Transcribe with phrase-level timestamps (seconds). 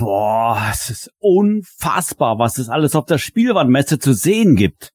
[0.00, 4.94] Boah, es ist unfassbar, was es alles auf der Spielwarenmesse zu sehen gibt.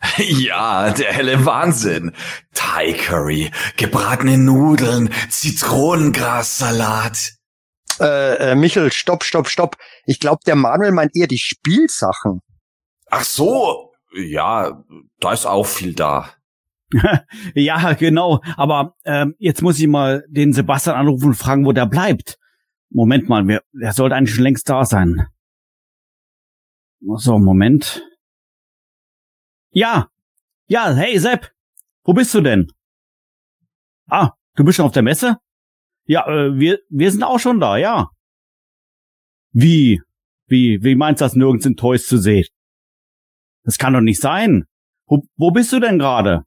[0.18, 2.12] Ja, der helle Wahnsinn.
[2.54, 7.34] Thai Curry, gebratene Nudeln, Zitronengrassalat.
[8.00, 9.76] Äh, äh, Michel, stopp, stopp, stopp.
[10.06, 12.40] Ich glaube, der Manuel meint eher die Spielsachen.
[13.10, 14.82] Ach so, ja,
[15.20, 16.30] da ist auch viel da.
[17.54, 18.40] ja, genau.
[18.56, 22.38] Aber ähm, jetzt muss ich mal den Sebastian anrufen und fragen, wo der bleibt.
[22.96, 25.26] Moment mal, wir, der sollte eigentlich schon längst da sein.
[27.00, 28.02] So, Moment.
[29.70, 30.08] Ja,
[30.66, 31.52] ja, hey Sepp,
[32.04, 32.72] wo bist du denn?
[34.08, 35.36] Ah, du bist schon auf der Messe?
[36.06, 38.08] Ja, äh, wir, wir sind auch schon da, ja.
[39.52, 40.00] Wie?
[40.46, 42.46] Wie, wie meinst du das nirgends in Toys zu sehen?
[43.64, 44.64] Das kann doch nicht sein.
[45.04, 46.44] Wo, wo bist du denn gerade?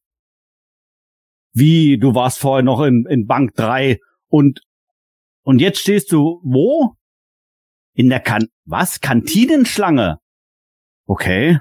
[1.53, 4.61] Wie, du warst vorher noch in, in Bank 3 und,
[5.43, 6.95] und jetzt stehst du wo?
[7.93, 9.01] In der kan, was?
[9.01, 10.19] Kantinenschlange?
[11.05, 11.59] Okay.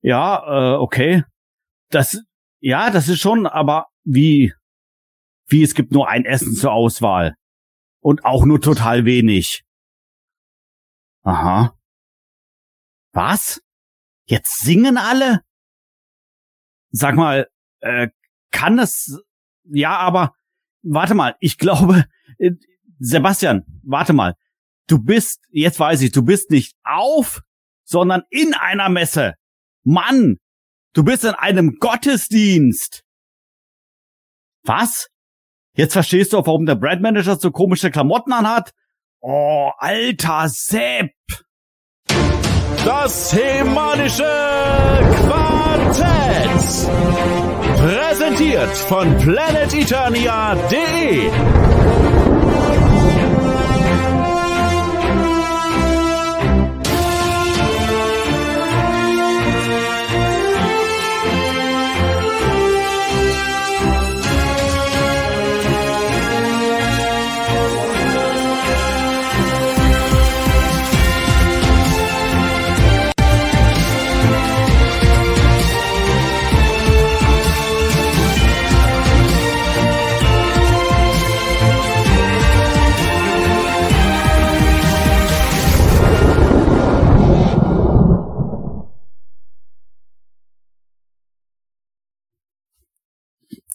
[0.00, 1.24] Ja, äh, okay.
[1.90, 2.22] Das,
[2.60, 4.54] ja, das ist schon, aber wie,
[5.46, 7.36] wie es gibt nur ein Essen zur Auswahl.
[8.00, 9.64] Und auch nur total wenig.
[11.22, 11.78] Aha.
[13.12, 13.60] Was?
[14.26, 15.42] Jetzt singen alle?
[16.90, 17.48] Sag mal,
[17.80, 18.08] äh,
[18.50, 19.20] kann es,
[19.64, 20.34] ja, aber,
[20.82, 22.06] warte mal, ich glaube,
[23.02, 24.34] Sebastian, warte mal,
[24.86, 27.42] du bist, jetzt weiß ich, du bist nicht auf,
[27.84, 29.34] sondern in einer Messe.
[29.82, 30.36] Mann,
[30.94, 33.02] du bist in einem Gottesdienst.
[34.64, 35.08] Was?
[35.74, 38.72] Jetzt verstehst du auch, warum der Brandmanager so komische Klamotten anhat?
[39.20, 41.10] Oh, alter Sepp.
[42.84, 44.22] Das hemanische
[45.26, 46.88] Quartett.
[47.78, 52.11] Präsentiert von planeteternia.de.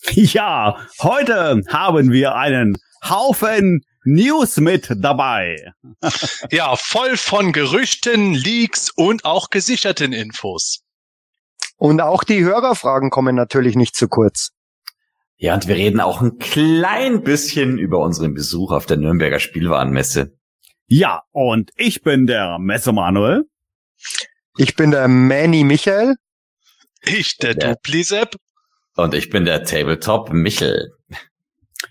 [0.16, 5.74] Ja, heute haben wir einen Haufen News mit dabei.
[6.52, 10.84] ja, voll von Gerüchten, Leaks und auch gesicherten Infos.
[11.76, 14.52] Und auch die Hörerfragen kommen natürlich nicht zu kurz.
[15.36, 20.36] Ja, und wir reden auch ein klein bisschen über unseren Besuch auf der Nürnberger Spielwarenmesse.
[20.88, 23.44] Ja, und ich bin der Messe Manuel.
[24.58, 26.16] Ich bin der Manny Michael.
[27.04, 28.36] Ich der, der Duplisep.
[28.98, 30.92] Und ich bin der Tabletop Michel.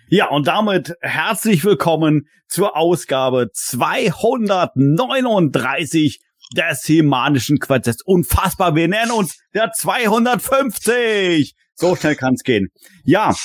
[0.09, 6.19] Ja, und damit herzlich willkommen zur Ausgabe 239
[6.57, 8.03] des Himanischen Quartetts.
[8.05, 11.55] Unfassbar, wir nennen uns der 250.
[11.77, 12.71] So schnell kann's gehen.
[13.05, 13.37] Ja,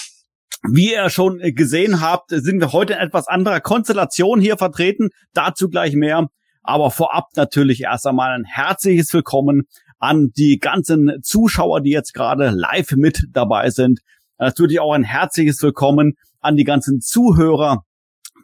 [0.67, 5.09] wie ihr schon gesehen habt, sind wir heute in etwas anderer Konstellation hier vertreten.
[5.33, 6.29] Dazu gleich mehr.
[6.63, 9.67] Aber vorab natürlich erst einmal ein herzliches Willkommen
[10.01, 13.99] an die ganzen Zuschauer, die jetzt gerade live mit dabei sind.
[14.37, 17.83] Natürlich auch ein herzliches Willkommen an die ganzen Zuhörer,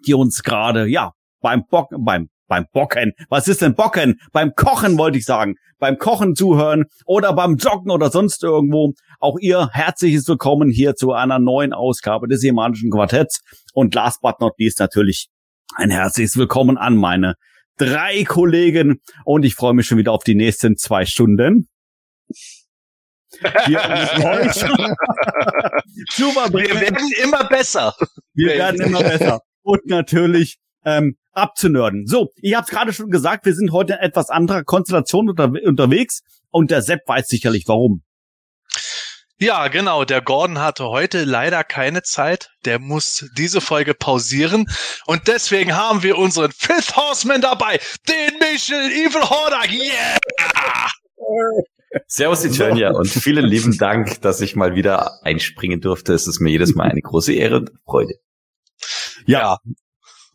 [0.06, 3.12] die uns gerade, ja, beim Bock, beim beim Bocken.
[3.29, 4.22] Was ist denn Bocken?
[4.31, 5.56] Beim Kochen wollte ich sagen.
[5.79, 8.94] Beim Kochen zuhören oder beim Joggen oder sonst irgendwo.
[9.19, 13.41] Auch ihr herzliches Willkommen hier zu einer neuen Ausgabe des Jemanischen Quartetts.
[13.74, 15.28] Und last but not least natürlich
[15.75, 17.35] ein herzliches Willkommen an meine
[17.77, 21.67] drei Kollegen und ich freue mich schon wieder auf die nächsten zwei Stunden.
[23.41, 23.79] Wir,
[26.53, 27.93] wir werden immer besser.
[28.33, 29.41] Wir werden immer besser.
[29.61, 32.07] Und natürlich ähm, abzunörden.
[32.07, 35.51] So, ich habe es gerade schon gesagt, wir sind heute in etwas anderer Konstellation unter
[35.63, 38.03] unterwegs und der Sepp weiß sicherlich warum.
[39.39, 40.04] Ja, genau.
[40.04, 42.50] Der Gordon hatte heute leider keine Zeit.
[42.66, 44.66] Der muss diese Folge pausieren.
[45.06, 49.72] Und deswegen haben wir unseren Fifth Horseman dabei, den Michel Evil Hordak.
[49.72, 50.18] Yeah!
[52.07, 56.13] Servus, Eternia, und vielen lieben Dank, dass ich mal wieder einspringen durfte.
[56.13, 58.16] Es ist mir jedes Mal eine große Ehre und Freude.
[59.25, 59.57] Ja,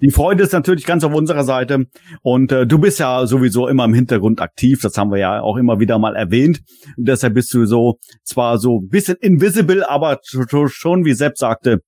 [0.03, 1.87] die Freude ist natürlich ganz auf unserer Seite.
[2.23, 4.81] Und äh, du bist ja sowieso immer im Hintergrund aktiv.
[4.83, 6.61] Das haben wir ja auch immer wieder mal erwähnt.
[6.97, 10.19] Und deshalb bist du so zwar so ein bisschen invisible, aber
[10.67, 11.81] schon, wie Sepp sagte,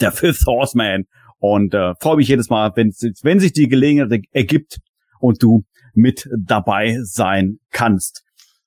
[0.00, 1.04] der Fifth Horseman.
[1.38, 2.92] Und äh, freue mich jedes Mal, wenn,
[3.22, 4.78] wenn sich die Gelegenheit ergibt,
[5.22, 5.64] und du
[5.94, 8.24] mit dabei sein kannst.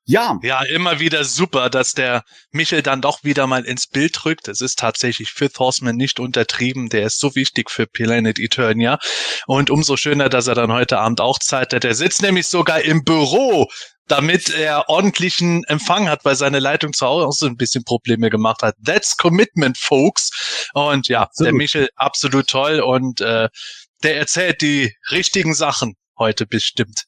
[0.07, 0.38] Ja.
[0.44, 4.48] Ja, immer wieder super, dass der Michel dann doch wieder mal ins Bild rückt.
[4.48, 6.90] Es ist tatsächlich Fifth Horseman nicht untertrieben.
[6.90, 9.00] Der ist so wichtig für Planet Eternia.
[9.48, 11.84] Und umso schöner, dass er dann heute Abend auch Zeit hat.
[11.86, 13.68] Er sitzt nämlich sogar im Büro
[14.07, 18.30] damit er ordentlichen Empfang hat, weil seine Leitung zu Hause auch so ein bisschen Probleme
[18.30, 18.75] gemacht hat.
[18.86, 20.68] That's Commitment, folks.
[20.74, 21.48] Und ja, absolut.
[21.48, 23.50] der Michel absolut toll und äh,
[24.04, 27.06] der erzählt die richtigen Sachen heute bestimmt.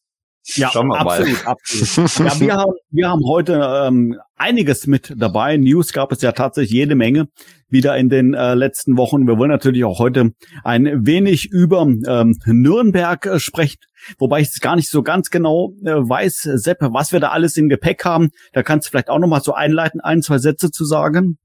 [0.56, 1.52] Ja, Schauen wir absolut, mal.
[1.52, 2.20] absolut.
[2.20, 5.58] ja, wir haben, wir haben heute ähm, einiges mit dabei.
[5.58, 7.28] News gab es ja tatsächlich jede Menge
[7.70, 9.28] wieder in den äh, letzten Wochen.
[9.28, 10.32] Wir wollen natürlich auch heute
[10.64, 13.80] ein wenig über ähm, Nürnberg äh, sprechen,
[14.20, 17.68] wobei ich gar nicht so ganz genau äh, weiß, Sepp, was wir da alles im
[17.68, 18.30] Gepäck haben.
[18.54, 21.38] Da kannst du vielleicht auch noch mal so einleiten, ein, zwei Sätze zu sagen.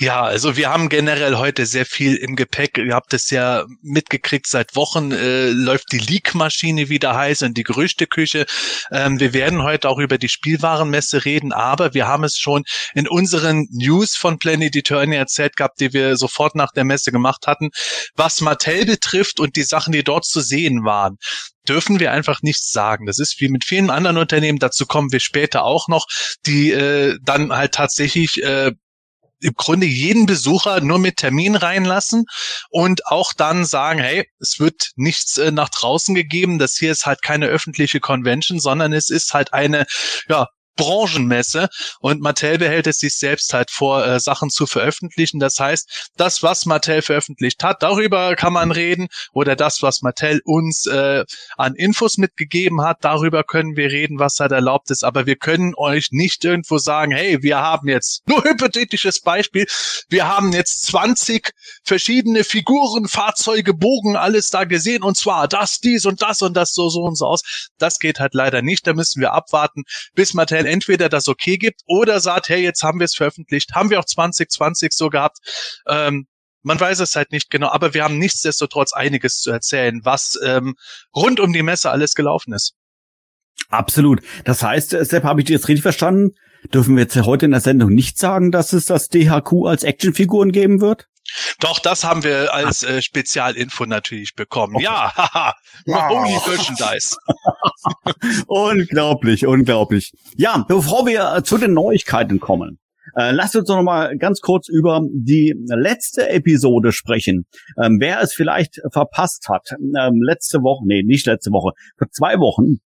[0.00, 2.78] Ja, also wir haben generell heute sehr viel im Gepäck.
[2.78, 7.62] Ihr habt es ja mitgekriegt, seit Wochen äh, läuft die Leak-Maschine wieder heiß und die
[7.62, 8.46] Gerüchteküche.
[8.90, 12.64] Ähm, wir werden heute auch über die Spielwarenmesse reden, aber wir haben es schon
[12.94, 17.46] in unseren News von Planet Eternia erzählt gehabt, die wir sofort nach der Messe gemacht
[17.46, 17.70] hatten,
[18.16, 21.18] was Mattel betrifft und die Sachen, die dort zu sehen waren
[21.66, 23.06] dürfen wir einfach nichts sagen.
[23.06, 26.06] Das ist wie mit vielen anderen Unternehmen, dazu kommen wir später auch noch,
[26.46, 28.72] die äh, dann halt tatsächlich äh,
[29.44, 32.24] im Grunde jeden Besucher nur mit Termin reinlassen
[32.70, 36.58] und auch dann sagen, hey, es wird nichts äh, nach draußen gegeben.
[36.58, 39.84] Das hier ist halt keine öffentliche Convention, sondern es ist halt eine,
[40.28, 41.68] ja, Branchenmesse
[42.00, 45.38] und Mattel behält es sich selbst halt vor, äh, Sachen zu veröffentlichen.
[45.38, 50.40] Das heißt, das, was Mattel veröffentlicht hat, darüber kann man reden oder das, was Mattel
[50.44, 51.24] uns äh,
[51.56, 55.04] an Infos mitgegeben hat, darüber können wir reden, was halt erlaubt ist.
[55.04, 59.66] Aber wir können euch nicht irgendwo sagen, hey, wir haben jetzt, nur hypothetisches Beispiel,
[60.08, 61.52] wir haben jetzt 20
[61.84, 66.72] verschiedene Figuren, Fahrzeuge, Bogen, alles da gesehen und zwar das, dies und das und das
[66.72, 67.68] so, so und so aus.
[67.78, 68.86] Das geht halt leider nicht.
[68.86, 69.84] Da müssen wir abwarten,
[70.14, 73.72] bis Mattel Teil entweder das okay gibt oder sagt, hey, jetzt haben wir es veröffentlicht,
[73.74, 75.38] haben wir auch 2020 so gehabt.
[75.88, 76.26] Ähm,
[76.62, 80.76] man weiß es halt nicht genau, aber wir haben nichtsdestotrotz einiges zu erzählen, was ähm,
[81.14, 82.74] rund um die Messe alles gelaufen ist.
[83.68, 84.22] Absolut.
[84.44, 86.34] Das heißt, Sepp, habe ich dir jetzt richtig verstanden?
[86.72, 90.50] Dürfen wir jetzt heute in der Sendung nicht sagen, dass es das DHQ als Actionfiguren
[90.52, 91.08] geben wird?
[91.60, 94.76] Doch, das haben wir als äh, Spezialinfo natürlich bekommen.
[94.76, 94.84] Okay.
[94.84, 95.54] Ja, haha.
[95.86, 97.16] Mahoney Merchandise.
[98.46, 100.12] unglaublich, unglaublich.
[100.36, 102.78] Ja, bevor wir äh, zu den Neuigkeiten kommen,
[103.16, 107.46] äh, lasst uns doch noch mal ganz kurz über die letzte Episode sprechen.
[107.82, 112.38] Ähm, wer es vielleicht verpasst hat, ähm, letzte Woche, nee, nicht letzte Woche, vor zwei
[112.38, 112.80] Wochen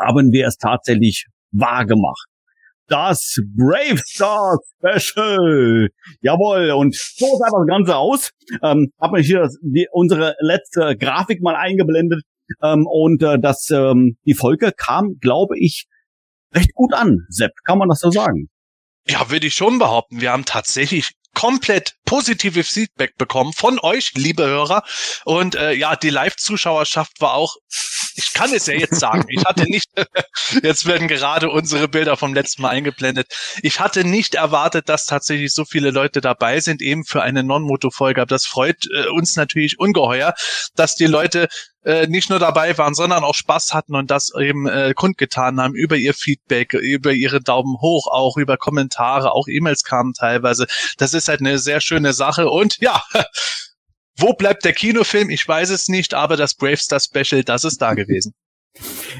[0.00, 2.29] haben wir es tatsächlich wahr gemacht
[2.90, 5.88] das Brave Star Special.
[6.20, 8.30] Jawohl, und so sah das Ganze aus.
[8.62, 12.22] Ähm, habe ich hier die, unsere letzte Grafik mal eingeblendet.
[12.62, 15.86] Ähm, und äh, das, ähm, die Folge kam, glaube ich,
[16.54, 17.18] recht gut an.
[17.28, 18.48] Sepp, kann man das so sagen?
[19.08, 20.20] Ja, würde ich schon behaupten.
[20.20, 24.82] Wir haben tatsächlich komplett positives Feedback bekommen von euch, liebe Hörer.
[25.24, 27.56] Und äh, ja, die Live-Zuschauerschaft war auch,
[28.20, 29.88] ich kann es ja jetzt sagen, ich hatte nicht,
[30.62, 33.28] jetzt werden gerade unsere Bilder vom letzten Mal eingeblendet.
[33.62, 38.26] Ich hatte nicht erwartet, dass tatsächlich so viele Leute dabei sind, eben für eine Non-Moto-Folge.
[38.26, 40.34] Das freut äh, uns natürlich ungeheuer,
[40.74, 41.48] dass die Leute
[41.82, 45.74] äh, nicht nur dabei waren, sondern auch Spaß hatten und das eben äh, kundgetan haben
[45.74, 50.66] über ihr Feedback, über ihre Daumen hoch, auch über Kommentare, auch E-Mails kamen teilweise.
[50.98, 53.02] Das ist halt eine sehr schöne Sache und ja,
[54.18, 55.30] wo bleibt der Kinofilm?
[55.30, 58.34] Ich weiß es nicht, aber das Bravestar Special, das ist da gewesen.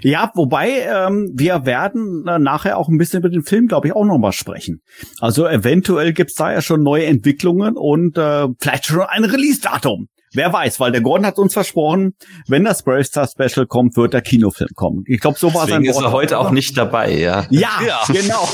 [0.03, 3.95] Ja, wobei ähm, wir werden äh, nachher auch ein bisschen über den Film, glaube ich,
[3.95, 4.81] auch noch mal sprechen.
[5.21, 10.07] Also eventuell gibt's da ja schon neue Entwicklungen und äh, vielleicht schon ein Release-Datum.
[10.33, 12.15] Wer weiß, weil der Gordon hat uns versprochen,
[12.47, 15.03] wenn das Brave Star Special kommt, wird der Kinofilm kommen.
[15.07, 15.97] Ich glaube, so war sein Wort.
[15.97, 17.47] ist er heute auch nicht dabei, ja.
[17.51, 18.03] Ja, ja.
[18.07, 18.49] genau.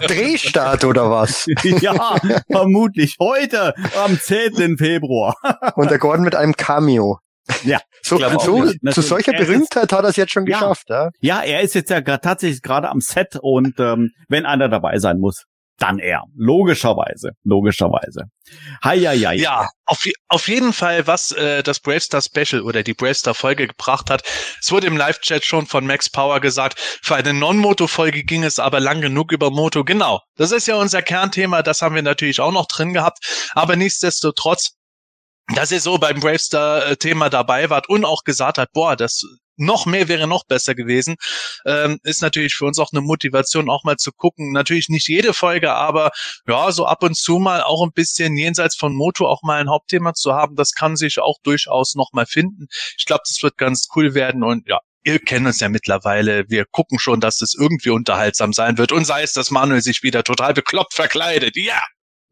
[0.06, 1.46] Drehstart oder was?
[1.80, 2.16] ja,
[2.50, 4.78] vermutlich heute am 10.
[4.78, 5.36] Februar.
[5.76, 7.18] Und der Gordon mit einem Cameo.
[7.64, 10.88] Ja, so, so zu solcher Berühmtheit hat er es jetzt schon geschafft.
[10.88, 14.98] Ja, ja er ist jetzt ja tatsächlich gerade am Set und ähm, wenn einer dabei
[14.98, 15.46] sein muss,
[15.80, 16.24] dann er.
[16.36, 18.24] Logischerweise, logischerweise.
[18.84, 19.36] Hi, hi, hi.
[19.36, 24.10] Ja, auf, auf jeden Fall, was äh, das Bravestar Special oder die Bravestar Folge gebracht
[24.10, 24.22] hat.
[24.60, 28.80] Es wurde im Live-Chat schon von Max Power gesagt, für eine Non-Moto-Folge ging es aber
[28.80, 29.84] lang genug über Moto.
[29.84, 33.50] Genau, das ist ja unser Kernthema, das haben wir natürlich auch noch drin gehabt.
[33.54, 34.76] Aber nichtsdestotrotz
[35.54, 39.24] dass ihr so beim Bravestar-Thema dabei wart und auch gesagt hat, boah, das
[39.60, 41.16] noch mehr wäre noch besser gewesen,
[41.66, 44.52] ähm, ist natürlich für uns auch eine Motivation, auch mal zu gucken.
[44.52, 46.10] Natürlich nicht jede Folge, aber
[46.46, 49.70] ja, so ab und zu mal auch ein bisschen jenseits von Moto auch mal ein
[49.70, 52.66] Hauptthema zu haben, das kann sich auch durchaus noch mal finden.
[52.98, 56.48] Ich glaube, das wird ganz cool werden und ja, ihr kennt uns ja mittlerweile.
[56.48, 58.92] Wir gucken schon, dass das irgendwie unterhaltsam sein wird.
[58.92, 61.56] Und sei es, dass Manuel sich wieder total bekloppt verkleidet.
[61.56, 61.80] Ja!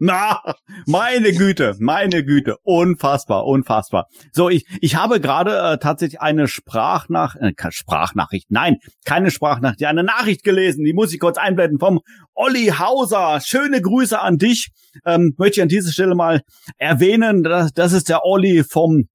[0.00, 0.40] Na,
[0.86, 4.06] meine Güte, meine Güte, unfassbar, unfassbar.
[4.32, 10.04] So, ich ich habe gerade äh, tatsächlich eine Sprachnach äh, Sprachnachricht, nein, keine Sprachnachricht, eine
[10.04, 10.84] Nachricht gelesen.
[10.84, 12.00] Die muss ich kurz einblenden vom
[12.34, 13.40] Olli Hauser.
[13.40, 14.68] Schöne Grüße an dich.
[15.04, 16.42] Ähm, möchte ich an dieser Stelle mal
[16.76, 19.08] erwähnen, das, das ist der Olli vom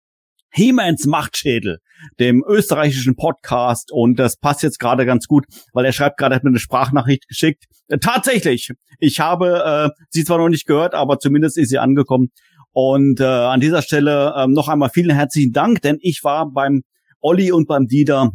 [0.49, 1.79] Hemans Machtschädel,
[2.19, 3.91] dem österreichischen Podcast.
[3.91, 7.27] Und das passt jetzt gerade ganz gut, weil er schreibt gerade, hat mir eine Sprachnachricht
[7.27, 7.65] geschickt.
[7.87, 12.29] Äh, tatsächlich, ich habe äh, sie zwar noch nicht gehört, aber zumindest ist sie angekommen.
[12.71, 16.81] Und äh, an dieser Stelle äh, noch einmal vielen herzlichen Dank, denn ich war beim
[17.21, 18.31] Olli und beim Dieter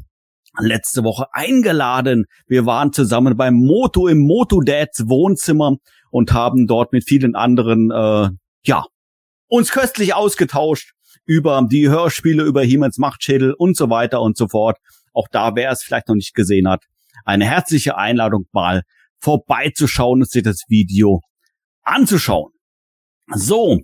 [0.58, 2.25] letzte Woche eingeladen.
[2.46, 5.76] Wir waren zusammen beim Moto im Moto Dads Wohnzimmer
[6.10, 8.30] und haben dort mit vielen anderen äh,
[8.64, 8.84] ja
[9.48, 10.92] uns köstlich ausgetauscht
[11.28, 14.78] über die Hörspiele, über Hiemens Machtschädel und so weiter und so fort.
[15.12, 16.85] Auch da, wer es vielleicht noch nicht gesehen hat,
[17.25, 18.82] eine herzliche Einladung mal
[19.20, 21.20] vorbeizuschauen und sich das Video
[21.82, 22.52] anzuschauen.
[23.35, 23.80] So,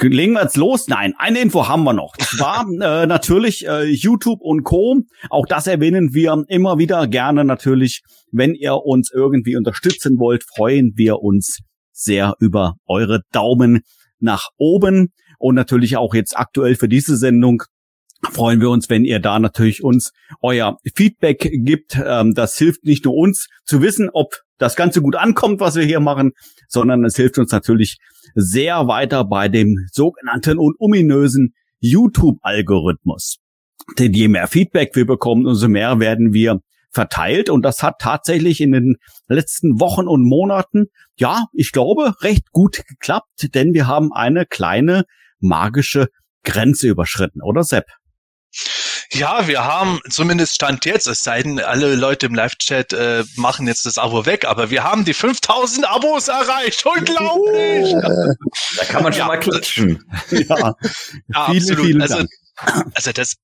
[0.00, 0.88] legen wir jetzt los?
[0.88, 2.16] Nein, eine Info haben wir noch.
[2.16, 2.66] Das war
[3.02, 5.02] äh, natürlich äh, YouTube und Co.
[5.28, 8.02] Auch das erwähnen wir immer wieder gerne natürlich.
[8.32, 11.60] Wenn ihr uns irgendwie unterstützen wollt, freuen wir uns
[11.92, 13.82] sehr über eure Daumen
[14.18, 17.62] nach oben und natürlich auch jetzt aktuell für diese Sendung
[18.30, 21.98] freuen wir uns, wenn ihr da natürlich uns euer Feedback gibt.
[22.04, 25.84] Ähm, das hilft nicht nur uns zu wissen, ob das Ganze gut ankommt, was wir
[25.84, 26.32] hier machen,
[26.68, 27.96] sondern es hilft uns natürlich
[28.34, 33.38] sehr weiter bei dem sogenannten und ominösen YouTube-Algorithmus.
[33.98, 36.60] Denn je mehr Feedback wir bekommen, umso mehr werden wir
[36.92, 37.48] verteilt.
[37.48, 38.96] Und das hat tatsächlich in den
[39.28, 45.04] letzten Wochen und Monaten, ja, ich glaube, recht gut geklappt, denn wir haben eine kleine
[45.40, 46.08] magische
[46.44, 47.84] Grenze überschritten, oder Sepp?
[49.12, 53.66] Ja, wir haben zumindest Stand jetzt, es sei denn, alle Leute im Live-Chat äh, machen
[53.66, 56.84] jetzt das Abo weg, aber wir haben die 5000 Abos erreicht.
[56.86, 57.92] Unglaublich!
[58.76, 59.26] Da kann man schon ja.
[59.26, 60.04] mal klatschen.
[60.30, 60.74] Ja, ja
[61.46, 61.86] vielen, absolut.
[61.86, 62.24] Vielen also,
[62.94, 63.34] also das,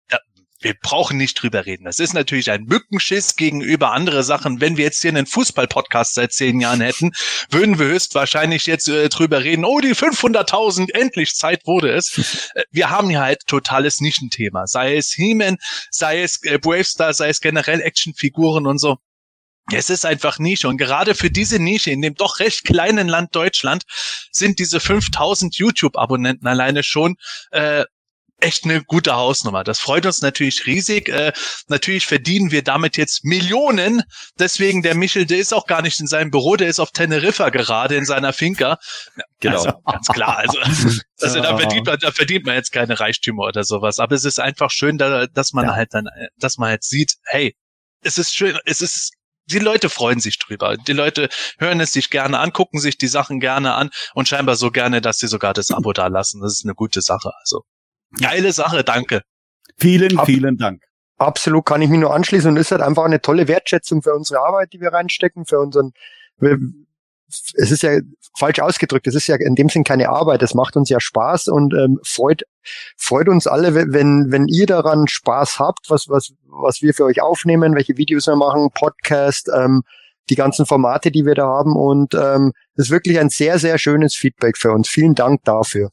[0.66, 1.85] wir brauchen nicht drüber reden.
[1.85, 4.61] Das ist natürlich ein Mückenschiss gegenüber andere Sachen.
[4.61, 7.12] Wenn wir jetzt hier einen Fußball-Podcast seit zehn Jahren hätten,
[7.50, 12.50] würden wir höchstwahrscheinlich jetzt äh, drüber reden, oh, die 500.000, endlich Zeit wurde es.
[12.54, 14.66] Äh, wir haben hier halt totales Nischenthema.
[14.66, 15.58] Sei es He-Man,
[15.92, 18.96] sei es äh, Bravestar, sei es generell Actionfiguren und so.
[19.73, 23.35] Es ist einfach Nische und gerade für diese Nische in dem doch recht kleinen Land
[23.35, 23.85] Deutschland
[24.30, 27.16] sind diese 5000 YouTube-Abonnenten alleine schon
[27.50, 27.85] äh,
[28.40, 29.64] echt eine gute Hausnummer.
[29.64, 31.08] Das freut uns natürlich riesig.
[31.08, 31.32] Äh,
[31.68, 34.02] natürlich verdienen wir damit jetzt Millionen.
[34.38, 37.48] Deswegen der Michel, der ist auch gar nicht in seinem Büro, der ist auf Teneriffa
[37.48, 38.78] gerade in seiner Finca.
[39.40, 39.56] Genau.
[39.56, 40.38] Also, ganz klar.
[40.38, 40.58] Also,
[41.20, 43.98] also da, verdient man, da verdient man jetzt keine Reichtümer oder sowas.
[43.98, 45.74] Aber es ist einfach schön, da, dass man ja.
[45.74, 47.56] halt dann, dass man halt sieht, hey,
[48.02, 49.12] es ist schön, es ist
[49.48, 50.76] die Leute freuen sich drüber.
[50.76, 51.28] Die Leute
[51.58, 55.00] hören es sich gerne an, gucken sich die Sachen gerne an und scheinbar so gerne,
[55.00, 56.40] dass sie sogar das Abo da lassen.
[56.42, 57.30] Das ist eine gute Sache.
[57.38, 57.62] Also
[58.20, 59.22] Geile Sache, danke.
[59.78, 60.82] Vielen, Ab vielen Dank.
[61.18, 64.40] Absolut kann ich mich nur anschließen und ist halt einfach eine tolle Wertschätzung für unsere
[64.40, 65.92] Arbeit, die wir reinstecken, für unseren,
[66.38, 67.98] es ist ja
[68.36, 71.48] falsch ausgedrückt, es ist ja in dem Sinn keine Arbeit, es macht uns ja Spaß
[71.48, 72.42] und ähm, freut,
[72.96, 77.22] freut uns alle, wenn, wenn ihr daran Spaß habt, was, was, was wir für euch
[77.22, 79.82] aufnehmen, welche Videos wir machen, Podcast, ähm,
[80.28, 83.78] die ganzen Formate, die wir da haben und ähm, das ist wirklich ein sehr, sehr
[83.78, 84.88] schönes Feedback für uns.
[84.88, 85.90] Vielen Dank dafür.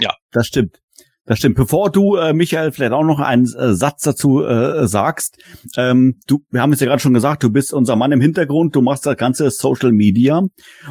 [0.00, 0.80] Ja, das stimmt.
[1.28, 1.56] Das stimmt.
[1.56, 5.36] Bevor du, äh, Michael, vielleicht auch noch einen äh, Satz dazu äh, sagst,
[5.76, 8.74] ähm, du, wir haben es ja gerade schon gesagt, du bist unser Mann im Hintergrund,
[8.74, 10.40] du machst das ganze Social Media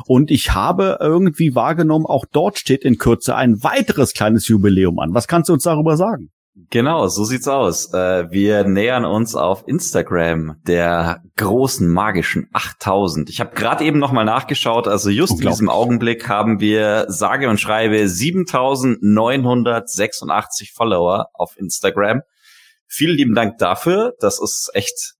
[0.06, 5.16] und ich habe irgendwie wahrgenommen, auch dort steht in Kürze ein weiteres kleines Jubiläum an.
[5.16, 6.30] Was kannst du uns darüber sagen?
[6.70, 7.94] Genau, so sieht's aus.
[7.94, 13.30] Äh, wir nähern uns auf Instagram der großen magischen 8000.
[13.30, 17.48] Ich habe gerade eben noch mal nachgeschaut, also just in diesem Augenblick haben wir sage
[17.50, 22.24] und schreibe 7986 Follower auf Instagram.
[22.88, 24.16] Vielen lieben Dank dafür.
[24.20, 25.14] Das ist echt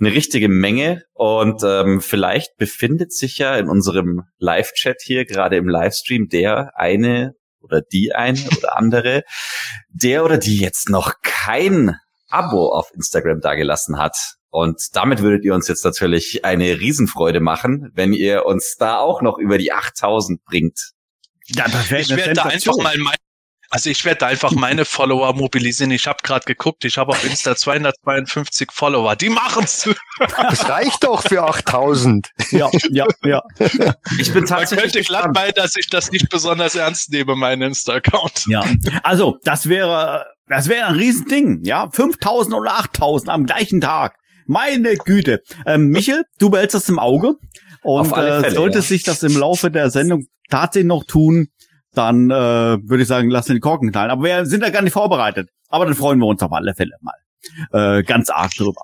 [0.00, 5.68] eine richtige Menge und ähm, vielleicht befindet sich ja in unserem Live-Chat hier gerade im
[5.68, 9.24] Livestream der eine oder die eine oder andere,
[9.88, 11.96] der oder die jetzt noch kein
[12.28, 14.16] Abo auf Instagram dagelassen hat.
[14.50, 19.20] Und damit würdet ihr uns jetzt natürlich eine Riesenfreude machen, wenn ihr uns da auch
[19.20, 20.92] noch über die 8000 bringt.
[21.46, 23.16] Ja, das wäre Ich werde da einfach mal mein
[23.74, 25.90] Also ich werde einfach meine Follower mobilisieren.
[25.90, 29.16] Ich habe gerade geguckt, ich habe auf Insta 252 Follower.
[29.16, 29.90] Die machen's.
[30.36, 32.30] Das reicht doch für 8000.
[32.52, 33.42] Ja, ja, ja.
[34.20, 37.62] Ich bin Man tatsächlich könnte glatt bei, dass ich das nicht besonders ernst nehme, meinen
[37.62, 38.44] Insta-Account.
[38.46, 38.64] Ja,
[39.02, 44.14] also das wäre, das wäre ein Riesending, ja, 5000 oder 8000 am gleichen Tag.
[44.46, 45.40] Meine Güte.
[45.66, 47.34] Ähm, Michel, du behältst das im Auge
[47.82, 48.82] und äh, Fälle, sollte ja.
[48.82, 51.48] sich das im Laufe der Sendung tatsächlich noch tun,
[51.94, 54.10] dann äh, würde ich sagen, lass den Korken knallen.
[54.10, 55.48] Aber wir sind da gar nicht vorbereitet.
[55.68, 58.82] Aber dann freuen wir uns auf alle Fälle mal äh, ganz arg drüber.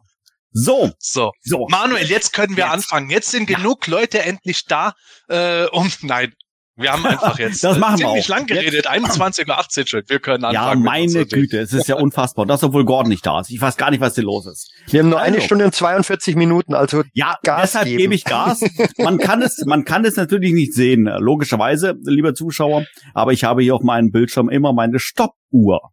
[0.53, 1.33] So, So.
[1.43, 1.67] so.
[1.69, 2.73] Manuel, jetzt können wir Jetzt.
[2.73, 3.11] anfangen.
[3.11, 4.95] Jetzt sind genug Leute endlich da,
[5.29, 6.33] äh, um, nein,
[6.81, 8.29] wir haben einfach jetzt Das machen wir ziemlich auch.
[8.29, 8.89] lang geredet.
[8.89, 10.03] 21.18 Uhr schon.
[10.07, 10.83] Wir können anfangen.
[10.85, 11.27] Ja, meine.
[11.27, 12.47] Güte, es ist ja unfassbar.
[12.47, 13.51] Das, obwohl Gordon nicht da ist.
[13.51, 14.71] Ich weiß gar nicht, was hier los ist.
[14.89, 15.47] Wir haben nur eine Also.
[15.47, 17.99] Stunde und 42 Minuten, also Ja, Gas deshalb geben.
[17.99, 18.61] gebe ich Gas.
[18.99, 22.85] Man kann es, man kann es natürlich nicht sehen, logischerweise, lieber Zuschauer.
[23.15, 25.91] Aber ich habe hier auf meinem Bildschirm immer meine Stoppuhr.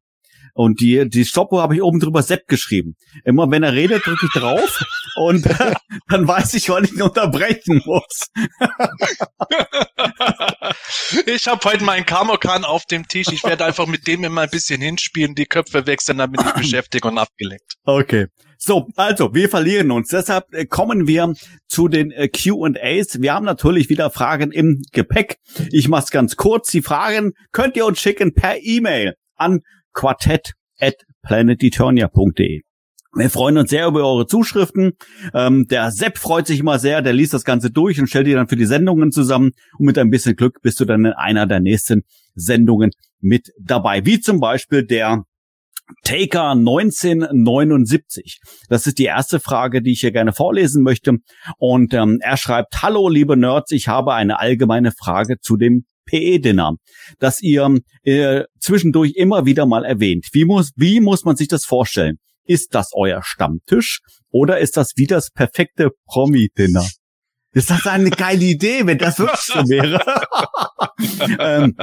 [0.58, 2.96] Und die, die Stoppuhr habe ich oben drüber Sepp geschrieben.
[3.24, 4.84] Immer wenn er redet, drücke ich drauf
[5.16, 5.46] und
[6.10, 8.32] dann weiß ich, wann ich ihn unterbrechen muss.
[11.26, 13.28] Ich habe heute meinen Kamokan auf dem Tisch.
[13.32, 17.06] Ich werde einfach mit dem immer ein bisschen hinspielen, die Köpfe wechseln, damit ich beschäftigt
[17.06, 17.76] und abgelenkt.
[17.86, 18.28] Okay.
[18.58, 20.10] So, also, wir verlieren uns.
[20.10, 21.34] Deshalb äh, kommen wir
[21.68, 23.22] zu den äh, Q&As.
[23.22, 25.38] Wir haben natürlich wieder Fragen im Gepäck.
[25.72, 26.70] Ich mach's ganz kurz.
[26.72, 29.62] Die Fragen könnt ihr uns schicken per E-Mail an
[29.98, 32.62] quartett@planeteternia.de.
[33.16, 34.92] Wir freuen uns sehr über eure Zuschriften.
[35.34, 38.34] Ähm, der Sepp freut sich immer sehr, der liest das Ganze durch und stellt die
[38.34, 39.54] dann für die Sendungen zusammen.
[39.80, 42.04] Und mit ein bisschen Glück bist du dann in einer der nächsten
[42.36, 44.06] Sendungen mit dabei.
[44.06, 45.24] Wie zum Beispiel der
[46.04, 48.40] Taker 1979.
[48.70, 51.14] Das ist die erste Frage, die ich hier gerne vorlesen möchte.
[51.58, 56.76] Und ähm, er schreibt, Hallo liebe Nerds, ich habe eine allgemeine Frage zu dem PE-Dinner,
[57.20, 60.28] das ihr äh, zwischendurch immer wieder mal erwähnt.
[60.34, 62.18] Wie muss, wie muss man sich das vorstellen?
[62.44, 66.86] Ist das euer Stammtisch oder ist das wie das perfekte Promi-Dinner?
[67.54, 70.02] Ist das eine geile Idee, wenn das wirklich so wäre?
[71.40, 71.76] ähm,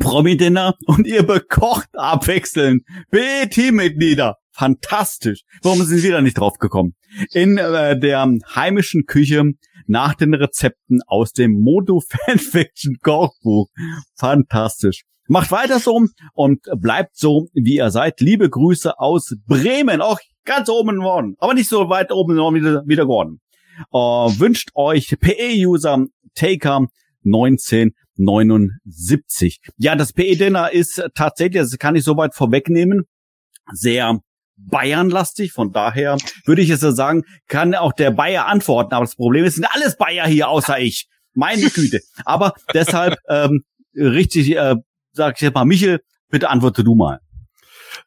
[0.00, 4.36] Promi-Dinner und ihr bekocht abwechselnd B-Teammitglieder.
[4.52, 5.42] Fantastisch.
[5.62, 6.94] Warum sind Sie da nicht drauf gekommen?
[7.30, 9.44] In äh, der heimischen Küche
[9.86, 13.68] nach den Rezepten aus dem Modo Fanfiction Kochbuch.
[14.16, 15.04] Fantastisch.
[15.28, 18.20] Macht weiter so und bleibt so, wie ihr seid.
[18.20, 22.36] Liebe Grüße aus Bremen, auch ganz oben im Norden, aber nicht so weit oben im
[22.36, 23.40] Norden wie der, wie der Gordon.
[23.92, 26.86] Äh, wünscht euch PE-User Taker
[27.24, 29.60] 1979.
[29.76, 33.04] Ja, das PE-Dinner ist tatsächlich, das kann ich soweit vorwegnehmen,
[33.72, 34.20] sehr
[34.58, 35.52] Bayernlastig.
[35.52, 38.94] Von daher würde ich es so sagen, kann auch der Bayer antworten.
[38.94, 41.08] Aber das Problem ist, sind alles Bayer hier außer ich.
[41.34, 42.00] Meine Güte.
[42.24, 44.76] Aber deshalb ähm, richtig, äh,
[45.16, 46.00] sag ich jetzt mal, Michel,
[46.30, 47.20] bitte antworte du mal.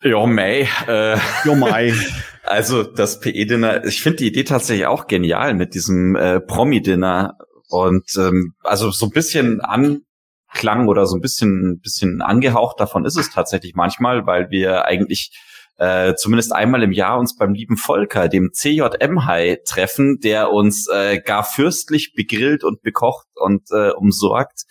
[0.01, 0.67] Ja, May.
[0.87, 1.93] Äh, Jo Mai.
[2.43, 7.37] also das PE-Dinner, ich finde die Idee tatsächlich auch genial mit diesem äh, Promi-Dinner.
[7.69, 13.17] Und ähm, also so ein bisschen Anklang oder so ein bisschen, bisschen angehaucht davon ist
[13.17, 15.31] es tatsächlich manchmal, weil wir eigentlich
[15.77, 21.19] äh, zumindest einmal im Jahr uns beim lieben Volker, dem CJM-Hai, treffen, der uns äh,
[21.19, 24.63] gar fürstlich begrillt und bekocht und äh, umsorgt.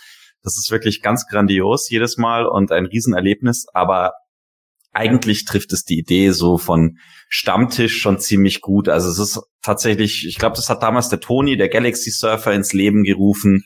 [0.48, 4.12] Das ist wirklich ganz grandios jedes Mal und ein Riesenerlebnis, aber
[4.92, 6.96] eigentlich trifft es die Idee so von
[7.28, 8.88] Stammtisch schon ziemlich gut.
[8.88, 12.72] Also es ist tatsächlich, ich glaube, das hat damals der Toni, der Galaxy Surfer, ins
[12.72, 13.64] Leben gerufen.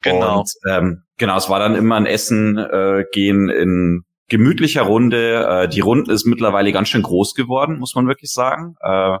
[0.00, 0.40] Genau.
[0.40, 5.46] Und ähm, genau, es war dann immer ein Essen äh, gehen in gemütlicher Runde.
[5.46, 8.76] Äh, die Runde ist mittlerweile ganz schön groß geworden, muss man wirklich sagen.
[8.80, 9.18] Äh,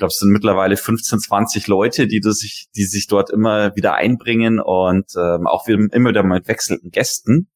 [0.00, 3.94] glaube, es sind mittlerweile 15, 20 Leute, die das sich, die sich dort immer wieder
[3.94, 7.48] einbringen und ähm, auch immer wieder mit wechselnden Gästen.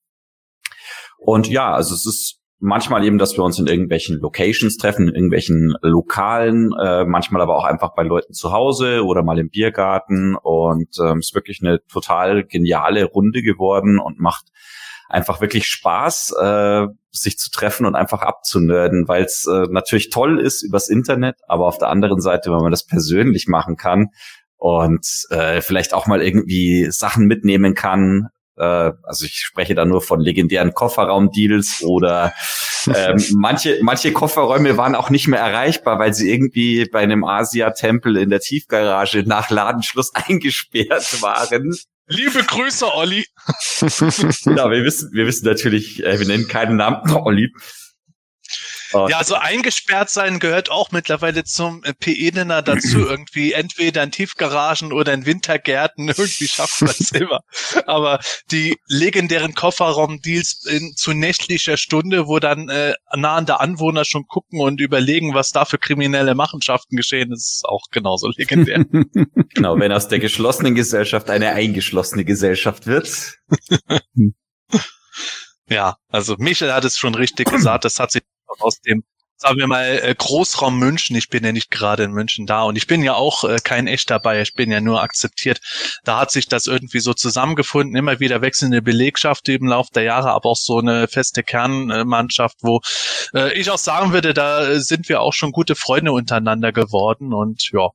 [1.18, 5.14] Und ja, also es ist manchmal eben, dass wir uns in irgendwelchen Locations treffen, in
[5.14, 10.37] irgendwelchen Lokalen, äh, manchmal aber auch einfach bei Leuten zu Hause oder mal im Biergarten.
[10.37, 14.46] Und ähm, ist wirklich eine total geniale Runde geworden und macht
[15.14, 20.40] einfach wirklich Spaß, äh, sich zu treffen und einfach abzunörden, weil es äh, natürlich toll
[20.40, 24.09] ist übers Internet, aber auf der anderen Seite, wenn man das persönlich machen kann
[24.57, 30.03] und äh, vielleicht auch mal irgendwie Sachen mitnehmen kann, äh, also ich spreche da nur
[30.03, 32.33] von legendären Kofferraumdeals oder
[32.92, 38.16] ähm, manche, manche Kofferräume waren auch nicht mehr erreichbar, weil sie irgendwie bei einem Asia-Tempel
[38.16, 41.72] in der Tiefgarage nach Ladenschluss eingesperrt waren.
[42.06, 43.26] Liebe Grüße, Olli.
[43.80, 43.88] Ja,
[44.70, 47.52] wir wissen, wir wissen natürlich, äh, wir nennen keinen Namen, Olli.
[48.94, 53.04] Und ja, so eingesperrt sein gehört auch mittlerweile zum äh, PE-Nenner dazu.
[53.14, 56.09] irgendwie entweder in Tiefgaragen oder in Wintergärten.
[56.16, 57.40] Irgendwie schafft man es immer.
[57.87, 64.80] Aber die legendären Kofferraum-Deals zu nächtlicher Stunde, wo dann äh, nahende Anwohner schon gucken und
[64.80, 68.85] überlegen, was da für kriminelle Machenschaften geschehen, ist auch genauso legendär.
[69.54, 73.38] genau, wenn aus der geschlossenen Gesellschaft eine eingeschlossene Gesellschaft wird.
[75.68, 78.22] ja, also Michel hat es schon richtig gesagt, das hat sich
[78.60, 79.04] aus dem
[79.36, 81.16] sagen wir mal, äh, Großraum München.
[81.16, 83.86] Ich bin ja nicht gerade in München da und ich bin ja auch äh, kein
[83.86, 84.40] echt dabei.
[84.40, 85.60] Ich bin ja nur akzeptiert.
[86.04, 87.96] Da hat sich das irgendwie so zusammengefunden.
[87.96, 92.80] Immer wieder wechselnde Belegschaft im Laufe der Jahre, aber auch so eine feste Kernmannschaft, wo
[93.34, 97.70] äh, ich auch sagen würde, da sind wir auch schon gute Freunde untereinander geworden und
[97.72, 97.90] ja.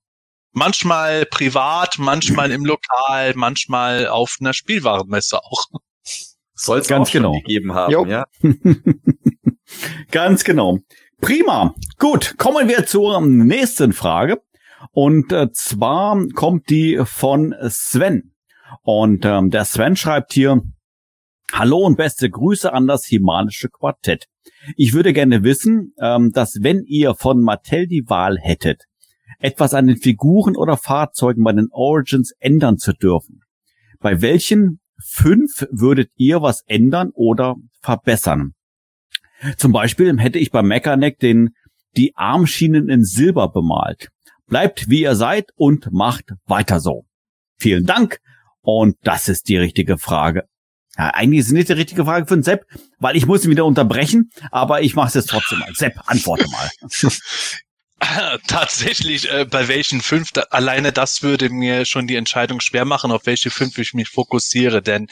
[0.51, 5.65] Manchmal privat, manchmal im Lokal, manchmal auf einer Spielwarenmesse auch.
[6.55, 8.05] Soll es ganz genau gegeben haben, jo.
[8.05, 8.25] ja.
[10.11, 10.79] ganz genau.
[11.21, 11.73] Prima.
[11.97, 14.41] Gut, kommen wir zur nächsten Frage.
[14.91, 18.33] Und äh, zwar kommt die von Sven.
[18.83, 20.61] Und ähm, der Sven schreibt hier,
[21.51, 24.27] Hallo und beste Grüße an das Himanische Quartett.
[24.77, 28.83] Ich würde gerne wissen, ähm, dass wenn ihr von Mattel die Wahl hättet,
[29.39, 33.41] etwas an den Figuren oder Fahrzeugen bei den Origins ändern zu dürfen,
[33.99, 38.53] bei welchen fünf würdet ihr was ändern oder verbessern?
[39.57, 41.49] Zum Beispiel hätte ich bei Mechaneck den,
[41.95, 44.09] die Armschienen in Silber bemalt.
[44.47, 47.05] Bleibt wie ihr seid und macht weiter so.
[47.57, 48.19] Vielen Dank.
[48.61, 50.43] Und das ist die richtige Frage.
[50.97, 52.65] Ja, eigentlich ist es nicht die richtige Frage für den Sepp,
[52.97, 55.73] weil ich muss ihn wieder unterbrechen, aber ich mache es jetzt trotzdem mal.
[55.73, 56.69] Sepp, antworte mal.
[58.47, 63.11] Tatsächlich, äh, bei welchen fünf, da, alleine das würde mir schon die Entscheidung schwer machen,
[63.11, 64.81] auf welche fünf ich mich fokussiere.
[64.81, 65.07] Denn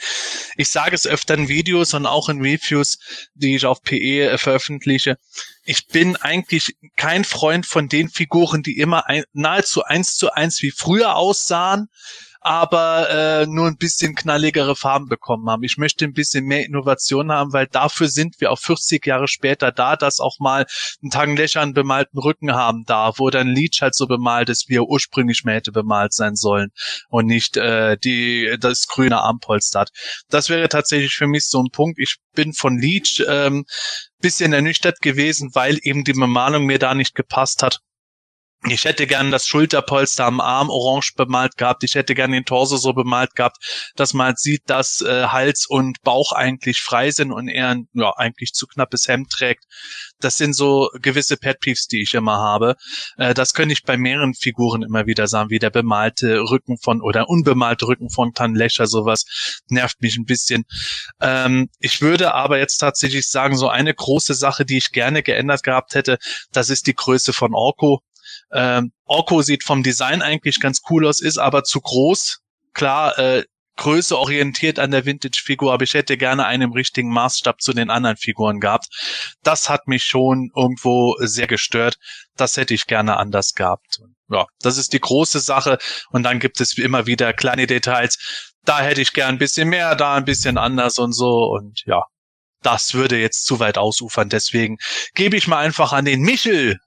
[0.56, 2.98] ich sage es öfter in Videos und auch in Reviews,
[3.34, 5.18] die ich auf PE äh, veröffentliche.
[5.64, 10.62] Ich bin eigentlich kein Freund von den Figuren, die immer ein, nahezu eins zu eins
[10.62, 11.88] wie früher aussahen
[12.40, 15.62] aber äh, nur ein bisschen knalligere Farben bekommen haben.
[15.64, 19.72] Ich möchte ein bisschen mehr Innovation haben, weil dafür sind wir auch 40 Jahre später
[19.72, 20.66] da, dass auch mal
[21.02, 24.76] ein Tanglöcher einen bemalten Rücken haben darf, wo dann Leech halt so bemalt ist, wie
[24.76, 26.70] er ursprünglich mehr hätte bemalt sein sollen
[27.08, 29.90] und nicht äh, die das grüne Armpolster hat.
[30.28, 31.98] Das wäre tatsächlich für mich so ein Punkt.
[31.98, 33.64] Ich bin von Leech ähm,
[34.20, 37.80] bisschen ernüchtert gewesen, weil eben die Bemalung mir da nicht gepasst hat.
[38.66, 41.84] Ich hätte gern das Schulterpolster am Arm orange bemalt gehabt.
[41.84, 43.58] Ich hätte gern den Torso so bemalt gehabt,
[43.94, 47.88] dass man halt sieht, dass äh, Hals und Bauch eigentlich frei sind und er ein
[47.92, 49.64] ja, eigentlich zu knappes Hemd trägt.
[50.18, 52.74] Das sind so gewisse Pet Peeves, die ich immer habe.
[53.16, 57.00] Äh, das könnte ich bei mehreren Figuren immer wieder sagen, wie der bemalte Rücken von
[57.00, 59.24] oder unbemalte Rücken von Tanlescher, sowas
[59.68, 60.64] nervt mich ein bisschen.
[61.20, 65.62] Ähm, ich würde aber jetzt tatsächlich sagen, so eine große Sache, die ich gerne geändert
[65.62, 66.18] gehabt hätte,
[66.50, 68.02] das ist die Größe von Orko
[68.52, 72.40] ähm, Orko sieht vom Design eigentlich ganz cool aus, ist aber zu groß.
[72.74, 73.44] Klar, äh,
[73.78, 77.90] Größe orientiert an der Vintage-Figur, aber ich hätte gerne einen im richtigen Maßstab zu den
[77.90, 78.88] anderen Figuren gehabt.
[79.42, 81.96] Das hat mich schon irgendwo sehr gestört.
[82.36, 84.00] Das hätte ich gerne anders gehabt.
[84.30, 85.78] Ja, das ist die große Sache.
[86.10, 88.52] Und dann gibt es immer wieder kleine Details.
[88.64, 91.44] Da hätte ich gern ein bisschen mehr, da ein bisschen anders und so.
[91.44, 92.02] Und ja,
[92.62, 94.28] das würde jetzt zu weit ausufern.
[94.28, 94.76] Deswegen
[95.14, 96.78] gebe ich mal einfach an den Michel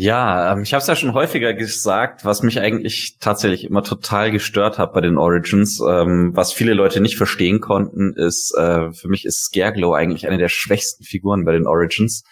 [0.00, 4.30] ja, ähm, ich habe es ja schon häufiger gesagt, was mich eigentlich tatsächlich immer total
[4.30, 9.08] gestört hat bei den Origins, ähm, was viele Leute nicht verstehen konnten, ist, äh, für
[9.08, 12.22] mich ist Scareglow eigentlich eine der schwächsten Figuren bei den Origins.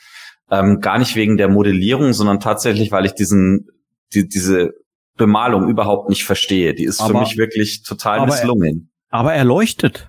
[0.48, 3.66] Ähm, gar nicht wegen der Modellierung, sondern tatsächlich, weil ich diesen,
[4.14, 4.70] die, diese
[5.16, 6.72] Bemalung überhaupt nicht verstehe.
[6.72, 8.92] Die ist aber, für mich wirklich total aber misslungen.
[9.10, 10.08] Er, aber er leuchtet.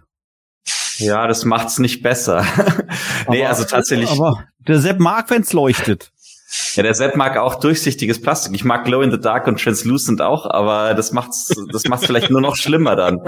[0.99, 2.45] Ja, das macht's nicht besser.
[3.29, 4.11] nee, aber, also tatsächlich.
[4.11, 6.11] Aber der Sepp mag, wenn's leuchtet.
[6.75, 8.53] Ja, der Sepp mag auch durchsichtiges Plastik.
[8.55, 12.29] Ich mag Glow in the Dark und Translucent auch, aber das macht's, das macht's vielleicht
[12.29, 13.19] nur noch schlimmer dann.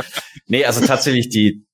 [0.48, 1.66] Nee, also tatsächlich die,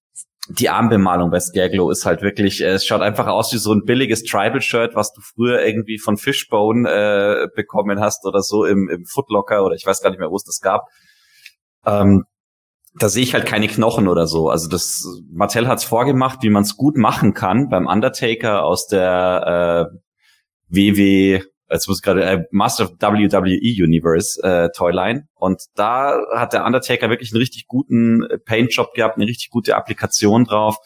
[0.50, 3.84] die Armbemalung bei Scareglow ist halt wirklich, äh, es schaut einfach aus wie so ein
[3.84, 9.06] billiges Tribal-Shirt, was du früher irgendwie von Fishbone äh, bekommen hast oder so im, im
[9.06, 10.88] Footlocker oder ich weiß gar nicht mehr, wo es das gab.
[11.86, 12.24] Ähm,
[12.98, 14.50] da sehe ich halt keine Knochen oder so.
[14.50, 19.92] Also das Mattel hat's vorgemacht, wie man es gut machen kann beim Undertaker aus der
[19.92, 19.98] äh,
[20.68, 26.66] WW, jetzt muss gerade äh, Master of WWE Universe äh, Toyline und da hat der
[26.66, 30.78] Undertaker wirklich einen richtig guten äh, Paint-Job gehabt, eine richtig gute Applikation drauf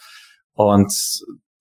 [0.54, 0.94] und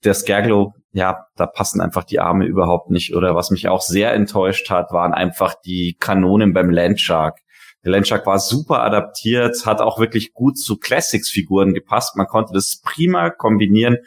[0.04, 3.14] der Scareglow, ja, da passen einfach die Arme überhaupt nicht.
[3.14, 7.40] Oder was mich auch sehr enttäuscht hat, waren einfach die Kanonen beim Landshark.
[7.85, 12.16] Der Landshark war super adaptiert, hat auch wirklich gut zu Classics-Figuren gepasst.
[12.16, 13.98] Man konnte das prima kombinieren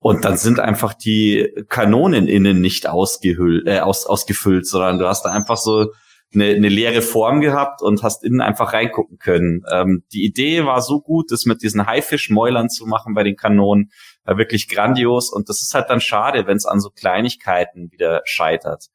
[0.00, 5.24] Und dann sind einfach die Kanonen innen nicht ausgehüllt, äh, aus, ausgefüllt, sondern du hast
[5.24, 5.92] da einfach so
[6.32, 9.62] eine, eine leere Form gehabt und hast innen einfach reingucken können.
[9.70, 13.90] Ähm, die Idee war so gut, das mit diesen Haifischmäulern zu machen bei den Kanonen,
[14.24, 15.30] war wirklich grandios.
[15.30, 18.86] Und das ist halt dann schade, wenn es an so Kleinigkeiten wieder scheitert.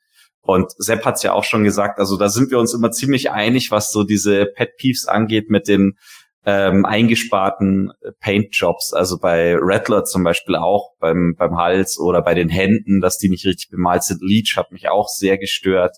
[0.42, 3.72] Und Sepp hat's ja auch schon gesagt, also da sind wir uns immer ziemlich einig,
[3.72, 5.98] was so diese Pet Peeves angeht mit den
[6.46, 12.50] ähm, eingesparten Paint-Jobs, also bei Rattler zum Beispiel auch, beim, beim Hals oder bei den
[12.50, 14.22] Händen, dass die nicht richtig bemalt sind.
[14.22, 15.98] Leech hat mich auch sehr gestört.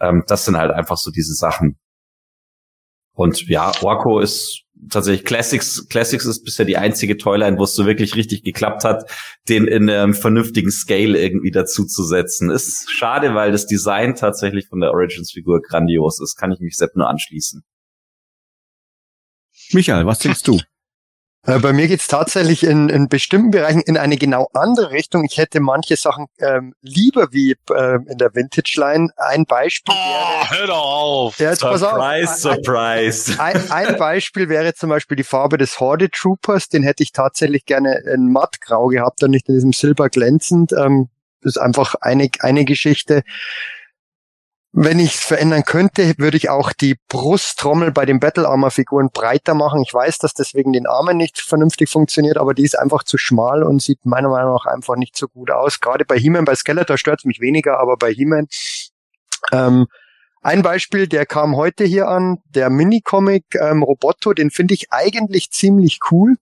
[0.00, 1.78] Ähm, das sind halt einfach so diese Sachen.
[3.14, 5.86] Und ja, Orko ist tatsächlich Classics.
[5.88, 9.10] Classics ist bisher die einzige Toyline, wo es so wirklich richtig geklappt hat,
[9.48, 12.50] den in einem vernünftigen Scale irgendwie dazuzusetzen.
[12.50, 16.36] Ist schade, weil das Design tatsächlich von der Origins-Figur grandios ist.
[16.36, 17.62] Kann ich mich selbst nur anschließen.
[19.74, 20.58] Michael, was denkst du?
[21.44, 25.24] Äh, bei mir geht's tatsächlich in, in bestimmten Bereichen in eine genau andere Richtung.
[25.24, 29.08] Ich hätte manche Sachen ähm, lieber wie ähm, in der Vintage Line.
[29.16, 30.50] Ein Beispiel Oh, wäre.
[30.60, 31.38] hör doch auf.
[31.40, 31.94] Ja, jetzt pass auf.
[31.94, 33.34] surprise, surprise.
[33.40, 36.68] Ein, ein Beispiel wäre zum Beispiel die Farbe des Horde Troopers.
[36.68, 40.72] Den hätte ich tatsächlich gerne in mattgrau gehabt und nicht in diesem silber glänzend.
[40.72, 41.08] Ähm,
[41.40, 43.24] das ist einfach eine, eine Geschichte.
[44.74, 49.10] Wenn ich es verändern könnte, würde ich auch die Brusttrommel bei den Battle Armor Figuren
[49.12, 49.82] breiter machen.
[49.82, 53.64] Ich weiß, dass deswegen den Armen nicht vernünftig funktioniert, aber die ist einfach zu schmal
[53.64, 55.80] und sieht meiner Meinung nach einfach nicht so gut aus.
[55.80, 58.46] Gerade bei He-Man, bei Skeletor stört es mich weniger, aber bei He-Man.
[59.52, 59.88] Ähm,
[60.40, 65.50] ein Beispiel, der kam heute hier an, der Minicomic ähm, Roboto, den finde ich eigentlich
[65.50, 66.36] ziemlich cool.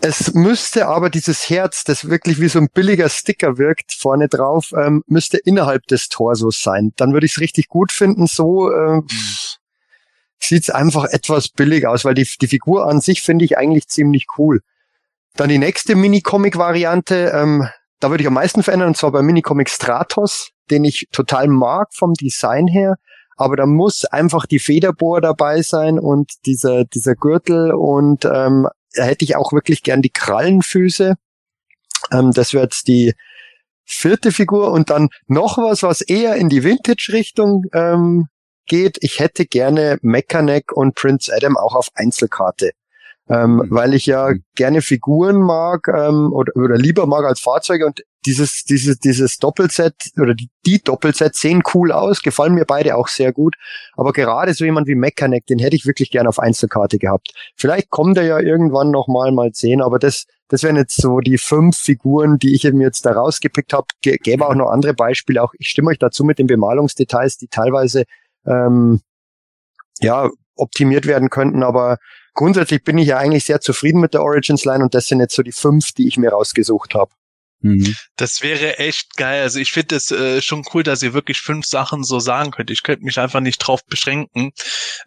[0.00, 4.72] Es müsste aber dieses Herz, das wirklich wie so ein billiger Sticker wirkt, vorne drauf,
[4.76, 6.92] ähm, müsste innerhalb des Torsos sein.
[6.96, 8.28] Dann würde ich es richtig gut finden.
[8.28, 9.00] So äh,
[10.38, 13.88] sieht es einfach etwas billig aus, weil die, die Figur an sich finde ich eigentlich
[13.88, 14.60] ziemlich cool.
[15.34, 19.68] Dann die nächste Minicomic-Variante, ähm, da würde ich am meisten verändern, und zwar bei Minicomic
[19.68, 22.96] Stratos, den ich total mag vom Design her.
[23.36, 29.24] Aber da muss einfach die Federbohr dabei sein und dieser, dieser Gürtel und ähm, hätte
[29.24, 31.14] ich auch wirklich gern die Krallenfüße.
[32.12, 33.14] Ähm, das wäre jetzt die
[33.84, 38.28] vierte Figur und dann noch was, was eher in die Vintage-Richtung ähm,
[38.66, 38.98] geht.
[39.00, 42.72] Ich hätte gerne Mechanic und Prince Adam auch auf Einzelkarte.
[43.30, 43.66] Ähm, Mhm.
[43.70, 48.64] weil ich ja gerne Figuren mag ähm, oder, oder lieber mag als Fahrzeuge und dieses,
[48.64, 53.32] dieses, dieses Doppelset oder die, die Doppelsets sehen cool aus, gefallen mir beide auch sehr
[53.32, 53.54] gut.
[53.96, 57.32] Aber gerade so jemand wie Mechanic, den hätte ich wirklich gerne auf Einzelkarte gehabt.
[57.56, 61.38] Vielleicht kommt er ja irgendwann noch mal sehen, aber das, das wären jetzt so die
[61.38, 63.86] fünf Figuren, die ich mir jetzt da rausgepickt habe.
[64.02, 65.42] G gäbe auch noch andere Beispiele.
[65.42, 68.04] Auch ich stimme euch dazu mit den Bemalungsdetails, die teilweise
[68.46, 69.00] ähm,
[70.00, 71.62] ja optimiert werden könnten.
[71.62, 71.98] Aber
[72.38, 75.34] grundsätzlich bin ich ja eigentlich sehr zufrieden mit der Origins Line und das sind jetzt
[75.34, 77.10] so die fünf, die ich mir rausgesucht habe.
[77.60, 77.96] Mhm.
[78.14, 79.42] Das wäre echt geil.
[79.42, 82.70] Also ich finde es äh, schon cool, dass ihr wirklich fünf Sachen so sagen könnt.
[82.70, 84.52] Ich könnte mich einfach nicht drauf beschränken.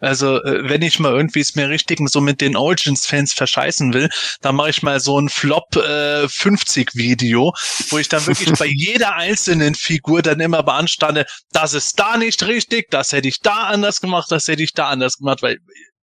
[0.00, 4.10] Also äh, wenn ich mal irgendwie es mir richtig so mit den Origins-Fans verscheißen will,
[4.42, 7.54] dann mache ich mal so ein Flop äh, 50 Video,
[7.88, 12.46] wo ich dann wirklich bei jeder einzelnen Figur dann immer beanstande, das ist da nicht
[12.46, 15.58] richtig, das hätte ich da anders gemacht, das hätte ich da anders gemacht, weil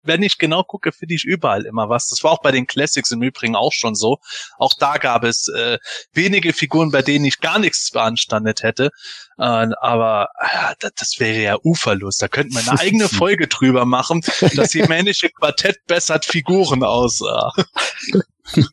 [0.02, 2.08] wenn ich genau gucke, finde ich überall immer was.
[2.08, 4.18] Das war auch bei den Classics im Übrigen auch schon so.
[4.58, 5.78] Auch da gab es äh,
[6.12, 8.90] wenige Figuren, bei denen ich gar nichts beanstandet hätte.
[9.38, 12.22] Äh, aber äh, das, das wäre ja Uferlust.
[12.22, 14.22] Da könnte man eine eigene Folge drüber machen,
[14.54, 17.52] dass die männliche Quartett bessert Figuren aussah.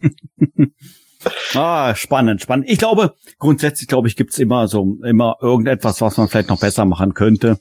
[1.54, 2.70] Ah, spannend, spannend.
[2.70, 6.86] Ich glaube, grundsätzlich glaube ich, gibt's immer so immer irgendetwas, was man vielleicht noch besser
[6.86, 7.60] machen könnte.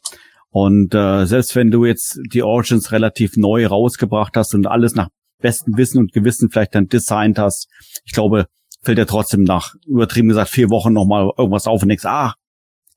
[0.51, 5.09] Und äh, selbst wenn du jetzt die Origins relativ neu rausgebracht hast und alles nach
[5.41, 7.69] bestem Wissen und Gewissen vielleicht dann designt hast,
[8.05, 8.47] ich glaube,
[8.83, 12.35] fällt dir trotzdem nach, übertrieben gesagt, vier Wochen nochmal irgendwas auf und denkst, ah,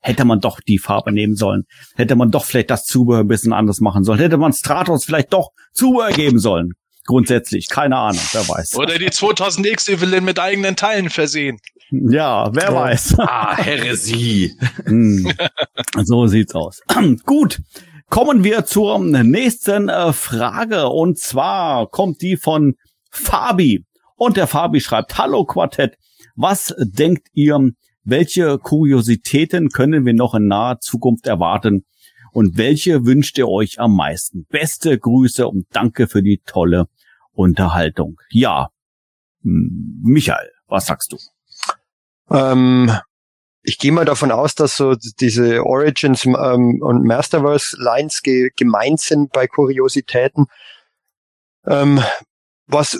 [0.00, 1.64] hätte man doch die Farbe nehmen sollen.
[1.94, 4.18] Hätte man doch vielleicht das Zubehör ein bisschen anders machen sollen.
[4.18, 6.72] Hätte man Stratos vielleicht doch Zubehör geben sollen.
[7.04, 8.76] Grundsätzlich, keine Ahnung, wer weiß.
[8.76, 11.58] Oder die 2000X Evelyn mit eigenen Teilen versehen.
[11.90, 12.74] Ja, wer Ja.
[12.74, 13.16] weiß.
[13.18, 14.52] Ah, Heresie.
[14.84, 15.30] Hm.
[16.04, 16.80] so sieht's aus.
[17.26, 17.60] Gut.
[18.08, 20.88] Kommen wir zur nächsten äh, Frage.
[20.88, 22.74] Und zwar kommt die von
[23.10, 23.84] Fabi.
[24.16, 25.96] Und der Fabi schreibt, Hallo Quartett,
[26.36, 27.58] was denkt ihr,
[28.04, 31.84] welche Kuriositäten können wir noch in naher Zukunft erwarten?
[32.32, 34.46] Und welche wünscht ihr euch am meisten?
[34.46, 36.88] Beste Grüße und danke für die tolle
[37.32, 38.20] Unterhaltung.
[38.30, 38.70] Ja,
[39.42, 41.18] hm, Michael, was sagst du?
[42.30, 42.90] Ähm,
[43.62, 49.00] ich gehe mal davon aus, dass so diese Origins ähm, und Masterverse Lines ge gemeint
[49.00, 50.46] sind bei Kuriositäten.
[51.66, 52.02] Ähm,
[52.66, 52.98] was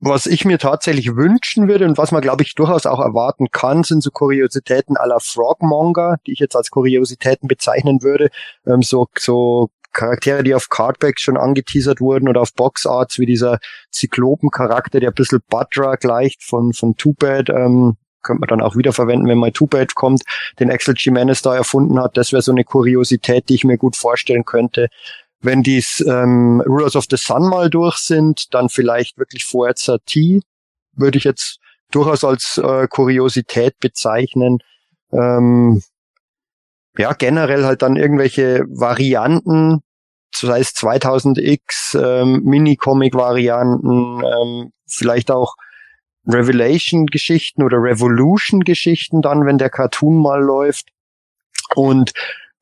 [0.00, 3.82] was ich mir tatsächlich wünschen würde und was man, glaube ich, durchaus auch erwarten kann,
[3.82, 8.28] sind so Kuriositäten la Frogmonger, die ich jetzt als Kuriositäten bezeichnen würde.
[8.66, 13.58] Ähm, so, so Charaktere, die auf Cardbacks schon angeteasert wurden oder auf Boxarts, wie dieser
[13.90, 18.76] Zyklopen-Charakter, der ein bisschen Budra gleicht von, von Too Bad, ähm, könnte man dann auch
[18.76, 20.22] wieder verwenden, wenn mal Too Bad kommt,
[20.60, 22.18] den Axel Jimenez da erfunden hat.
[22.18, 24.88] Das wäre so eine Kuriosität, die ich mir gut vorstellen könnte.
[25.40, 30.40] Wenn die ähm, Rulers of the Sun mal durch sind, dann vielleicht wirklich Forza T,
[30.92, 31.58] würde ich jetzt
[31.90, 34.58] durchaus als äh, Kuriosität bezeichnen.
[35.12, 35.82] Ähm,
[36.98, 39.82] ja, generell halt dann irgendwelche Varianten,
[40.34, 45.54] sei es 2000X, ähm, Mini-Comic-Varianten, ähm, vielleicht auch
[46.26, 50.88] Revelation-Geschichten oder Revolution-Geschichten dann, wenn der Cartoon mal läuft.
[51.74, 52.12] Und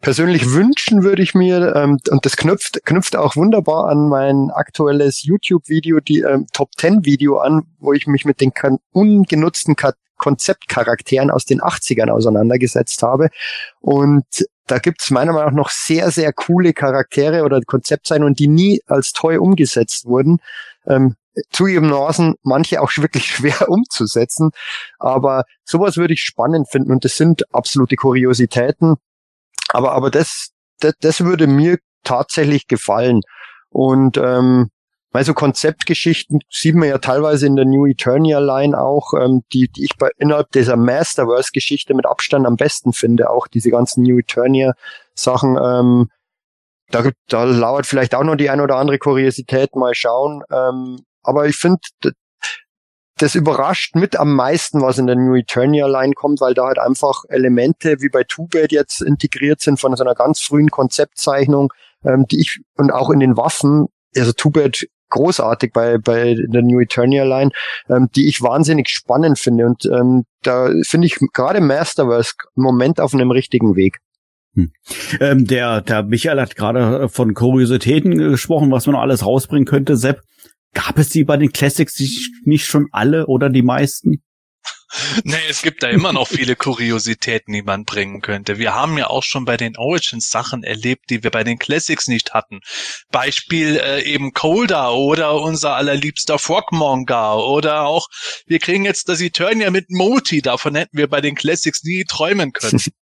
[0.04, 5.22] persönlich wünschen würde ich mir, ähm, und das knüpft, knüpft auch wunderbar an mein aktuelles
[5.22, 8.52] YouTube-Video, die ähm, Top 10 Video an, wo ich mich mit den
[8.92, 13.30] ungenutzten Ka Konzeptcharakteren aus den 80ern auseinandergesetzt habe.
[13.80, 14.24] Und
[14.66, 19.12] da gibt's meiner Meinung nach noch sehr, sehr coole Charaktere oder Konzeptzeichnungen, die nie als
[19.12, 20.38] Toy umgesetzt wurden.
[20.86, 21.16] Ähm,
[21.50, 24.50] zugegebenermaßen manche auch wirklich schwer umzusetzen.
[24.98, 28.96] Aber sowas würde ich spannend finden und das sind absolute Kuriositäten.
[29.74, 33.22] Aber, aber das, das, das würde mir tatsächlich gefallen.
[33.70, 34.70] Und ähm,
[35.10, 39.84] also Konzeptgeschichten sieht man ja teilweise in der New Eternia Line auch, ähm, die, die
[39.84, 44.74] ich bei, innerhalb dieser Masterverse-Geschichte mit Abstand am besten finde, auch diese ganzen New Eternia
[45.14, 45.58] Sachen.
[45.60, 46.08] Ähm,
[46.90, 50.44] da, da lauert vielleicht auch noch die ein oder andere Kuriosität, mal schauen.
[50.52, 51.80] Ähm, aber ich finde,
[53.24, 56.78] das überrascht mit am meisten, was in der New Eternia Line kommt, weil da halt
[56.78, 61.72] einfach Elemente wie bei Two-Bad jetzt integriert sind von so einer ganz frühen Konzeptzeichnung,
[62.04, 66.80] ähm, die ich und auch in den Waffen, also Two-Bad großartig bei, bei der New
[66.80, 67.50] Eternia Line,
[67.88, 69.64] ähm, die ich wahnsinnig spannend finde.
[69.64, 74.00] Und ähm, da finde ich gerade Masterverse im Moment auf einem richtigen Weg.
[74.54, 74.70] Hm.
[75.20, 79.96] Ähm, der, der Michael hat gerade von Kuriositäten gesprochen, was man noch alles rausbringen könnte.
[79.96, 80.20] Sepp,
[80.74, 81.98] gab es die bei den Classics
[82.44, 84.22] nicht schon alle oder die meisten?
[85.24, 88.58] Nee, es gibt da immer noch viele Kuriositäten, die man bringen könnte.
[88.58, 92.06] Wir haben ja auch schon bei den Origins Sachen erlebt, die wir bei den Classics
[92.06, 92.60] nicht hatten.
[93.10, 98.06] Beispiel äh, eben Colda oder unser allerliebster Frogmonger oder auch,
[98.46, 102.52] wir kriegen jetzt das Eternia mit Moti, davon hätten wir bei den Classics nie träumen
[102.52, 102.80] können.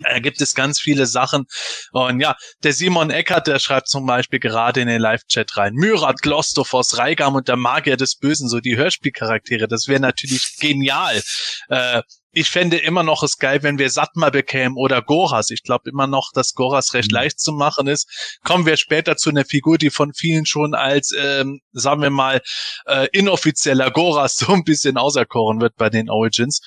[0.00, 1.46] Da gibt es ganz viele Sachen.
[1.92, 5.74] Und ja, der Simon Eckert, der schreibt zum Beispiel gerade in den Live-Chat rein.
[5.74, 9.68] Myrat, Glostophos, Reigam und der Magier des Bösen, so die Hörspielcharaktere.
[9.68, 11.22] Das wäre natürlich genial.
[11.68, 12.02] Äh,
[12.36, 15.48] ich fände immer noch es geil, wenn wir Satma bekämen oder Goras.
[15.48, 17.14] Ich glaube immer noch, dass Goras recht mhm.
[17.14, 18.38] leicht zu machen ist.
[18.44, 22.42] Kommen wir später zu einer Figur, die von vielen schon als, ähm, sagen wir mal,
[22.84, 26.60] äh, inoffizieller Goras so ein bisschen auserkoren wird bei den Origins.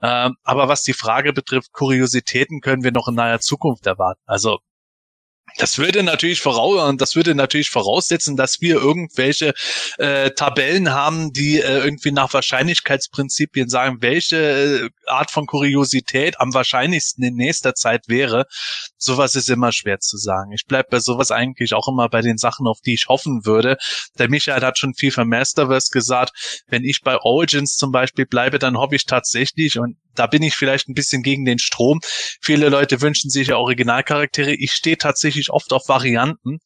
[0.00, 4.22] Ähm, aber was die Frage betrifft, Kuriositäten können wir noch in naher Zukunft erwarten.
[4.26, 4.60] Also
[5.58, 9.54] das würde natürlich voraus, das würde natürlich voraussetzen, dass wir irgendwelche
[9.98, 16.52] äh, Tabellen haben, die äh, irgendwie nach Wahrscheinlichkeitsprinzipien sagen, welche äh, Art von Kuriosität am
[16.52, 18.46] wahrscheinlichsten in nächster Zeit wäre.
[19.06, 20.50] Sowas ist immer schwer zu sagen.
[20.50, 23.76] Ich bleib bei sowas eigentlich auch immer bei den Sachen, auf die ich hoffen würde.
[24.18, 26.64] Der Michael hat schon viel von Masterverse gesagt.
[26.66, 30.56] Wenn ich bei Origins zum Beispiel bleibe, dann hoffe ich tatsächlich und da bin ich
[30.56, 32.00] vielleicht ein bisschen gegen den Strom.
[32.40, 34.54] Viele Leute wünschen sich ja Originalcharaktere.
[34.54, 36.58] Ich stehe tatsächlich oft auf Varianten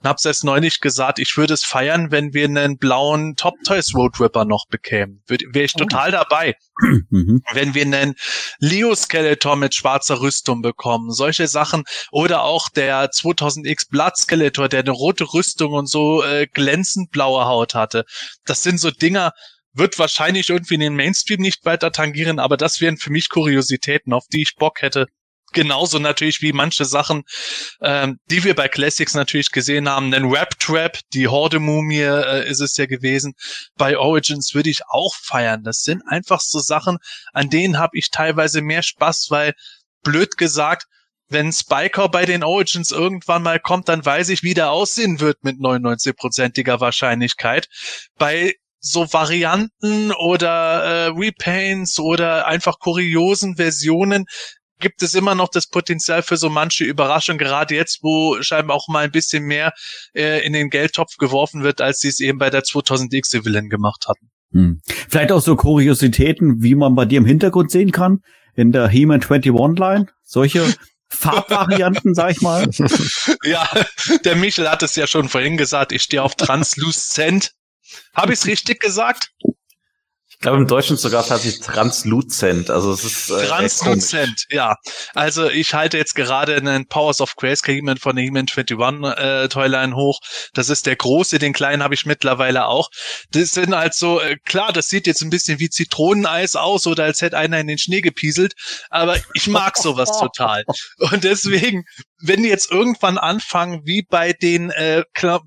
[0.00, 3.92] und habe es neulich gesagt, ich würde es feiern, wenn wir einen blauen Top Toys
[3.94, 5.24] Road Ripper noch bekämen.
[5.26, 5.78] Wäre ich oh.
[5.78, 6.54] total dabei.
[7.10, 7.42] Mhm.
[7.52, 8.14] Wenn wir einen
[8.58, 14.80] Leo Skeletor mit schwarzer Rüstung bekommen, solche Sachen oder auch der 2000X Blood Skeletor, der
[14.80, 18.04] eine rote Rüstung und so äh, glänzend blaue Haut hatte.
[18.44, 19.32] Das sind so Dinger,
[19.72, 24.12] wird wahrscheinlich irgendwie in den Mainstream nicht weiter tangieren, aber das wären für mich Kuriositäten,
[24.12, 25.06] auf die ich Bock hätte.
[25.52, 27.22] Genauso natürlich wie manche Sachen,
[27.80, 30.10] ähm, die wir bei Classics natürlich gesehen haben.
[30.10, 33.34] Denn Rap Trap, die Horde-Mumie äh, ist es ja gewesen.
[33.76, 35.64] Bei Origins würde ich auch feiern.
[35.64, 36.98] Das sind einfach so Sachen,
[37.32, 39.54] an denen habe ich teilweise mehr Spaß, weil
[40.02, 40.86] blöd gesagt,
[41.28, 45.44] wenn Spiker bei den Origins irgendwann mal kommt, dann weiß ich, wie der aussehen wird
[45.44, 47.68] mit 99-prozentiger Wahrscheinlichkeit.
[48.16, 54.26] Bei so Varianten oder äh, Repaints oder einfach kuriosen Versionen
[54.78, 58.88] gibt es immer noch das Potenzial für so manche Überraschung, gerade jetzt, wo scheinbar auch
[58.88, 59.72] mal ein bisschen mehr
[60.14, 64.06] äh, in den Geldtopf geworfen wird, als sie es eben bei der 2000X Villain gemacht
[64.08, 64.30] hatten.
[64.52, 64.80] Hm.
[65.08, 68.20] Vielleicht auch so Kuriositäten, wie man bei dir im Hintergrund sehen kann,
[68.54, 70.06] in der He-Man 21 Line.
[70.24, 70.74] Solche
[71.10, 72.68] Farbvarianten, sag ich mal.
[73.44, 73.68] ja,
[74.24, 77.52] der Michel hat es ja schon vorhin gesagt, ich stehe auf Translucent
[78.14, 79.30] Habe ich es richtig gesagt?
[80.38, 82.70] Ich glaube, im Deutschen sogar tatsächlich transluzent.
[82.70, 84.76] Also es ist äh, Transluzent, ja.
[85.12, 89.48] Also ich halte jetzt gerade einen Powers of Grace He-Man von der He-Man 21 äh,
[89.48, 90.20] Toyline hoch.
[90.54, 92.88] Das ist der große, den kleinen habe ich mittlerweile auch.
[93.32, 97.02] Das sind halt so, äh, klar, das sieht jetzt ein bisschen wie Zitroneneis aus oder
[97.02, 98.54] als hätte einer in den Schnee gepieselt,
[98.90, 100.62] aber ich mag sowas total.
[100.98, 101.84] Und deswegen
[102.20, 105.04] wenn die jetzt irgendwann anfangen, wie bei den, äh,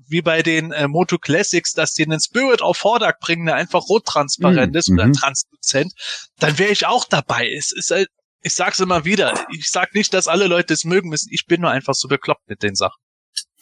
[0.08, 3.88] wie bei den äh, Moto Classics, dass die einen Spirit of Hordak bringen, der einfach
[3.88, 5.12] rottransparent mm, ist oder mhm.
[5.12, 5.92] transluzent,
[6.38, 7.50] dann wäre ich auch dabei.
[7.52, 8.08] Es ist halt,
[8.40, 11.60] ich sag's immer wieder, ich sag nicht, dass alle Leute es mögen müssen, ich bin
[11.60, 13.00] nur einfach so bekloppt mit den Sachen.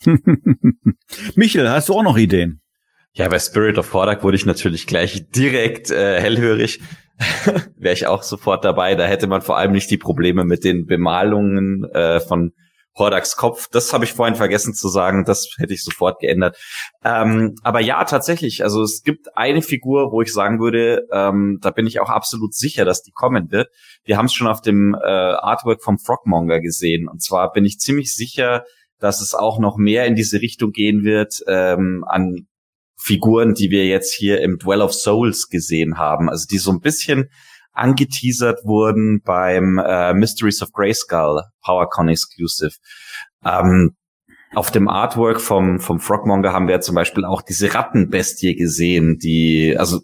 [1.34, 2.62] Michel, hast du auch noch Ideen?
[3.12, 6.80] Ja, bei Spirit of Hordak wurde ich natürlich gleich direkt äh, hellhörig.
[7.76, 8.94] Wäre ich auch sofort dabei.
[8.94, 12.52] Da hätte man vor allem nicht die Probleme mit den Bemalungen äh, von
[12.96, 13.68] Hordaks Kopf.
[13.70, 15.24] Das habe ich vorhin vergessen zu sagen.
[15.24, 16.56] Das hätte ich sofort geändert.
[17.04, 18.62] Ähm, aber ja, tatsächlich.
[18.62, 22.54] Also es gibt eine Figur, wo ich sagen würde, ähm, da bin ich auch absolut
[22.54, 23.68] sicher, dass die kommen wird.
[24.04, 27.08] Wir haben es schon auf dem äh, Artwork vom Frogmonger gesehen.
[27.08, 28.64] Und zwar bin ich ziemlich sicher,
[28.98, 32.46] dass es auch noch mehr in diese Richtung gehen wird ähm, an
[32.96, 36.28] Figuren, die wir jetzt hier im Dwell of Souls gesehen haben.
[36.28, 37.30] Also die so ein bisschen
[37.72, 42.72] angeteasert wurden beim äh, Mysteries of Grayskull PowerCon Exclusive.
[43.44, 43.96] Ähm,
[44.54, 49.76] auf dem Artwork vom, vom Frogmonger haben wir zum Beispiel auch diese Rattenbestie gesehen, die,
[49.78, 50.00] also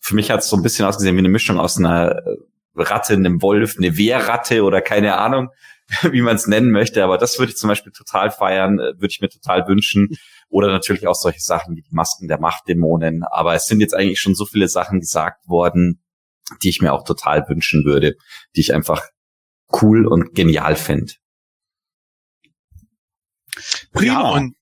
[0.00, 2.36] für mich hat es so ein bisschen ausgesehen wie eine Mischung aus einer äh,
[2.74, 5.50] Ratte, einem Wolf, eine Wehrratte oder keine Ahnung,
[6.10, 7.04] wie man es nennen möchte.
[7.04, 10.08] Aber das würde ich zum Beispiel total feiern, äh, würde ich mir total wünschen.
[10.48, 13.22] Oder natürlich auch solche Sachen wie die Masken der Machtdämonen.
[13.24, 16.02] Aber es sind jetzt eigentlich schon so viele Sachen gesagt worden,
[16.62, 18.16] die ich mir auch total wünschen würde,
[18.56, 19.02] die ich einfach
[19.80, 21.12] cool und genial finde.
[23.92, 24.12] Prima.
[24.12, 24.56] Ja, und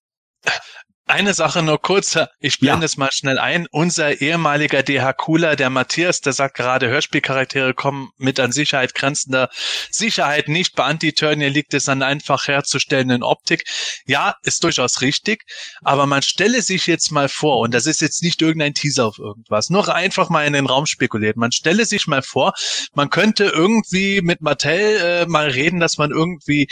[1.08, 2.86] eine Sache nur kurz, ich blende ja.
[2.86, 3.66] es mal schnell ein.
[3.70, 9.48] Unser ehemaliger DH Cooler, der Matthias, der sagt gerade, Hörspielcharaktere kommen mit an Sicherheit grenzender
[9.90, 10.74] Sicherheit nicht.
[10.74, 13.64] Bei Anti-Turnier liegt es an einfach herzustellenden Optik.
[14.06, 15.44] Ja, ist durchaus richtig,
[15.82, 19.18] aber man stelle sich jetzt mal vor, und das ist jetzt nicht irgendein Teaser auf
[19.18, 21.36] irgendwas, nur einfach mal in den Raum spekuliert.
[21.36, 22.52] Man stelle sich mal vor,
[22.94, 26.68] man könnte irgendwie mit Mattel äh, mal reden, dass man irgendwie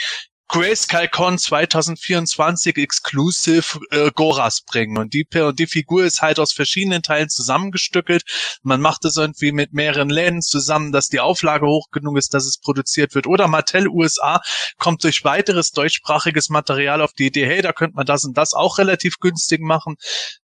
[0.48, 4.96] GrayskullCon 2024 Exclusive äh, Goras bringen.
[4.96, 8.22] Und die, und die Figur ist halt aus verschiedenen Teilen zusammengestückelt.
[8.62, 12.46] Man macht es irgendwie mit mehreren Läden zusammen, dass die Auflage hoch genug ist, dass
[12.46, 13.26] es produziert wird.
[13.26, 14.40] Oder Mattel USA
[14.78, 18.54] kommt durch weiteres deutschsprachiges Material auf die Idee, hey, da könnte man das und das
[18.54, 19.96] auch relativ günstig machen.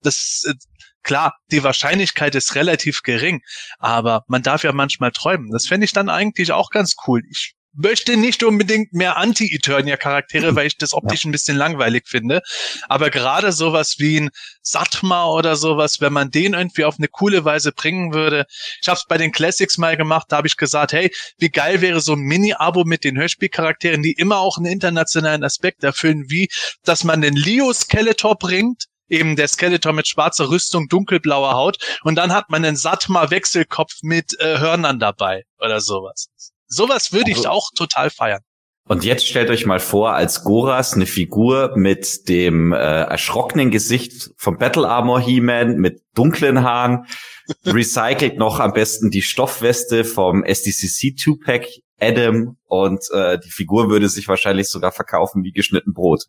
[0.03, 0.55] Das, äh,
[1.03, 3.41] Klar, die Wahrscheinlichkeit ist relativ gering,
[3.79, 5.51] aber man darf ja manchmal träumen.
[5.51, 7.23] Das fände ich dann eigentlich auch ganz cool.
[7.31, 12.43] Ich möchte nicht unbedingt mehr Anti-Eternia-Charaktere, weil ich das optisch ein bisschen langweilig finde.
[12.89, 14.31] Aber gerade sowas wie ein
[14.63, 18.47] Satma oder sowas, wenn man den irgendwie auf eine coole Weise bringen würde.
[18.83, 21.81] Ich habe es bei den Classics mal gemacht, da habe ich gesagt, hey, wie geil
[21.81, 26.49] wäre so ein Mini-Abo mit den Hörspielcharakteren, die immer auch einen internationalen Aspekt erfüllen, wie
[26.85, 32.15] dass man den Leo Skeletor bringt, eben der Skeletor mit schwarzer Rüstung, dunkelblauer Haut und
[32.17, 36.29] dann hat man einen Satma Wechselkopf mit äh, Hörnern dabei oder sowas.
[36.71, 38.41] Sowas würde also, ich auch total feiern.
[38.85, 44.31] Und jetzt stellt euch mal vor, als Goras eine Figur mit dem äh, erschrockenen Gesicht
[44.37, 47.07] vom Battle Armor He-Man mit dunklen Haaren,
[47.67, 51.69] recycelt noch am besten die Stoffweste vom SDCC 2-Pack
[52.01, 56.25] Adam und äh, die Figur würde sich wahrscheinlich sogar verkaufen wie geschnitten Brot.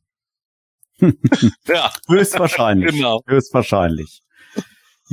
[1.67, 2.91] ja, höchstwahrscheinlich.
[2.91, 3.21] genau.
[3.25, 4.21] Höchstwahrscheinlich.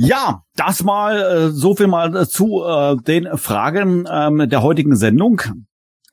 [0.01, 4.95] Ja, das mal äh, so viel mal äh, zu äh, den Fragen ähm, der heutigen
[4.95, 5.41] Sendung.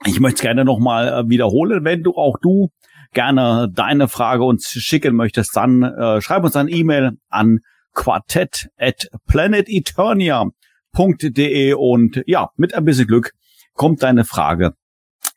[0.05, 2.71] Ich möchte es gerne nochmal äh, wiederholen, wenn du auch du
[3.13, 7.61] gerne deine Frage uns schicken möchtest, dann äh, schreib uns ein E-Mail an
[7.95, 13.35] quartett at planeteternia.de und ja, mit ein bisschen Glück
[13.75, 14.75] kommt deine Frage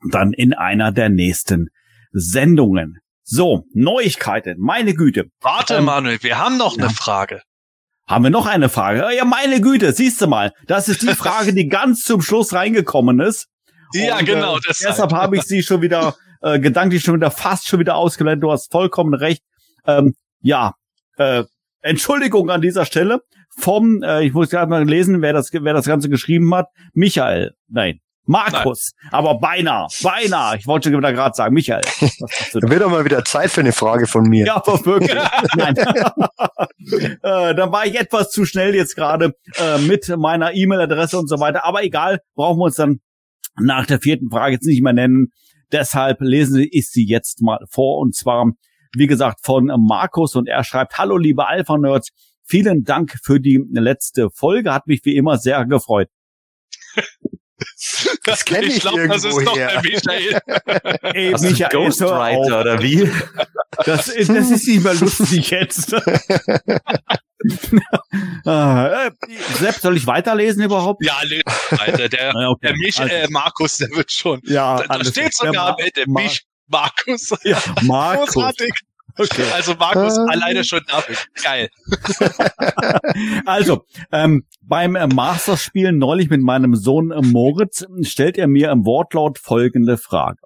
[0.10, 1.68] dann in einer der nächsten
[2.12, 2.98] Sendungen.
[3.22, 5.26] So, Neuigkeiten, meine Güte.
[5.40, 6.86] Warte, ähm, Manuel, wir haben noch ja.
[6.86, 7.44] eine Frage.
[8.10, 9.06] Haben wir noch eine Frage?
[9.16, 10.52] Ja, meine Güte, siehst du mal.
[10.66, 13.48] Das ist die Frage, die ganz zum Schluss reingekommen ist.
[13.94, 14.58] Ja, Und, genau.
[14.58, 18.42] Äh, deshalb habe ich sie schon wieder äh, gedanklich schon wieder fast schon wieder ausgeleitet.
[18.42, 19.44] Du hast vollkommen recht.
[19.86, 20.74] Ähm, ja,
[21.18, 21.44] äh,
[21.82, 23.22] Entschuldigung an dieser Stelle
[23.56, 26.68] vom, äh, ich muss gerade mal lesen, wer das, wer das Ganze geschrieben hat.
[26.94, 29.14] Michael, nein, Markus, Nein.
[29.14, 30.58] aber beinahe, beinahe.
[30.58, 31.82] Ich wollte schon wieder gerade sagen, Michael.
[32.54, 34.46] Da wird doch mal wieder Zeit für eine Frage von mir.
[34.46, 35.16] Ja, aber wirklich.
[35.56, 35.76] Nein.
[37.24, 41.40] äh, da war ich etwas zu schnell jetzt gerade äh, mit meiner E-Mail-Adresse und so
[41.40, 41.66] weiter.
[41.66, 43.00] Aber egal, brauchen wir uns dann
[43.60, 45.30] nach der vierten Frage jetzt nicht mehr nennen.
[45.72, 48.00] Deshalb lesen ich sie jetzt mal vor.
[48.00, 48.52] Und zwar,
[48.96, 50.36] wie gesagt, von Markus.
[50.36, 52.10] Und er schreibt, Hallo, liebe Alpha-Nerds.
[52.44, 54.74] vielen Dank für die letzte Folge.
[54.74, 56.10] Hat mich wie immer sehr gefreut.
[58.24, 60.40] Das kenne ich, ich glaube, das ist doch der Michael.
[61.14, 63.10] Ey, Michael, Ghostwriter oder wie?
[63.86, 65.94] Das, ist- das ist nicht mehr lustig jetzt.
[68.46, 69.12] ah, äh,
[69.60, 71.04] Sepp, soll ich weiterlesen überhaupt?
[71.06, 71.42] Ja, le-
[71.78, 72.68] Alter, der, Ja, okay.
[72.68, 74.42] der Mich, Also, äh, Markus, der wird schon.
[74.46, 77.34] ja, Da, da steht sogar am Ende Mich, Markus.
[77.44, 78.34] Ja, Markus.
[78.34, 78.74] Großartig.
[79.20, 79.44] Okay.
[79.54, 80.30] Also Markus, Ähm.
[80.30, 81.16] alleine schon dafür.
[81.44, 81.70] Geil.
[83.46, 88.86] Also, ähm, beim äh, Masters-Spielen neulich mit meinem Sohn äh, Moritz stellt er mir im
[88.86, 90.38] Wortlaut folgende Frage.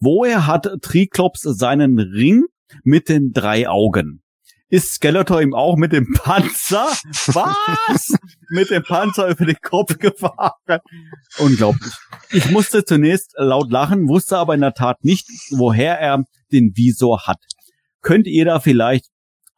[0.00, 2.44] Woher hat Triklops seinen Ring
[2.84, 4.22] mit den drei Augen?
[4.68, 6.86] Ist Skeletor ihm auch mit dem Panzer?
[7.26, 8.16] Was?
[8.50, 10.80] mit dem Panzer über den Kopf gefahren?
[11.38, 11.92] Unglaublich.
[12.30, 17.26] Ich musste zunächst laut lachen, wusste aber in der Tat nicht, woher er den Visor
[17.26, 17.38] hat.
[18.02, 19.06] Könnt ihr da vielleicht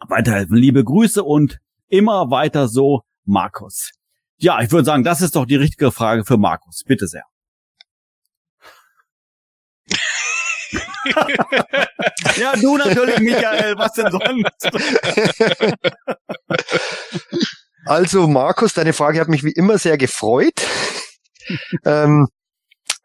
[0.07, 0.57] weiterhelfen?
[0.57, 3.91] Liebe Grüße und immer weiter so, Markus.
[4.37, 6.83] Ja, ich würde sagen, das ist doch die richtige Frage für Markus.
[6.85, 7.25] Bitte sehr.
[12.37, 13.77] ja, du natürlich, Michael.
[13.77, 14.71] Was denn sonst?
[17.87, 20.55] Also Markus, deine Frage hat mich wie immer sehr gefreut.
[21.85, 22.29] ähm,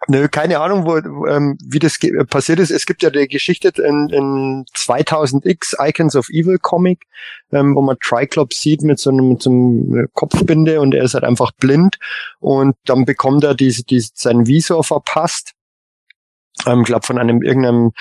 [0.08, 0.97] nö, keine Ahnung, wo,
[1.28, 2.72] ähm, wie das ge- passiert ist.
[2.72, 7.06] Es gibt ja die Geschichte in, in 2000X Icons of Evil Comic,
[7.52, 11.14] ähm, wo man Triclops sieht mit so einem, mit so einem Kopfbinde und er ist
[11.14, 11.97] halt einfach blind
[12.39, 15.54] und dann bekommt er diese, diese, seinen Visor verpasst.
[16.66, 17.91] Ähm, glaube von einem irgendeinem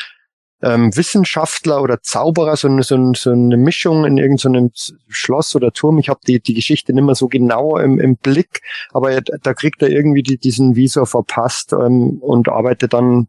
[0.62, 5.72] ähm, Wissenschaftler oder Zauberer, so eine, so, so eine Mischung in irgendeinem so Schloss oder
[5.72, 5.98] Turm.
[5.98, 9.54] Ich habe die, die Geschichte nicht mehr so genau im, im Blick, aber er- da
[9.54, 13.28] kriegt er irgendwie die, diesen Visor verpasst ähm, und arbeitet dann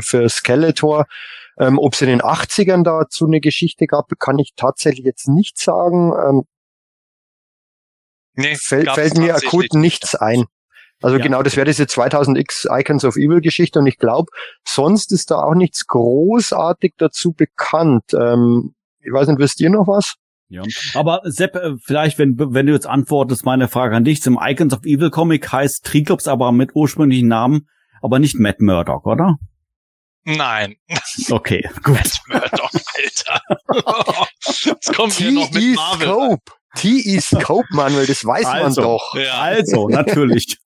[0.00, 1.06] für Skeletor.
[1.58, 5.58] Ähm, Ob es in den 80ern dazu eine Geschichte gab, kann ich tatsächlich jetzt nicht
[5.58, 6.12] sagen.
[6.12, 6.42] Ähm,
[8.38, 10.44] Nee, fällt, fällt mir akut nichts ein.
[11.02, 11.22] Also Ja.
[11.22, 14.30] genau, das wäre diese 2000X Icons of Evil Geschichte und ich glaube,
[14.66, 18.04] sonst ist da auch nichts großartig dazu bekannt.
[18.14, 20.14] Ähm, ich weiß nicht, wisst ihr noch was?
[20.48, 20.62] Ja.
[20.94, 24.22] Aber Sepp, äh, vielleicht, wenn, wenn du jetzt antwortest, meine Frage an dich.
[24.22, 27.68] Zum Icons of Evil Comic heißt Triklops aber mit ursprünglichen Namen,
[28.00, 29.36] aber nicht Matt Murdock, oder?
[30.24, 30.74] Nein,
[31.30, 31.98] Okay, gut.
[32.28, 33.40] Murdoch, Alter.
[34.40, 35.74] Jetzt kommen wir noch mit T.E.
[35.74, 36.06] Marvel.
[36.08, 36.52] Scope.
[36.76, 37.20] T.E.
[37.20, 38.80] Scope, Manuel, das weiß Also.
[38.80, 39.14] man doch.
[39.14, 39.40] Ja.
[39.40, 40.58] Also, natürlich.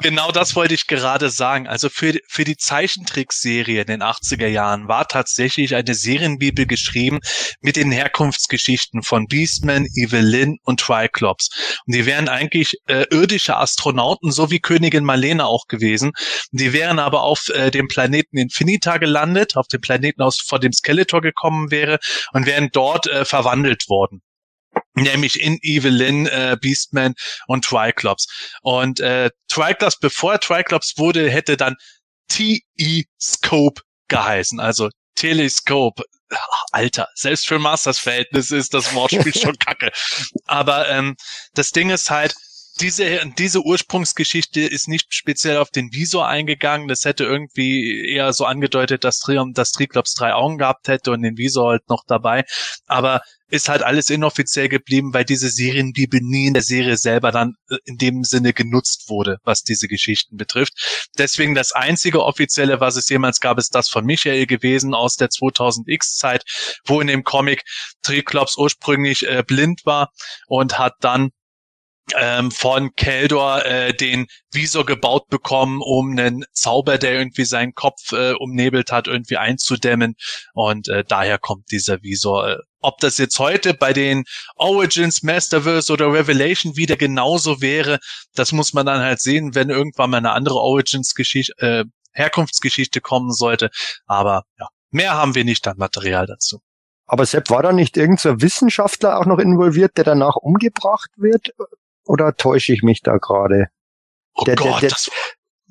[0.00, 1.66] Genau das wollte ich gerade sagen.
[1.66, 7.20] Also für, für die Zeichentrickserie in den 80er Jahren war tatsächlich eine Serienbibel geschrieben
[7.60, 11.48] mit den Herkunftsgeschichten von Beastman, Evelyn und Triclops.
[11.86, 16.12] Und die wären eigentlich äh, irdische Astronauten, so wie Königin Malena auch gewesen.
[16.52, 20.72] Die wären aber auf äh, dem Planeten Infinita gelandet, auf dem Planeten aus vor dem
[20.72, 21.98] Skeletor gekommen wäre
[22.32, 24.20] und wären dort äh, verwandelt worden.
[24.96, 27.14] Nämlich in Evelyn, äh, Beastman
[27.46, 28.26] und Triclops.
[28.62, 31.76] Und äh, Triclops, bevor er Triclops wurde, hätte dann
[32.28, 34.58] T-E-Scope geheißen.
[34.58, 36.02] Also Telescope.
[36.72, 39.92] Alter, selbst für Masters Verhältnis ist das Wortspiel schon kacke.
[40.46, 41.14] Aber ähm,
[41.54, 42.34] das Ding ist halt,
[42.80, 46.88] diese, diese Ursprungsgeschichte ist nicht speziell auf den Visor eingegangen.
[46.88, 51.22] Das hätte irgendwie eher so angedeutet, dass Trium, dass Triclops drei Augen gehabt hätte und
[51.22, 52.44] den Visor halt noch dabei.
[52.86, 57.54] Aber ist halt alles inoffiziell geblieben, weil diese Serienbibel nie in der Serie selber dann
[57.70, 61.08] äh, in dem Sinne genutzt wurde, was diese Geschichten betrifft.
[61.16, 65.28] Deswegen das einzige offizielle, was es jemals gab, ist das von Michael gewesen aus der
[65.28, 66.42] 2000X-Zeit,
[66.84, 67.62] wo in dem Comic
[68.02, 70.10] Triclops ursprünglich äh, blind war
[70.48, 71.30] und hat dann
[72.14, 78.12] ähm, von Keldor äh, den Visor gebaut bekommen, um einen Zauber, der irgendwie seinen Kopf
[78.12, 80.14] äh, umnebelt hat, irgendwie einzudämmen.
[80.54, 82.48] Und äh, daher kommt dieser Visor.
[82.48, 87.98] Äh, ob das jetzt heute bei den Origins, Masterverse oder Revelation wieder genauso wäre,
[88.34, 93.32] das muss man dann halt sehen, wenn irgendwann mal eine andere Origins-Geschichte, äh, Herkunftsgeschichte kommen
[93.32, 93.70] sollte.
[94.06, 96.60] Aber ja, mehr haben wir nicht an Material dazu.
[97.06, 101.52] Aber Sepp, war da nicht irgendein Wissenschaftler auch noch involviert, der danach umgebracht wird?
[102.06, 103.66] Oder täusche ich mich da gerade?
[104.34, 105.10] Oh Der- der- Gott, der- das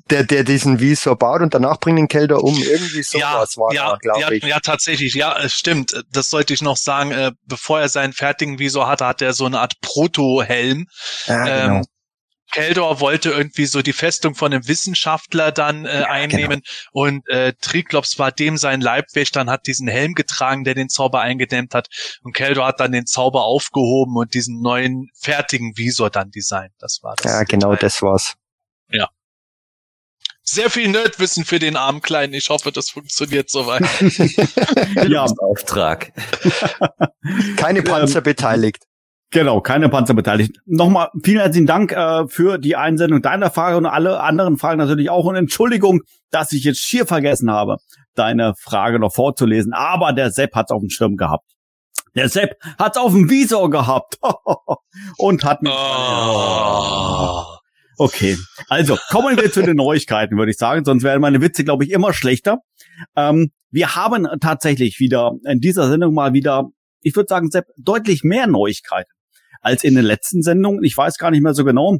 [0.08, 2.56] Der, der diesen Visor baut und danach bringt den Kelder um.
[2.56, 4.44] Irgendwie sowas war ja, da, glaube ja, ich.
[4.44, 5.14] ja, tatsächlich.
[5.14, 6.00] Ja, es stimmt.
[6.12, 7.10] Das sollte ich noch sagen.
[7.10, 10.86] Äh, bevor er seinen fertigen Visor hatte, hat er so eine Art Proto-Helm.
[11.26, 11.76] Ja, genau.
[11.78, 11.84] Ähm,
[12.52, 17.52] Keldor wollte irgendwie so die Festung von einem Wissenschaftler dann äh, Ja, einnehmen und äh,
[17.60, 21.88] Triklops war dem sein Leibwächter und hat diesen Helm getragen, der den Zauber eingedämmt hat
[22.22, 26.72] und Keldor hat dann den Zauber aufgehoben und diesen neuen fertigen Visor dann designt.
[26.78, 27.30] Das war das.
[27.30, 27.86] ja, genau Detail.
[27.86, 28.34] das war's.
[30.48, 32.32] Sehr viel Nerdwissen für den armen Kleinen.
[32.32, 33.82] Ich hoffe, das funktioniert soweit.
[35.08, 36.12] Ja, Auftrag.
[37.56, 38.85] Keine Panzer beteiligt.
[39.30, 40.62] Genau, keine Panzerbeteiligten.
[40.66, 45.10] Nochmal vielen herzlichen Dank äh, für die Einsendung deiner Frage und alle anderen Fragen natürlich
[45.10, 45.24] auch.
[45.24, 47.76] Und Entschuldigung, dass ich jetzt schier vergessen habe,
[48.14, 49.72] deine Frage noch vorzulesen.
[49.72, 51.44] Aber der Sepp hat's auf dem Schirm gehabt.
[52.14, 54.18] Der Sepp hat's auf dem Visor gehabt.
[55.18, 55.72] und hat mich...
[55.72, 57.42] Oh.
[57.98, 58.36] Okay,
[58.68, 60.84] also kommen wir zu den Neuigkeiten, würde ich sagen.
[60.84, 62.58] Sonst werden meine Witze, glaube ich, immer schlechter.
[63.16, 66.64] Ähm, wir haben tatsächlich wieder in dieser Sendung mal wieder,
[67.00, 69.10] ich würde sagen, Sepp, deutlich mehr Neuigkeiten
[69.60, 70.84] als in den letzten Sendungen.
[70.84, 71.98] Ich weiß gar nicht mehr so genau,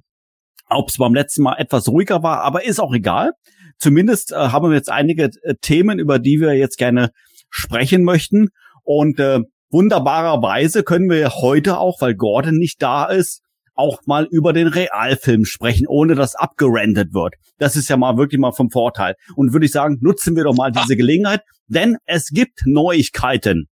[0.69, 3.33] ob es beim letzten Mal etwas ruhiger war, aber ist auch egal.
[3.79, 7.11] Zumindest äh, haben wir jetzt einige äh, Themen, über die wir jetzt gerne
[7.51, 8.49] sprechen möchten.
[8.83, 9.41] Und äh,
[9.71, 13.43] wunderbarerweise können wir heute auch, weil Gordon nicht da ist,
[13.75, 17.35] auch mal über den Realfilm sprechen, ohne dass abgerendet wird.
[17.59, 19.15] Das ist ja mal wirklich mal vom Vorteil.
[19.35, 23.69] Und würde ich sagen, nutzen wir doch mal diese Gelegenheit, denn es gibt Neuigkeiten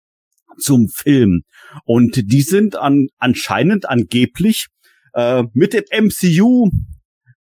[0.57, 1.41] zum Film.
[1.85, 4.67] Und die sind an, anscheinend angeblich
[5.13, 6.69] äh, mit dem MCU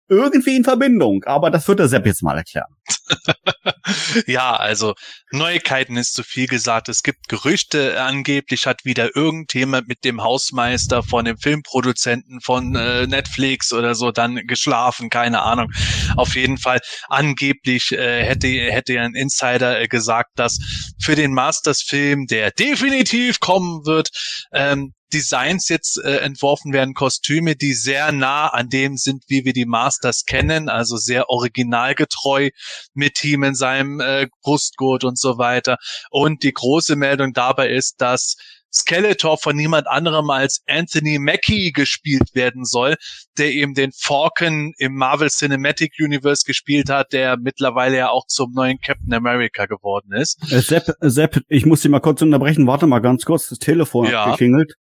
[0.09, 1.23] irgendwie in Verbindung.
[1.25, 2.71] Aber das wird der Sepp jetzt mal erklären.
[4.27, 4.93] ja, also
[5.31, 6.89] Neuigkeiten ist zu viel gesagt.
[6.89, 13.07] Es gibt Gerüchte, angeblich hat wieder irgendjemand mit dem Hausmeister von dem Filmproduzenten von äh,
[13.07, 15.71] Netflix oder so dann geschlafen, keine Ahnung.
[16.15, 20.59] Auf jeden Fall, angeblich äh, hätte, hätte ein Insider äh, gesagt, dass
[21.01, 24.09] für den Masters-Film, der definitiv kommen wird,
[24.53, 29.53] ähm, Designs jetzt äh, entworfen werden, Kostüme, die sehr nah an dem sind, wie wir
[29.53, 32.49] die Masters kennen, also sehr originalgetreu
[32.93, 35.77] mit ihm in seinem äh, Brustgurt und so weiter.
[36.09, 38.35] Und die große Meldung dabei ist, dass
[38.75, 42.95] Skeletor von niemand anderem als Anthony Mackie gespielt werden soll,
[43.37, 48.51] der eben den Falcon im Marvel Cinematic Universe gespielt hat, der mittlerweile ja auch zum
[48.53, 50.41] neuen Captain America geworden ist.
[50.51, 52.65] Äh, Sepp, äh, Sepp, ich muss dich mal kurz unterbrechen.
[52.65, 54.25] Warte mal ganz kurz, das Telefon Ja.
[54.25, 54.73] hat geklingelt.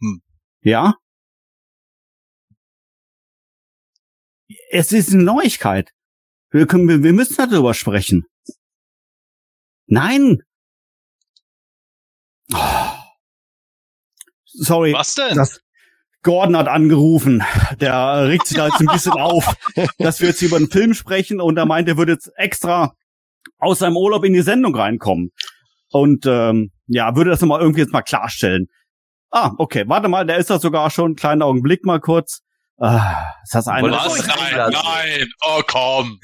[0.00, 0.20] Hm.
[0.62, 0.94] Ja?
[4.70, 5.92] Es ist eine Neuigkeit.
[6.50, 8.24] Wir, können, wir, wir müssen darüber sprechen.
[9.86, 10.42] Nein.
[12.52, 12.58] Oh.
[14.46, 14.92] Sorry.
[14.92, 15.36] Was denn?
[15.36, 15.60] Das
[16.22, 17.42] Gordon hat angerufen.
[17.80, 19.54] Der regt sich da jetzt ein bisschen auf,
[19.98, 22.94] dass wir jetzt über den Film sprechen und er meint, er würde jetzt extra
[23.58, 25.30] aus seinem Urlaub in die Sendung reinkommen.
[25.90, 28.66] Und ähm, ja, würde das nochmal irgendwie jetzt mal klarstellen.
[29.30, 31.14] Ah, okay, warte mal, der ist da sogar schon.
[31.14, 32.40] Kleinen Augenblick mal kurz.
[32.78, 33.90] Ah, ist das eine?
[33.90, 34.26] Was?
[34.26, 36.20] Nein, nein, oh komm.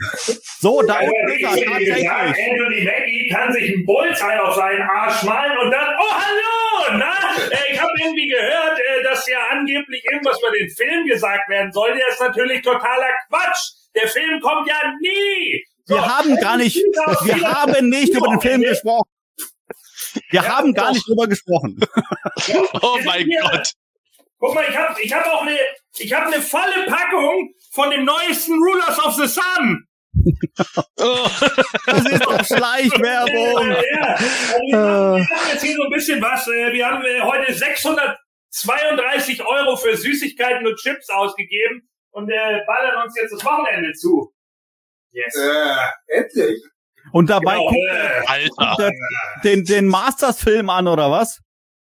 [0.61, 2.09] So, da unten ist er wie gesagt, tatsächlich.
[2.11, 7.15] Anthony Mackie kann sich ein Bullseye auf seinen Arsch malen und dann, oh hallo, na?
[7.51, 11.73] Äh, Ich habe irgendwie gehört, äh, dass ja angeblich irgendwas über den Film gesagt werden
[11.73, 11.95] soll.
[11.97, 13.73] Der ist natürlich totaler Quatsch.
[13.95, 15.65] Der Film kommt ja nie.
[15.87, 19.09] So, Wir haben gar nicht, wir haben nicht über den Film gesprochen.
[20.31, 20.93] Wir Ja, haben gar doch.
[20.93, 21.81] nicht drüber gesprochen.
[22.83, 23.27] Oh mein.
[23.41, 23.73] Gott.
[24.45, 25.57] Guck mal, ich habe ich hab auch eine,
[25.99, 29.87] ich habe eine volle Packung von dem neuesten Rulers of the Sun.
[30.99, 31.27] Oh.
[31.87, 33.71] Das ist doch Schleichwerbung.
[33.71, 36.47] Ja, also wir, haben, wir haben jetzt hier so ein bisschen was.
[36.49, 43.03] äh, Wir haben äh, heute 632 Euro für Süßigkeiten und Chips ausgegeben und äh, ballern
[43.05, 44.33] uns jetzt das Wochenende zu.
[45.13, 45.35] Yes.
[45.35, 45.77] Äh,
[46.19, 46.63] endlich.
[47.13, 48.85] Und dabei Genau, äh, Alter.
[48.85, 48.91] er
[49.45, 51.41] den, den Masters-Film an, oder was?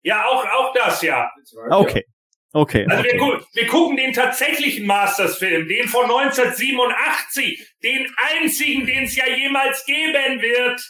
[0.02, 1.30] ja, auch, auch das, ja.
[1.70, 2.04] Okay.
[2.52, 2.86] Okay.
[2.88, 3.18] Also wir, okay.
[3.18, 8.06] gu wir gucken den tatsächlichen Masters-Film, den von 1987, den
[8.40, 10.80] einzigen, den es ja jemals geben wird.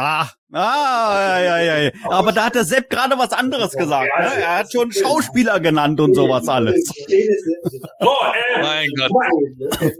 [0.00, 1.90] Ah, ah, ja, ja, ja.
[2.04, 4.08] Aber da hat der Sepp gerade was anderes gesagt.
[4.16, 4.42] Ne?
[4.42, 6.84] Er hat schon Schauspieler genannt und sowas alles.
[6.86, 9.10] So, äh, Mein Gott.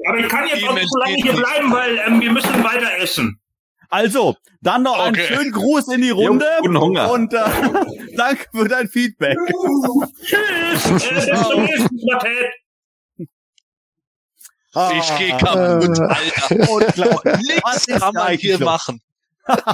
[0.07, 2.97] aber ich kann jetzt auch nicht so lange hier bleiben, weil ähm, wir müssen weiter
[3.03, 3.41] essen.
[3.91, 5.27] Also, dann noch einen Okay.
[5.35, 6.45] schönen Gruß in die Runde.
[6.59, 7.11] Jo, guten Hunger.
[7.11, 7.39] Und äh,
[8.17, 9.39] danke für dein Feedback.
[10.23, 11.05] Tschüss.
[13.19, 13.25] Äh.
[14.75, 16.71] Ah, Ich gehe kaputt, Alter.
[16.71, 17.61] Unglaublich.
[17.65, 19.01] Was Nix ist kann man hier machen.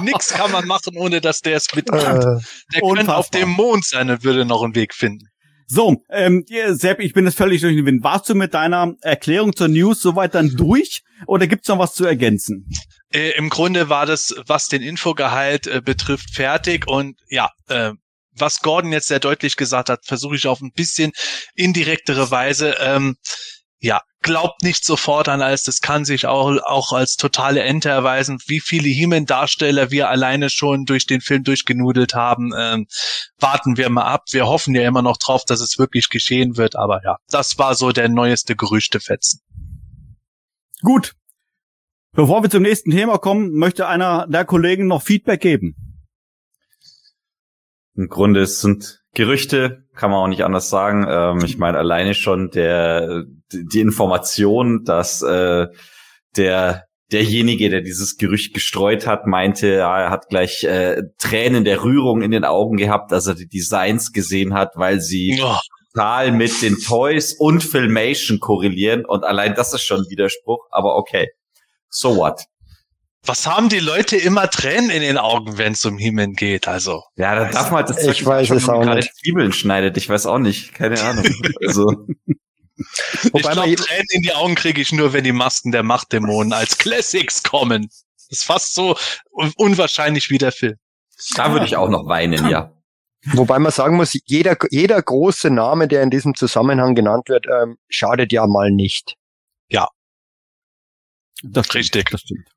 [0.01, 2.01] Nix kann man machen, ohne dass der es mitkriegt.
[2.03, 2.37] Äh,
[2.73, 5.27] Der könnte auf dem Mond sein und würde noch einen Weg finden.
[5.67, 8.03] So, ähm, Sepp, ich bin jetzt völlig durch den Wind.
[8.03, 11.03] Warst du mit deiner Erklärung zur News soweit dann durch?
[11.27, 12.69] Oder gibt's noch was zu ergänzen?
[13.15, 16.85] Äh, Im Grunde war das, was den Infogehalt äh, betrifft, fertig.
[16.85, 17.93] Und ja, äh,
[18.37, 21.13] was Gordon jetzt sehr deutlich gesagt hat, versuche ich auf ein bisschen
[21.55, 22.75] indirektere Weise.
[22.81, 23.15] Ähm,
[23.79, 25.63] ja, glaubt nicht sofort an alles.
[25.63, 28.39] Das kann sich auch, auch als totale Ente erweisen.
[28.47, 32.85] Wie viele He-Man-Darsteller wir alleine schon durch den Film durchgenudelt haben, ähm,
[33.39, 34.23] warten wir mal ab.
[34.31, 36.75] Wir hoffen ja immer noch drauf, dass es wirklich geschehen wird.
[36.75, 39.39] Aber ja, das war so der neueste Gerüchtefetzen.
[40.81, 41.13] Gut.
[42.15, 45.75] Bevor wir zum nächsten Thema kommen, möchte einer der Kollegen noch Feedback geben.
[47.97, 51.05] im Grunde es sind Gerüchte, kann man auch nicht anders sagen.
[51.09, 55.67] Ähm, ich meine, alleine schon der die Information, dass äh,
[56.37, 61.83] der derjenige, der dieses Gerücht gestreut hat, meinte, ja, er hat gleich äh, Tränen der
[61.83, 65.57] Rührung in den Augen gehabt, als er die Designs gesehen hat, weil sie Oh,
[65.93, 70.95] total mit den Toys und Filmation korrelieren und allein das ist schon ein Widerspruch, aber
[70.95, 71.27] okay.
[71.89, 72.41] So what?
[73.27, 76.67] was haben die Leute immer Tränen in den Augen, wenn es um He-Man geht?
[76.67, 79.15] Also, Ja, da darf man das Ich weiß es auch gerade nicht.
[79.17, 81.25] Zwiebeln schneidet, ich weiß auch nicht, keine Ahnung.
[81.65, 82.05] Also
[82.77, 85.81] ich Wobei man, glaube, Tränen in die Augen kriege ich nur, wenn die Masken der
[85.81, 87.87] Machtdämonen als Classics kommen.
[87.87, 88.95] Das ist fast so
[89.31, 90.75] un- unwahrscheinlich wie der Film.
[91.35, 92.73] da würde ich auch noch weinen, ja.
[93.33, 97.77] wobei man sagen muss, jeder, jeder große Name, der in diesem Zusammenhang genannt wird, ähm,
[97.89, 99.15] schadet ja mal nicht.
[101.51, 102.09] Das stimmt, Richtig.
[102.09, 102.47] Das stimmt.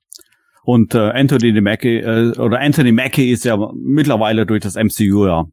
[0.63, 5.47] Und äh, Anthony Mackie äh, oder Anthony Mackie ist ja mittlerweile durch das MCU ja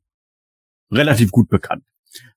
[0.92, 1.84] relativ gut bekannt.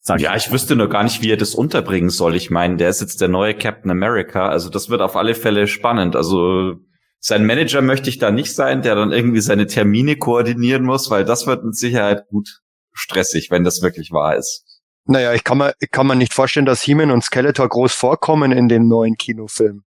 [0.01, 2.35] Sag Ja, ich wüsste nur gar nicht, wie er das unterbringen soll.
[2.35, 5.67] Ich meine, der ist jetzt der neue Captain America, also das wird auf alle Fälle
[5.67, 6.17] spannend.
[6.17, 6.75] Also
[7.21, 11.25] sein Manager möchte ich da nicht sein, der dann irgendwie seine Termine koordinieren muss, weil
[11.25, 12.61] das wird mit Sicherheit gut
[12.93, 14.65] stressig, wenn das wirklich wahr ist.
[15.05, 18.53] Naja, ich kann mir, ich kann mir nicht vorstellen, dass He-Man und Skeletor groß vorkommen
[18.53, 19.85] in dem neuen Kinofilm.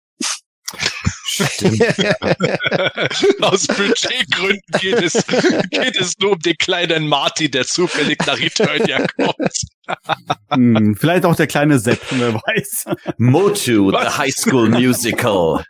[3.42, 5.14] Aus Budgetgründen geht es,
[5.70, 9.54] geht es nur um den kleinen Marty, der zufällig nach Eternia kommt.
[10.52, 12.86] Hm, vielleicht auch der kleine Sepp, wer weiß.
[13.18, 14.04] Motu, Was?
[14.04, 15.64] the High School Musical.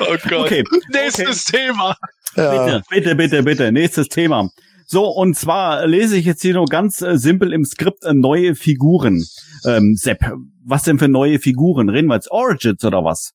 [0.00, 0.46] Oh Gott.
[0.46, 1.96] Okay, Nächstes Thema.
[2.36, 2.50] ja.
[2.50, 3.72] bitte, bitte, bitte, bitte.
[3.72, 4.48] Nächstes Thema.
[4.86, 8.54] So, und zwar lese ich jetzt hier nur ganz äh, simpel im Skript äh, neue
[8.54, 9.24] Figuren.
[9.66, 10.18] Ähm, Sepp,
[10.64, 11.88] was denn für neue Figuren?
[11.88, 13.32] Reden wir jetzt Origins oder was?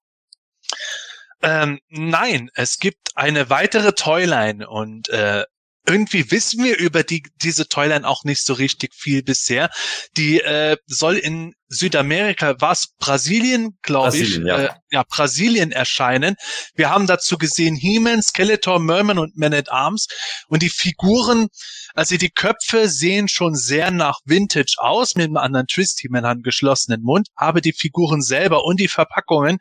[1.41, 5.45] Ähm, nein, es gibt eine weitere Toyline und äh,
[5.87, 9.69] irgendwie wissen wir über die diese Toyline auch nicht so richtig viel bisher.
[10.17, 14.57] Die äh, soll in Südamerika, was Brasilien, glaube ich, ja.
[14.57, 16.35] Äh, ja Brasilien erscheinen.
[16.75, 20.07] Wir haben dazu gesehen He-Man, Skeletor, Merman und Man at Arms
[20.47, 21.47] und die Figuren,
[21.93, 26.31] also die Köpfe sehen schon sehr nach Vintage aus mit einem anderen Twist, He-Man hat
[26.31, 29.59] einen geschlossenen Mund, aber die Figuren selber und die Verpackungen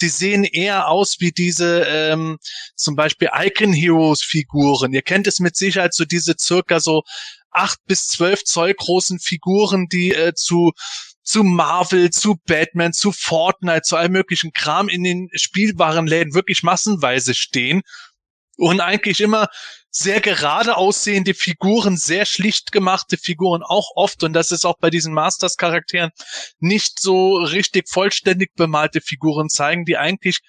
[0.00, 2.38] die sehen eher aus wie diese ähm,
[2.74, 4.92] zum Beispiel Icon Heroes Figuren.
[4.92, 7.02] Ihr kennt es mit Sicherheit so diese circa so
[7.50, 10.72] acht bis zwölf Zoll großen Figuren, die äh, zu
[11.30, 17.34] zu Marvel, zu Batman, zu Fortnite, zu allem möglichen Kram in den Spielwarenläden wirklich massenweise
[17.34, 17.82] stehen
[18.56, 19.46] und eigentlich immer
[19.90, 24.90] sehr gerade aussehende Figuren, sehr schlicht gemachte Figuren auch oft und das ist auch bei
[24.90, 26.10] diesen Masters Charakteren
[26.58, 30.40] nicht so richtig vollständig bemalte Figuren zeigen, die eigentlich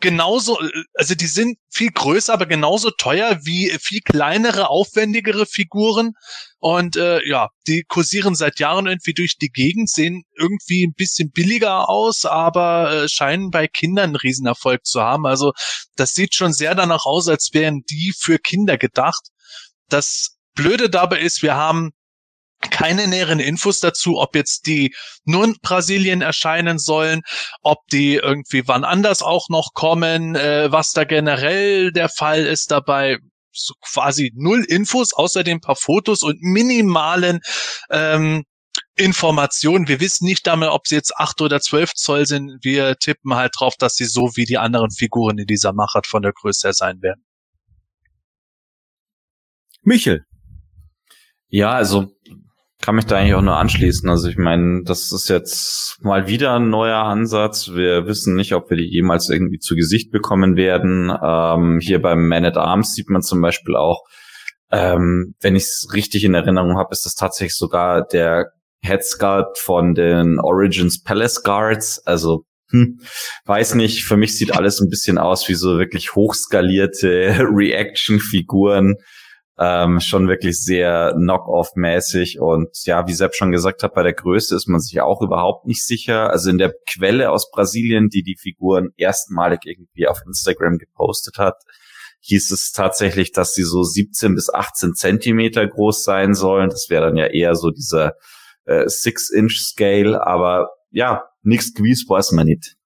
[0.00, 0.58] genauso,
[0.94, 6.12] also die sind viel größer, aber genauso teuer wie viel kleinere, aufwendigere Figuren.
[6.58, 11.30] Und äh, ja, die kursieren seit Jahren irgendwie durch die Gegend, sehen irgendwie ein bisschen
[11.30, 15.26] billiger aus, aber äh, scheinen bei Kindern einen Riesenerfolg zu haben.
[15.26, 15.52] Also
[15.96, 19.28] das sieht schon sehr danach aus, als wären die für Kinder gedacht.
[19.88, 21.92] Das Blöde dabei ist, wir haben
[22.70, 24.94] keine näheren Infos dazu, ob jetzt die
[25.24, 27.22] nur in Brasilien erscheinen sollen,
[27.62, 32.70] ob die irgendwie wann anders auch noch kommen, äh, was da generell der Fall ist
[32.70, 33.18] dabei.
[33.52, 37.40] So quasi null Infos, außerdem ein paar Fotos und minimalen
[37.90, 38.44] ähm,
[38.96, 39.88] Informationen.
[39.88, 42.58] Wir wissen nicht damit, ob sie jetzt acht oder zwölf Zoll sind.
[42.62, 46.22] Wir tippen halt drauf, dass sie so wie die anderen Figuren in dieser Machart von
[46.22, 47.24] der Größe her sein werden.
[49.82, 50.24] Michel.
[51.48, 52.10] Ja, also
[52.84, 54.10] kann mich da eigentlich auch nur anschließen.
[54.10, 57.70] Also ich meine, das ist jetzt mal wieder ein neuer Ansatz.
[57.72, 61.10] Wir wissen nicht, ob wir die jemals irgendwie zu Gesicht bekommen werden.
[61.10, 64.02] Ähm, hier beim Man at Arms sieht man zum Beispiel auch,
[64.70, 68.50] ähm, wenn ich es richtig in Erinnerung habe, ist das tatsächlich sogar der
[68.82, 72.06] Headsguard von den Origins Palace Guards.
[72.06, 73.00] Also hm,
[73.46, 78.96] weiß nicht, für mich sieht alles ein bisschen aus wie so wirklich hochskalierte Reaction-Figuren
[79.58, 84.56] ähm, schon wirklich sehr Knock-off-mäßig und ja, wie Sepp schon gesagt hat, bei der Größe
[84.56, 86.30] ist man sich auch überhaupt nicht sicher.
[86.30, 91.62] Also in der Quelle aus Brasilien, die die Figuren erstmalig irgendwie auf Instagram gepostet hat,
[92.20, 96.70] hieß es tatsächlich, dass sie so 17 bis 18 Zentimeter groß sein sollen.
[96.70, 98.14] Das wäre dann ja eher so dieser
[98.64, 102.76] äh, Six-Inch-Scale, aber ja, nichts gewiss weiß man nicht.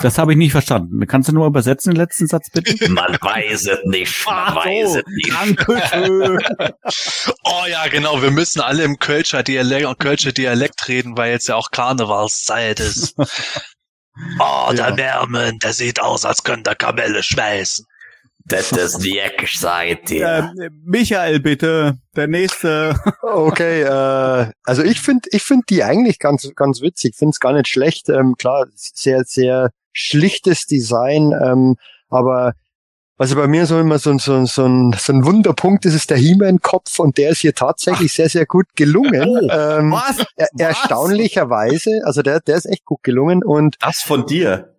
[0.00, 1.04] Das habe ich nicht verstanden.
[1.06, 2.88] Kannst du nur übersetzen den letzten Satz bitte?
[2.90, 6.38] Man weiß es nicht, man Ach so, Dankeschön.
[7.44, 8.22] Oh ja, genau.
[8.22, 13.14] Wir müssen alle im Kölscher Dialekt, Kölscher Dialekt reden, weil jetzt ja auch Karnevalszeit ist.
[14.40, 14.96] Oh, der Ja.
[14.96, 17.84] Wärmen, der sieht aus, als könnte er Kamelle schweißen.
[18.48, 20.50] Das ist die gesagt, ja.
[20.58, 22.98] Äh, Michael, bitte, der nächste.
[23.22, 27.52] Okay, äh, also ich finde ich finde die eigentlich ganz, ganz witzig, finde es gar
[27.52, 28.08] nicht schlecht.
[28.08, 31.76] Ähm, klar, sehr, sehr schlichtes Design, ähm,
[32.08, 32.54] aber
[33.18, 36.16] also bei mir so immer so, so, so, ein, so ein Wunderpunkt ist es der
[36.16, 38.16] He-Man-Kopf und der ist hier tatsächlich Ach.
[38.16, 39.50] sehr, sehr gut gelungen.
[39.50, 40.24] Oh, ähm, was?
[40.36, 43.76] Er, erstaunlicherweise, also der, der ist echt gut gelungen und.
[43.80, 44.77] Das von dir?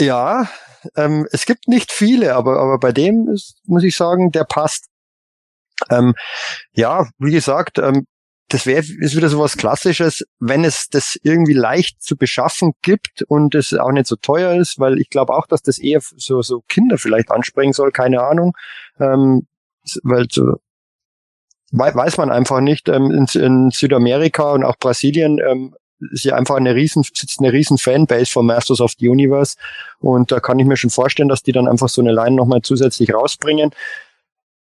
[0.00, 0.48] Ja,
[0.96, 4.86] ähm, es gibt nicht viele, aber, aber bei dem ist, muss ich sagen, der passt.
[5.90, 6.14] Ähm,
[6.72, 8.06] ja, wie gesagt, ähm,
[8.48, 13.22] das wäre ist wieder so was Klassisches, wenn es das irgendwie leicht zu beschaffen gibt
[13.28, 16.42] und es auch nicht so teuer ist, weil ich glaube auch, dass das eher so
[16.42, 18.56] so Kinder vielleicht ansprechen soll, keine Ahnung,
[18.98, 19.46] ähm,
[20.02, 20.56] weil so
[21.72, 22.88] weiß man einfach nicht.
[22.88, 25.76] Ähm, in, in Südamerika und auch Brasilien ähm,
[26.12, 29.56] ist ja einfach eine riesen, sitzt eine riesen Fanbase von Masters of the Universe
[29.98, 32.62] und da kann ich mir schon vorstellen, dass die dann einfach so eine Line nochmal
[32.62, 33.70] zusätzlich rausbringen.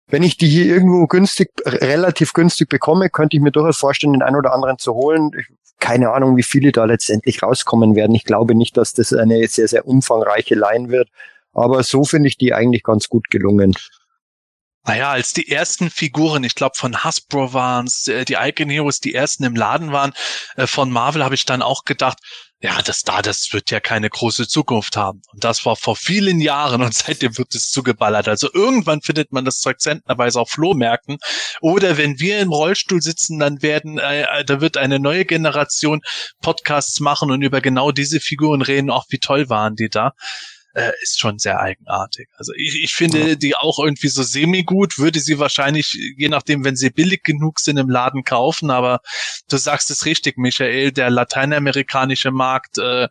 [0.08, 4.22] Wenn ich die hier irgendwo günstig, relativ günstig bekomme, könnte ich mir durchaus vorstellen, den
[4.22, 5.32] einen oder anderen zu holen.
[5.38, 5.46] Ich,
[5.78, 8.14] keine Ahnung, wie viele da letztendlich rauskommen werden.
[8.14, 11.08] Ich glaube nicht, dass das eine sehr, sehr umfangreiche Line wird.
[11.52, 13.74] Aber so finde ich die eigentlich ganz gut gelungen.
[14.86, 19.00] Naja, als die ersten Figuren, ich glaube von Hasbro waren es, äh, die Icon Heroes,
[19.00, 20.12] die ersten im Laden waren,
[20.54, 22.18] äh, von Marvel habe ich dann auch gedacht,
[22.60, 25.22] ja, das da, das wird ja keine große Zukunft haben.
[25.32, 28.28] Und das war vor vielen Jahren und seitdem wird es zugeballert.
[28.28, 31.18] Also irgendwann findet man das Zeug zentnerweise auf Flohmärkten.
[31.60, 36.00] Oder wenn wir im Rollstuhl sitzen, dann werden, äh, äh, da wird eine neue Generation
[36.40, 40.12] Podcasts machen und über genau diese Figuren reden, auch wie toll waren die da
[40.76, 42.28] äh, ist schon sehr eigenartig.
[42.36, 43.34] Also ich, ich finde ja.
[43.34, 47.78] die auch irgendwie so semi-gut, würde sie wahrscheinlich, je nachdem, wenn sie billig genug sind,
[47.78, 49.00] im Laden kaufen, aber
[49.48, 53.08] du sagst es richtig, Michael, der lateinamerikanische Markt, äh,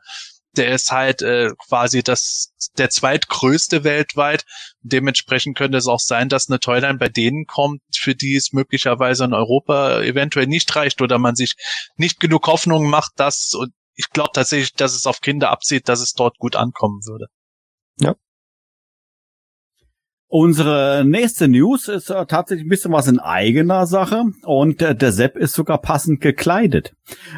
[0.56, 4.46] der ist halt äh, quasi das der zweitgrößte weltweit.
[4.82, 9.26] Dementsprechend könnte es auch sein, dass eine Toyline bei denen kommt, für die es möglicherweise
[9.26, 11.56] in Europa eventuell nicht reicht oder man sich
[11.98, 16.00] nicht genug Hoffnung macht, dass und ich glaube tatsächlich, dass es auf Kinder abzieht, dass
[16.00, 17.28] es dort gut ankommen würde.
[18.00, 18.16] Ja.
[20.28, 25.12] Unsere nächste News ist äh, tatsächlich ein bisschen was in eigener Sache und äh, der
[25.12, 26.94] Sepp ist sogar passend gekleidet.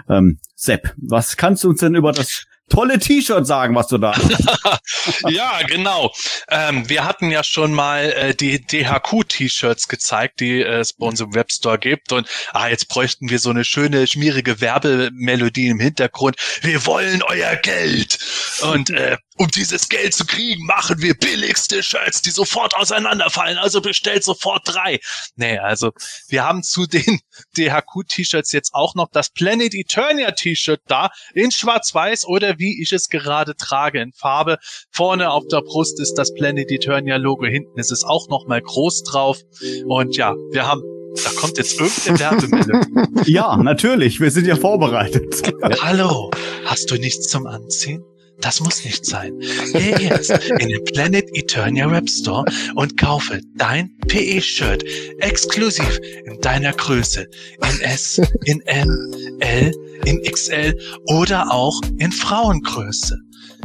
[0.10, 4.16] Ähm, Sepp, was kannst du uns denn über das tolle T-Shirt sagen, was du da
[4.16, 5.22] hast.
[5.30, 6.12] ja, genau.
[6.50, 11.22] Ähm, wir hatten ja schon mal äh, die DHQ-T-Shirts gezeigt, die äh, es bei uns
[11.22, 12.12] im Webstore gibt.
[12.12, 16.36] Und ah, jetzt bräuchten wir so eine schöne, schmierige Werbemelodie im Hintergrund.
[16.62, 18.20] Wir wollen euer Geld.
[18.62, 23.58] Und äh, um dieses Geld zu kriegen, machen wir billigste Shirts, die sofort auseinanderfallen.
[23.58, 25.00] Also bestellt sofort drei.
[25.36, 25.92] Nee, also
[26.28, 27.20] wir haben zu den
[27.58, 33.10] DHQ-T-Shirts jetzt auch noch das Planet Eternia T-Shirt da in schwarz-weiß oder wie ich es
[33.10, 34.58] gerade trage in Farbe.
[34.92, 38.62] Vorne auf der Brust ist das Planet Eternia Logo, hinten ist es auch noch mal
[38.62, 39.40] groß drauf.
[39.86, 40.82] Und ja, wir haben
[41.24, 43.24] da kommt jetzt irgendeine Werbemeldung.
[43.26, 44.20] ja, natürlich.
[44.20, 45.42] Wir sind ja vorbereitet.
[45.82, 46.30] Hallo,
[46.66, 48.04] hast du nichts zum Anziehen?
[48.40, 49.40] Das muss nicht sein.
[49.74, 54.84] Geh jetzt in den Planet Eternia Web Store und kaufe dein PE-Shirt
[55.20, 57.28] exklusiv in deiner Größe.
[57.64, 59.72] In S, in M, L,
[60.06, 60.78] in XL
[61.08, 63.18] oder auch in Frauengröße.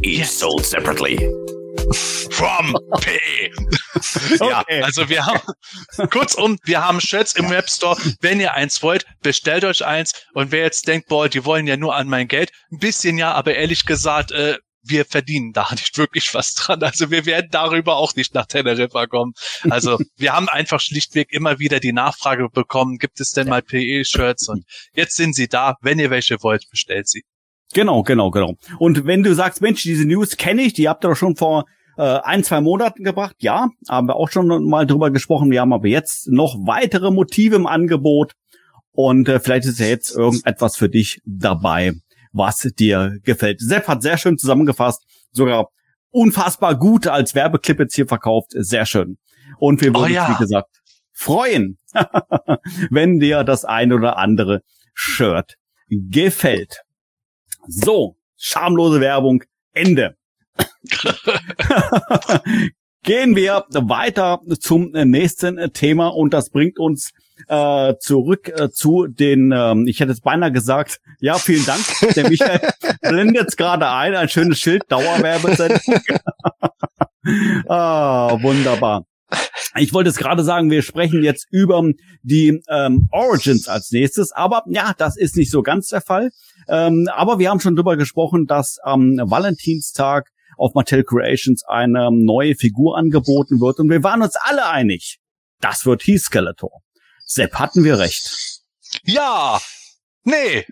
[0.03, 1.19] Each sold separately.
[2.31, 2.77] From
[3.93, 4.37] PE.
[4.49, 4.83] ja, okay.
[4.83, 5.41] also wir haben,
[6.11, 8.01] kurzum, wir haben Shirts im Webstore.
[8.21, 10.13] Wenn ihr eins wollt, bestellt euch eins.
[10.35, 13.33] Und wer jetzt denkt, boah, die wollen ja nur an mein Geld, ein bisschen ja,
[13.33, 16.83] aber ehrlich gesagt, äh, wir verdienen da nicht wirklich was dran.
[16.83, 19.33] Also wir werden darüber auch nicht nach Teneriffa kommen.
[19.71, 24.49] Also wir haben einfach schlichtweg immer wieder die Nachfrage bekommen, gibt es denn mal PE-Shirts?
[24.49, 24.65] Und
[24.95, 25.77] jetzt sind sie da.
[25.81, 27.23] Wenn ihr welche wollt, bestellt sie.
[27.75, 28.55] Genau, genau, genau.
[28.79, 31.65] Und wenn du sagst, Mensch, diese News kenne ich, die habt ihr doch schon vor
[32.03, 33.37] äh, ein, zwei Monaten gebracht.
[33.39, 35.53] Ja, haben wir auch schon mal drüber gesprochen.
[35.53, 38.33] Wir haben aber jetzt noch weitere Motive im Angebot.
[38.91, 41.93] Und äh, vielleicht ist ja jetzt irgendetwas für dich dabei,
[42.33, 43.61] was dir gefällt.
[43.61, 45.69] Sepp hat sehr schön zusammengefasst, sogar
[46.11, 48.51] unfassbar gut als Werbeclip jetzt hier verkauft.
[48.51, 49.19] Sehr schön.
[49.59, 50.27] Und wir würden oh ja.
[50.27, 50.83] uns, wie gesagt,
[51.13, 51.79] freuen,
[52.91, 55.55] wenn dir das ein oder andere Shirt
[55.89, 56.83] gefällt.
[57.69, 60.17] So, schamlose Werbung, Ende.
[63.05, 67.11] Gehen wir weiter zum nächsten Thema und das bringt uns
[67.49, 71.81] äh, zurück äh, zu den, ähm, ich hätte es beinahe gesagt, ja, vielen Dank.
[72.15, 72.61] Der Michael
[73.03, 75.81] blendet jetzt gerade ein, ein schönes Schild, Dauerwerbesendung.
[77.69, 79.05] ah, wunderbar.
[79.77, 81.83] Ich wollte es gerade sagen, wir sprechen jetzt über
[82.23, 86.31] die ähm, Origins als nächstes, aber ja, das ist nicht so ganz der Fall.
[86.69, 92.55] Ähm, aber wir haben schon drüber gesprochen, dass am Valentinstag auf Mattel Creations eine neue
[92.55, 95.19] Figur angeboten wird und wir waren uns alle einig,
[95.61, 96.83] das wird Heath Skeletor.
[97.25, 98.63] Sepp, hatten wir recht.
[99.05, 99.61] Ja,
[100.25, 100.67] nee,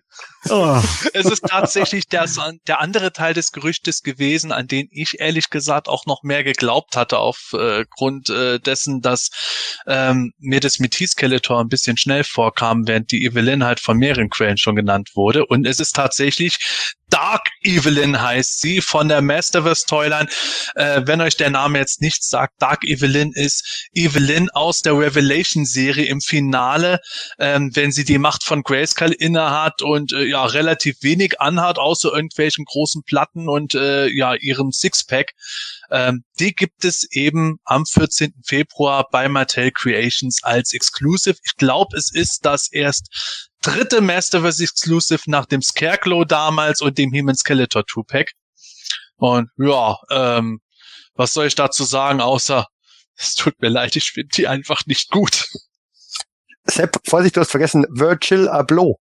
[0.49, 0.81] Oh.
[1.13, 2.27] es ist tatsächlich der,
[2.67, 6.97] der andere Teil des Gerüchtes gewesen, an den ich ehrlich gesagt auch noch mehr geglaubt
[6.97, 9.31] hatte, aufgrund äh, dessen, dass
[9.87, 14.31] ähm, mir das mit T-Skeletor ein bisschen schnell vorkam, während die Evelyn halt von mehreren
[14.31, 15.45] Quellen schon genannt wurde.
[15.45, 16.57] Und es ist tatsächlich
[17.11, 20.29] Dark Evelyn heißt sie von der Masterverse Toyline.
[20.77, 25.67] Äh, wenn euch der Name jetzt nichts sagt, Dark Evelyn ist Evelyn aus der Revelation
[25.67, 27.01] Serie im Finale,
[27.39, 32.13] ähm, wenn sie die Macht von Grayskull innehat und äh, ja relativ wenig anhat, außer
[32.13, 35.33] irgendwelchen großen Platten und äh, ja ihrem Sixpack.
[35.91, 38.35] Ähm, die gibt es eben am 14.
[38.45, 41.37] Februar bei Mattel Creations als Exclusive.
[41.45, 43.09] Ich glaube, es ist das erst
[43.63, 48.33] dritte Masterverse Exclusive nach dem Scarecrow damals und dem Human Skeletor Two-Pack.
[49.17, 50.61] Und ja, ähm,
[51.15, 52.67] was soll ich dazu sagen, außer
[53.17, 55.47] es tut mir leid, ich finde die einfach nicht gut.
[56.65, 58.99] Sepp, Vorsicht, du hast vergessen, Virgil Abloh.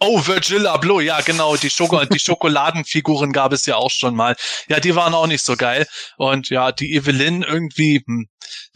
[0.00, 4.36] Oh, Virgil Abloh, ja genau, die, Schoko die Schokoladenfiguren gab es ja auch schon mal.
[4.68, 5.86] Ja, die waren auch nicht so geil.
[6.16, 8.28] Und ja, die Evelyn irgendwie, hm,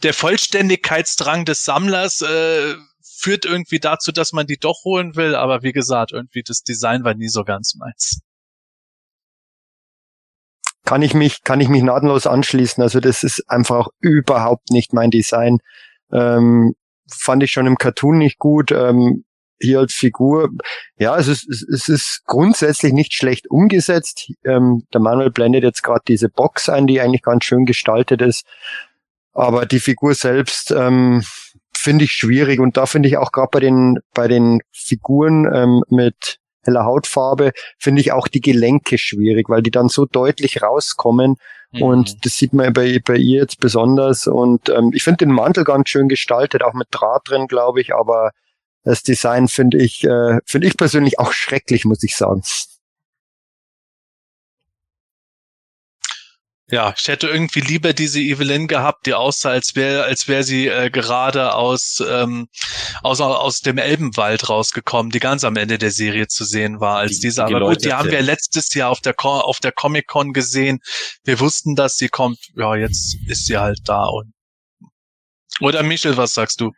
[0.03, 2.75] der Vollständigkeitsdrang des Sammlers äh,
[3.19, 5.35] führt irgendwie dazu, dass man die doch holen will.
[5.35, 8.21] Aber wie gesagt, irgendwie das Design war nie so ganz meins.
[10.85, 12.81] Kann ich mich, kann ich mich nahtlos anschließen.
[12.81, 15.59] Also das ist einfach auch überhaupt nicht mein Design.
[16.11, 16.73] Ähm,
[17.11, 18.71] fand ich schon im Cartoon nicht gut.
[18.71, 19.25] Ähm,
[19.59, 20.49] hier als Figur,
[20.97, 24.31] ja, es ist, es ist grundsätzlich nicht schlecht umgesetzt.
[24.45, 28.45] Ähm, der Manuel blendet jetzt gerade diese Box ein, die eigentlich ganz schön gestaltet ist.
[29.33, 31.23] Aber die Figur selbst ähm,
[31.75, 35.83] finde ich schwierig und da finde ich auch gerade bei den bei den Figuren ähm,
[35.89, 41.37] mit heller Hautfarbe finde ich auch die Gelenke schwierig, weil die dann so deutlich rauskommen
[41.71, 41.81] Mhm.
[41.83, 45.63] und das sieht man bei, bei ihr jetzt besonders und ähm, ich finde den Mantel
[45.63, 48.31] ganz schön gestaltet, auch mit Draht drin, glaube ich, aber
[48.83, 52.43] das Design finde ich äh, finde ich persönlich auch schrecklich, muss ich sagen.
[56.71, 60.67] Ja, ich hätte irgendwie lieber diese Evelyn gehabt, die aussah, als wäre, als wäre sie
[60.67, 62.47] äh, gerade aus, ähm,
[63.01, 67.13] aus aus dem Elbenwald rausgekommen, die ganz am Ende der Serie zu sehen war, als
[67.13, 67.43] Die- diese.
[67.47, 70.31] die Aber gut, die haben wir letztes Jahr auf der Co auf der Comic Con
[70.31, 70.79] gesehen.
[71.23, 72.37] Wir wussten, dass sie kommt.
[72.55, 74.31] Ja, jetzt ist sie halt da und.
[75.61, 76.71] Oder Michel, was sagst du?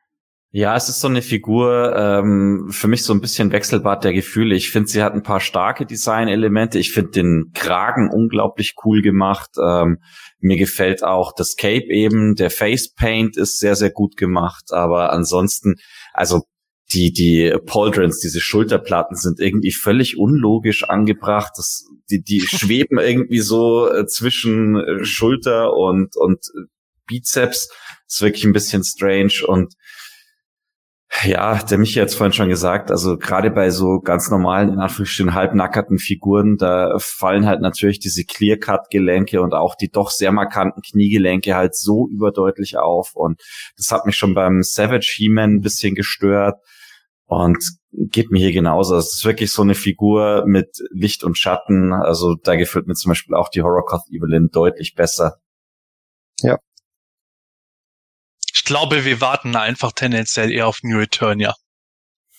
[0.54, 4.54] Ja, es ist so eine Figur, ähm, für mich so ein bisschen Wechselbad der Gefühle.
[4.54, 6.78] Ich finde, sie hat ein paar starke Designelemente.
[6.78, 9.52] Ich finde den Kragen unglaublich cool gemacht.
[9.64, 10.00] Ähm,
[10.40, 12.36] mir gefällt auch das Cape eben.
[12.36, 14.74] Der Face Paint ist sehr, sehr gut gemacht.
[14.74, 15.76] Aber ansonsten,
[16.12, 16.42] also
[16.92, 21.54] die, die Pauldrons, diese Schulterplatten sind irgendwie völlig unlogisch angebracht.
[21.56, 26.46] Das, die, die schweben irgendwie so äh, zwischen äh, Schulter und, und
[27.08, 27.70] Bizeps.
[28.06, 29.76] ist wirklich ein bisschen strange und
[31.24, 34.80] ja, der Michi hat es vorhin schon gesagt, also gerade bei so ganz normalen, in
[34.80, 40.82] Anführungsstrichen halbnackerten Figuren, da fallen halt natürlich diese Clear-Cut-Gelenke und auch die doch sehr markanten
[40.82, 43.42] Kniegelenke halt so überdeutlich auf und
[43.76, 46.60] das hat mich schon beim Savage He-Man ein bisschen gestört
[47.26, 47.58] und
[47.92, 48.96] geht mir hier genauso.
[48.96, 53.10] Es ist wirklich so eine Figur mit Licht und Schatten, also da gefällt mir zum
[53.10, 55.40] Beispiel auch die Horrorcoth Evelyn deutlich besser.
[56.44, 56.71] Ich
[58.72, 61.54] glaube, wir warten einfach tendenziell eher auf New Eternia.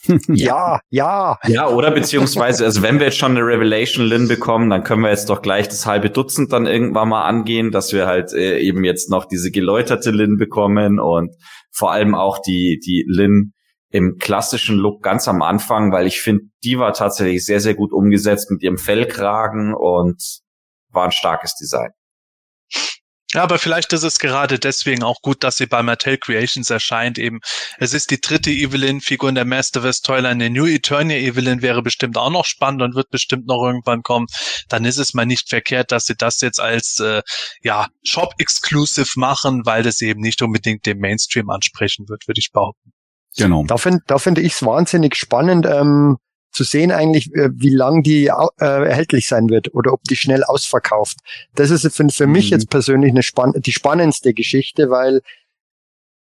[0.29, 1.39] Ja, ja.
[1.47, 5.11] Ja, oder beziehungsweise, also wenn wir jetzt schon eine Revelation Lin bekommen, dann können wir
[5.11, 8.83] jetzt doch gleich das halbe Dutzend dann irgendwann mal angehen, dass wir halt äh, eben
[8.83, 11.31] jetzt noch diese geläuterte Lin bekommen und
[11.71, 13.53] vor allem auch die, die Lin
[13.91, 17.93] im klassischen Look ganz am Anfang, weil ich finde, die war tatsächlich sehr, sehr gut
[17.93, 20.21] umgesetzt mit ihrem Fellkragen und
[20.89, 21.91] war ein starkes Design.
[23.35, 27.19] Ja, aber vielleicht ist es gerade deswegen auch gut, dass sie bei Mattel Creations erscheint.
[27.19, 27.41] Eben,
[27.79, 30.29] es ist die dritte Evelyn-Figur in der Masterverse Toyline.
[30.29, 34.27] Eine New Eternia Evelyn wäre bestimmt auch noch spannend und wird bestimmt noch irgendwann kommen.
[34.69, 37.23] Dann ist es mal nicht verkehrt, dass sie das jetzt als äh,
[37.63, 42.93] ja Shop-Exclusive machen, weil das eben nicht unbedingt den Mainstream ansprechen wird, würde ich behaupten.
[43.37, 43.65] Genau.
[43.65, 46.19] Da finde da finde ich es wahnsinnig spannend ähm,
[46.53, 50.45] zu sehen eigentlich, äh, wie lang die äh, erhältlich sein wird oder ob die schnell
[50.45, 51.19] ausverkauft.
[51.55, 52.51] Das ist für, für mich Mhm.
[52.53, 55.23] jetzt persönlich eine spann die spannendste Geschichte, weil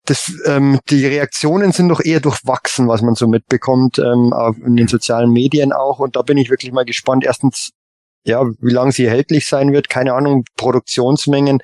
[0.06, 4.88] das, ähm, die Reaktionen sind doch eher durchwachsen, was man so mitbekommt, ähm, in den
[4.88, 5.98] sozialen Medien auch.
[6.00, 7.24] Und da bin ich wirklich mal gespannt.
[7.24, 7.70] Erstens,
[8.24, 11.60] ja, wie lange sie erhältlich sein wird, keine Ahnung, Produktionsmengen,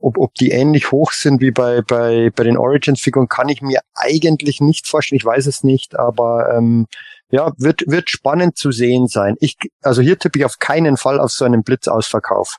[0.00, 3.80] ob, ob die ähnlich hoch sind wie bei, bei, bei den Origins-Figuren, kann ich mir
[3.94, 5.18] eigentlich nicht vorstellen.
[5.18, 6.86] Ich weiß es nicht, aber ähm,
[7.30, 9.36] ja, wird, wird spannend zu sehen sein.
[9.40, 12.56] Ich, also hier tippe ich auf keinen Fall auf so einen Blitzausverkauf.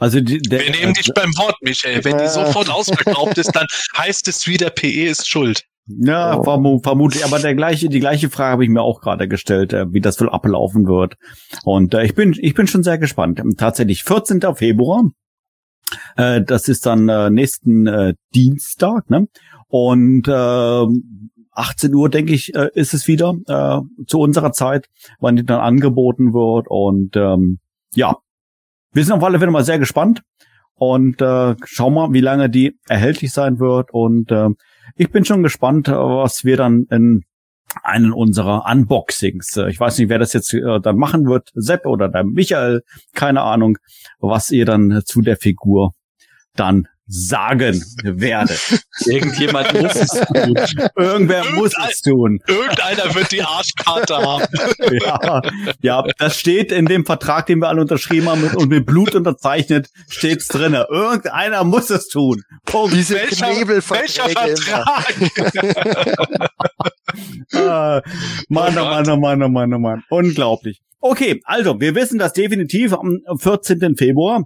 [0.00, 2.02] Also die, der, Wir nehmen dich beim Wort, Michael.
[2.04, 2.30] Wenn die Ja.
[2.30, 3.66] sofort ausverkauft ist, dann
[3.96, 5.64] heißt es wieder, PE ist schuld.
[5.86, 6.42] Ja, Oh.
[6.44, 7.24] vermu vermutlich.
[7.24, 10.18] Aber der gleiche, die gleiche Frage habe ich mir auch gerade gestellt, äh, wie das
[10.20, 11.14] wohl ablaufen wird.
[11.62, 13.42] Und äh, ich bin, ich bin schon sehr gespannt.
[13.58, 14.40] Tatsächlich 14.
[14.54, 15.04] Februar.
[16.16, 19.26] Äh, das ist dann äh, nächsten äh, Dienstag, ne?
[19.68, 20.86] Und äh,
[21.58, 24.88] 18 Uhr, denke ich, äh, ist es wieder äh, zu unserer Zeit,
[25.20, 26.66] wann die dann angeboten wird.
[26.68, 27.58] Und ähm,
[27.94, 28.16] ja,
[28.92, 30.22] wir sind auf alle Fälle mal sehr gespannt.
[30.74, 33.90] Und äh, schauen mal, wie lange die erhältlich sein wird.
[33.92, 34.48] Und äh,
[34.96, 37.24] ich bin schon gespannt, äh, was wir dann in
[37.82, 41.84] einen unserer Unboxings, äh, ich weiß nicht, wer das jetzt äh, dann machen wird, Sepp
[41.84, 42.82] oder der Michael,
[43.14, 43.78] keine Ahnung,
[44.20, 45.94] was ihr dann zu der Figur
[46.54, 48.60] dann sagen werdet.
[49.06, 50.54] Irgendjemand muss es tun.
[50.96, 52.40] Irgendwer muss es tun.
[52.46, 54.44] Irgendeiner wird die Arschkarte haben.
[54.90, 55.42] Ja,
[55.82, 59.90] ja, das steht in dem Vertrag, den wir alle unterschrieben haben und mit Blut unterzeichnet,
[60.08, 60.86] steht's drinne.
[60.90, 62.42] Irgendeiner muss es tun.
[62.64, 62.94] Punkt.
[62.94, 64.26] Diese Welcher, welcher.
[64.26, 65.14] Vertrag?
[67.54, 68.02] Ah,
[68.48, 70.04] Mann, oh Oh Mann, oh Mann, oh Mann, oh Mann.
[70.08, 70.80] Unglaublich.
[71.00, 73.96] Okay, also wir wissen das definitiv am 14.
[73.96, 74.44] Februar.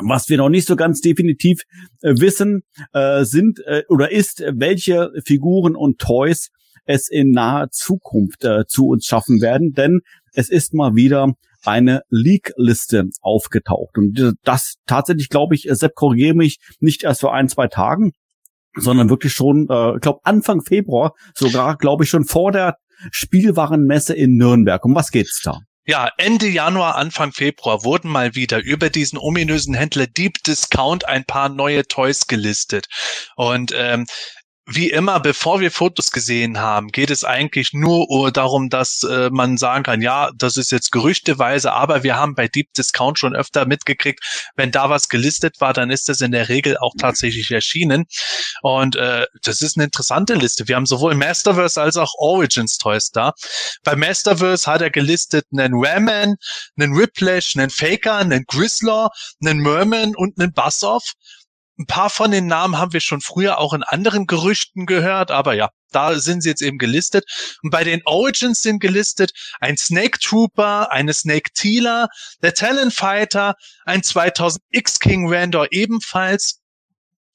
[0.00, 1.62] Was wir noch nicht so ganz definitiv
[2.02, 6.50] äh, wissen, äh, sind äh, oder ist, welche Figuren und Toys
[6.84, 10.00] es in naher Zukunft zu uns schaffen werden, denn
[10.32, 13.98] es ist mal wieder eine Leak-Liste aufgetaucht.
[13.98, 18.12] Und das tatsächlich, glaube ich, Sepp, korrigiere mich, nicht erst vor ein, zwei Tagen,
[18.74, 22.76] sondern wirklich schon, ich glaube, Anfang Februar, sogar, glaube ich, schon vor der
[23.10, 24.82] Spielwarenmesse in Nürnberg.
[24.82, 25.60] Um was geht's da?
[25.90, 31.24] Ja, Ende Januar, Anfang Februar wurden mal wieder über diesen ominösen Händler Deep Discount ein
[31.24, 32.88] paar neue Toys gelistet.
[33.36, 34.04] Und ähm,
[34.70, 39.56] wie immer, bevor wir Fotos gesehen haben, geht es eigentlich nur darum, dass äh, man
[39.56, 43.64] sagen kann, ja, das ist jetzt gerüchteweise, aber wir haben bei Deep Discount schon öfter
[43.64, 48.04] mitgekriegt, wenn da was gelistet war, dann ist das in der Regel auch tatsächlich erschienen.
[48.60, 50.68] Und äh, das ist eine interessante Liste.
[50.68, 53.32] Wir haben sowohl Masterverse als auch Origins Toys da.
[53.84, 56.36] Bei Masterverse hat er gelistet einen Raman,
[56.78, 59.08] einen Whiplash, einen Faker, einen Grislaw,
[59.42, 61.14] einen Merman und einen Bassoff.
[61.78, 65.54] Ein paar von den Namen haben wir schon früher auch in anderen Gerüchten gehört, aber
[65.54, 67.24] ja, da sind sie jetzt eben gelistet.
[67.62, 72.08] Und bei den Origins sind gelistet ein Snake Trooper, eine Snake Tealer,
[72.42, 73.54] der Talon Fighter,
[73.84, 76.60] ein 2000 X-King Randor ebenfalls.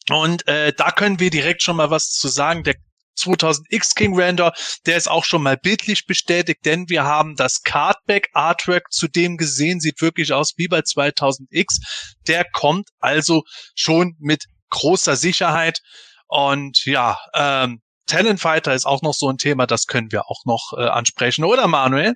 [0.10, 2.64] Und äh, da können wir direkt schon mal was zu sagen.
[2.64, 2.76] Der
[3.16, 4.54] 2000 X-King Randor,
[4.86, 9.38] der ist auch schon mal bildlich bestätigt, denn wir haben das Cardback Artwork zu dem
[9.38, 11.80] gesehen, sieht wirklich aus wie bei 2000X.
[12.28, 13.44] Der kommt also
[13.76, 15.80] schon mit großer Sicherheit.
[16.28, 20.46] Und ja, ähm, Talent Fighter ist auch noch so ein Thema, das können wir auch
[20.46, 22.16] noch äh, ansprechen, oder Manuel?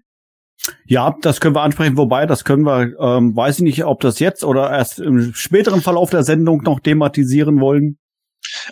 [0.86, 4.20] Ja, das können wir ansprechen, wobei, das können wir, ähm, weiß ich nicht, ob das
[4.20, 8.00] jetzt oder erst im späteren Verlauf der Sendung noch thematisieren wollen.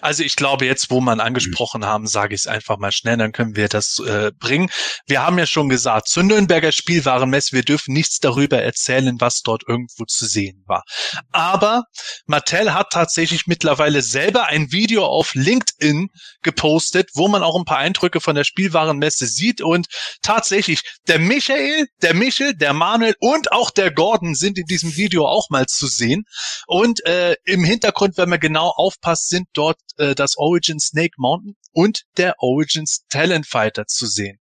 [0.01, 3.31] Also ich glaube, jetzt, wo man angesprochen haben, sage ich es einfach mal schnell, dann
[3.31, 4.69] können wir das äh, bringen.
[5.07, 9.63] Wir haben ja schon gesagt, zur Nürnberger Spielwarenmesse, wir dürfen nichts darüber erzählen, was dort
[9.67, 10.83] irgendwo zu sehen war.
[11.31, 11.83] Aber
[12.25, 16.09] Mattel hat tatsächlich mittlerweile selber ein Video auf LinkedIn
[16.41, 19.61] gepostet, wo man auch ein paar Eindrücke von der Spielwarenmesse sieht.
[19.61, 19.87] Und
[20.21, 25.25] tatsächlich, der Michael, der Michel, der Manuel und auch der Gordon sind in diesem Video
[25.27, 26.23] auch mal zu sehen.
[26.67, 29.64] Und äh, im Hintergrund, wenn man genau aufpasst, sind dort
[29.97, 34.39] äh, das Origin Snake Mountain und der Origins Talent Fighter zu sehen.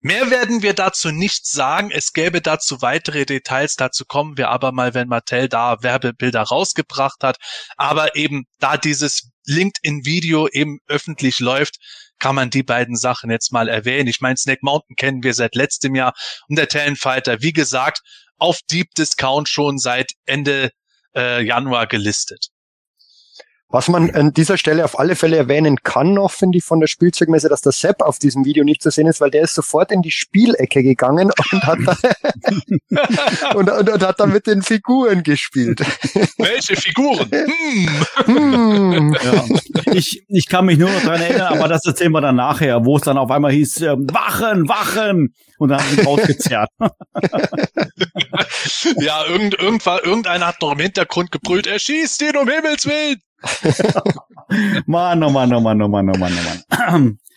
[0.00, 1.90] Mehr werden wir dazu nicht sagen.
[1.90, 3.76] Es gäbe dazu weitere Details.
[3.76, 7.38] Dazu kommen wir aber mal, wenn Mattel da Werbebilder rausgebracht hat.
[7.78, 11.76] Aber eben, da dieses LinkedIn-Video eben öffentlich läuft,
[12.18, 14.08] kann man die beiden Sachen jetzt mal erwähnen.
[14.08, 16.12] Ich meine, Snake Mountain kennen wir seit letztem Jahr
[16.48, 18.02] und der Talent Fighter, wie gesagt,
[18.36, 20.70] auf Deep Discount schon seit Ende
[21.16, 22.48] äh, Januar gelistet.
[23.68, 26.86] Was man an dieser Stelle auf alle Fälle erwähnen kann noch, finde ich, von der
[26.86, 29.90] Spielzeugmesse, dass der Sepp auf diesem Video nicht zu sehen ist, weil der ist sofort
[29.90, 31.96] in die Spielecke gegangen und hat da,
[33.54, 35.80] und, und, und hat da mit den Figuren gespielt.
[36.38, 37.28] Welche Figuren?
[37.30, 37.88] Hm.
[38.26, 39.16] Hm.
[39.24, 39.44] Ja.
[39.92, 42.96] Ich, ich kann mich nur noch dran erinnern, aber das erzählen wir dann nachher, wo
[42.96, 45.34] es dann auf einmal hieß, ähm, Wachen, Wachen!
[45.58, 46.68] Und dann haben sie rausgezerrt.
[48.96, 53.20] Ja, irgend, irgendwann, irgendeiner hat noch im Hintergrund gebrüllt, er schießt ihn um Himmels Willen.
[54.86, 57.18] Mann, oh Mann, oh Mann, oh Mann, oh Mann, oh Mann.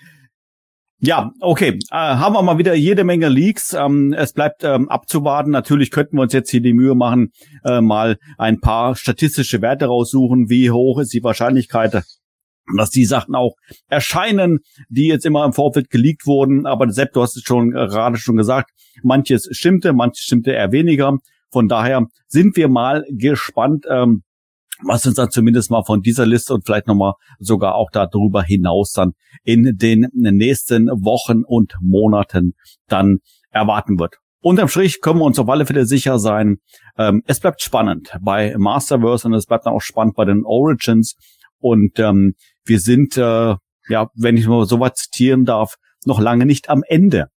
[0.99, 1.77] Ja, okay.
[1.91, 3.73] Äh, haben wir mal wieder jede Menge Leaks.
[3.73, 5.51] Ähm, es bleibt ähm, abzuwarten.
[5.51, 9.85] Natürlich könnten wir uns jetzt hier die Mühe machen, äh, mal ein paar statistische Werte
[9.85, 10.49] raussuchen.
[10.49, 12.01] Wie hoch ist die Wahrscheinlichkeit,
[12.75, 13.53] dass die Sachen auch
[13.87, 16.65] erscheinen, die jetzt immer im Vorfeld geleakt wurden.
[16.65, 18.71] Aber Sepp, du hast es schon äh, gerade schon gesagt,
[19.03, 21.17] manches stimmte, manches stimmte eher weniger.
[21.51, 24.23] Von daher sind wir mal gespannt, ähm,
[24.83, 28.91] was uns dann zumindest mal von dieser Liste und vielleicht nochmal sogar auch darüber hinaus
[28.91, 29.13] dann
[29.43, 32.53] in den nächsten Wochen und Monaten
[32.87, 34.15] dann erwarten wird.
[34.41, 36.57] Unterm Strich können wir uns auf alle Fälle sicher sein,
[36.97, 41.15] ähm, es bleibt spannend bei Masterverse und es bleibt dann auch spannend bei den Origins
[41.59, 43.55] und ähm, wir sind, äh,
[43.89, 45.75] ja, wenn ich mal so was zitieren darf,
[46.05, 47.29] noch lange nicht am Ende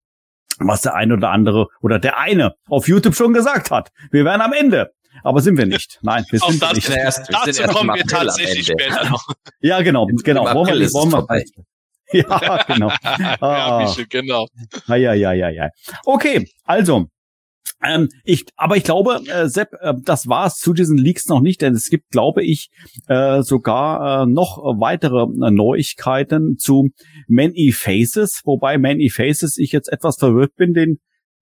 [0.60, 3.92] was der eine oder andere oder der eine auf YouTube schon gesagt hat.
[4.12, 4.92] Wir wären am Ende.
[5.24, 6.00] Aber sind wir nicht.
[6.02, 6.90] Nein, wir sind das, nicht.
[6.90, 9.26] Erst, dazu kommen wir tatsächlich später noch.
[9.62, 10.46] Ja, genau, genau.
[10.54, 11.44] Wollen wir, wollen wir,
[12.12, 12.92] ja, genau.
[13.04, 13.82] Ah.
[13.82, 14.48] ja, Michel, genau.
[14.88, 15.70] Ja, ja, ja, ja, ja.
[16.06, 17.08] Okay, also,
[17.84, 21.40] ähm, ich, aber ich glaube, äh, Sepp, äh, das war es zu diesen Leaks noch
[21.40, 22.70] nicht, denn es gibt, glaube ich,
[23.08, 26.90] äh, sogar äh, noch weitere äh, Neuigkeiten zu
[27.28, 31.00] Many Faces, wobei Many Faces ich jetzt etwas verwirrt bin, den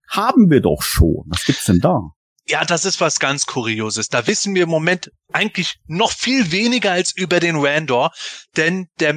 [0.08, 1.24] haben wir doch schon.
[1.26, 2.10] Was gibt's denn da?
[2.48, 4.08] Ja, das ist was ganz Kurioses.
[4.08, 8.10] Da wissen wir im Moment eigentlich noch viel weniger als über den Randor,
[8.56, 9.12] denn der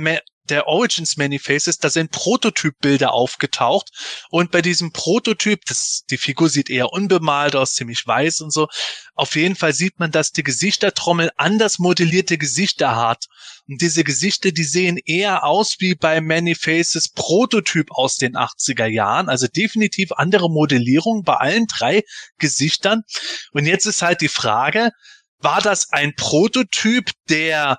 [0.52, 3.90] der Origins Many Faces, da sind Prototypbilder aufgetaucht
[4.30, 8.68] und bei diesem Prototyp, das, die Figur sieht eher unbemalt aus, ziemlich weiß und so,
[9.16, 13.26] auf jeden Fall sieht man, dass die Gesichtertrommel anders modellierte Gesichter hat.
[13.68, 18.88] Und diese Gesichter, die sehen eher aus wie bei Many Faces Prototyp aus den 80er
[18.88, 22.04] Jahren, also definitiv andere Modellierung bei allen drei
[22.38, 23.04] Gesichtern.
[23.52, 24.92] Und jetzt ist halt die Frage,
[25.40, 27.78] war das ein Prototyp, der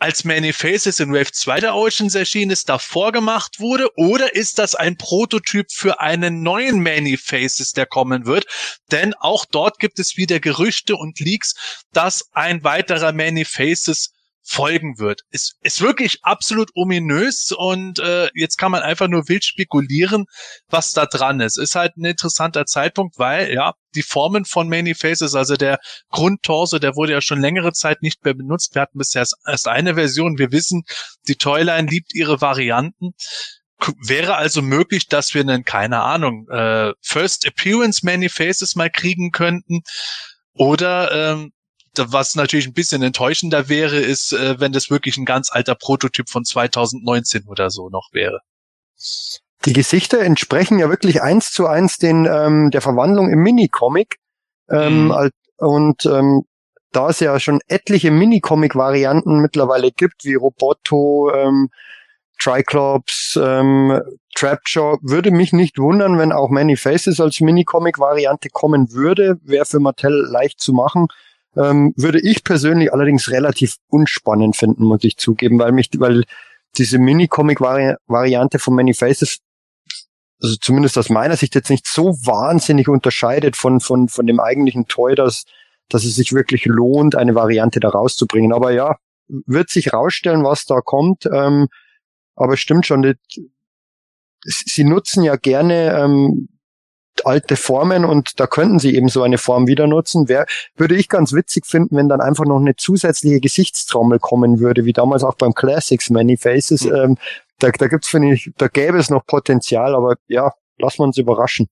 [0.00, 3.88] als Many Faces in Wave 2 der Origins erschienen ist, davor gemacht wurde?
[3.96, 8.46] Oder ist das ein Prototyp für einen neuen Many Faces, der kommen wird?
[8.90, 11.54] Denn auch dort gibt es wieder Gerüchte und Leaks,
[11.92, 14.10] dass ein weiterer Many Faces
[14.50, 15.22] folgen wird.
[15.30, 20.24] Ist, ist wirklich absolut ominös und äh, jetzt kann man einfach nur wild spekulieren,
[20.68, 21.56] was da dran ist.
[21.56, 25.78] Ist halt ein interessanter Zeitpunkt, weil ja die Formen von Many Faces, also der
[26.10, 28.74] Grundtorso, der wurde ja schon längere Zeit nicht mehr benutzt.
[28.74, 30.38] Wir hatten bisher erst eine Version.
[30.38, 30.82] Wir wissen,
[31.28, 33.14] die Toyline liebt ihre Varianten
[34.06, 39.30] wäre also möglich, dass wir einen, keine Ahnung, äh, First Appearance Many Faces mal kriegen
[39.30, 39.80] könnten.
[40.52, 41.52] Oder ähm,
[41.96, 46.28] was natürlich ein bisschen enttäuschender wäre, ist, äh, wenn das wirklich ein ganz alter Prototyp
[46.28, 48.40] von 2019 oder so noch wäre.
[49.64, 54.16] Die Gesichter entsprechen ja wirklich eins zu eins den ähm, der Verwandlung im Mini-Comic.
[54.70, 55.30] Ähm, mhm.
[55.58, 56.44] Und ähm,
[56.92, 61.68] da es ja schon etliche Mini-Comic-Varianten mittlerweile gibt, wie Roboto, ähm,
[62.38, 64.00] Triclops, ähm,
[64.34, 69.38] Trapjaw, würde mich nicht wundern, wenn auch Many Faces als Mini-Comic-Variante kommen würde.
[69.42, 71.08] Wäre für Mattel leicht zu machen.
[71.56, 76.24] Ähm, würde ich persönlich allerdings relativ unspannend finden, muss ich zugeben, weil mich, weil
[76.78, 79.38] diese Mini-Comic-Variante von Many Faces,
[80.40, 84.86] also zumindest aus meiner Sicht jetzt nicht so wahnsinnig unterscheidet von, von, von dem eigentlichen
[84.86, 85.44] Toy, dass,
[85.88, 88.52] dass es sich wirklich lohnt, eine Variante da rauszubringen.
[88.52, 88.96] Aber ja,
[89.28, 91.26] wird sich rausstellen, was da kommt.
[91.26, 91.68] Ähm,
[92.36, 93.14] aber stimmt schon, die,
[94.44, 96.48] sie nutzen ja gerne ähm,
[97.24, 100.28] alte Formen und da könnten sie eben so eine Form wieder nutzen.
[100.28, 100.46] Wär,
[100.76, 104.92] würde ich ganz witzig finden, wenn dann einfach noch eine zusätzliche Gesichtstrommel kommen würde, wie
[104.92, 106.84] damals auch beim Classics Many Faces.
[106.84, 106.94] Mhm.
[106.94, 107.18] Ähm,
[107.58, 111.18] da, da gibt's, finde ich, da gäbe es noch Potenzial, aber ja, lassen wir uns
[111.18, 111.68] überraschen.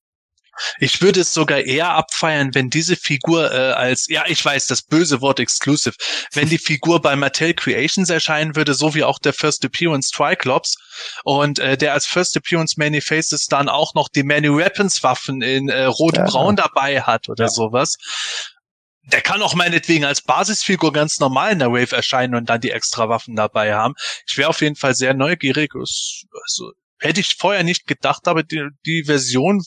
[0.79, 4.81] Ich würde es sogar eher abfeiern, wenn diese Figur äh, als, ja, ich weiß, das
[4.81, 5.95] böse Wort exclusive,
[6.33, 10.75] wenn die Figur bei Mattel Creations erscheinen würde, so wie auch der First Appearance Triclops
[11.23, 15.41] und äh, der als First Appearance Many Faces dann auch noch die Many Weapons Waffen
[15.41, 16.63] in äh, rot-braun ja.
[16.63, 17.49] dabei hat oder ja.
[17.49, 17.97] sowas.
[19.11, 22.71] Der kann auch meinetwegen als Basisfigur ganz normal in der Wave erscheinen und dann die
[22.71, 23.95] extra Waffen dabei haben.
[24.27, 25.73] Ich wäre auf jeden Fall sehr neugierig.
[25.73, 29.63] Also, hätte ich vorher nicht gedacht, aber die, die Version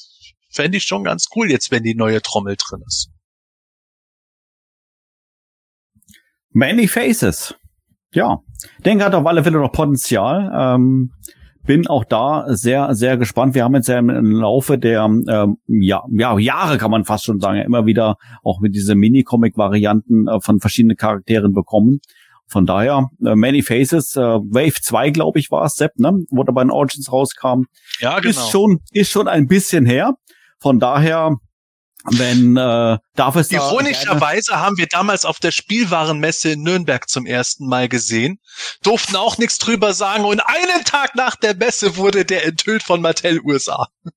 [0.53, 3.11] fände ich schon ganz cool jetzt, wenn die neue Trommel drin ist.
[6.51, 7.55] Many Faces.
[8.15, 8.41] Ja,
[8.85, 10.53] denke hat auf alle Fälle noch Potenzial.
[10.55, 11.13] Ähm,
[11.65, 13.55] bin auch da sehr, sehr gespannt.
[13.55, 17.41] Wir haben jetzt ja im Laufe der ähm, ja, ja, Jahre, kann man fast schon
[17.41, 22.01] sagen, immer wieder auch mit diese Mini-Comic-Varianten äh, von verschiedenen Charakteren bekommen.
[22.49, 26.13] Von daher, äh, Many Faces, äh, Wave 2, glaube ich, war es, Sepp, ne?
[26.31, 27.65] Wo der bei den Origins rauskam.
[28.01, 28.29] Ja, genau.
[28.31, 30.15] Ist schon, ist schon ein bisschen her.
[30.63, 31.37] Von daher,
[32.05, 37.67] wenn äh, darf es Ironischerweise haben wir damals auf der Spielwarenmesse in Nürnberg zum ersten
[37.67, 38.39] Mal gesehen,
[38.83, 43.01] durften auch nichts drüber sagen und einen Tag nach der Messe wurde der enthüllt von
[43.03, 43.89] Mattel USA.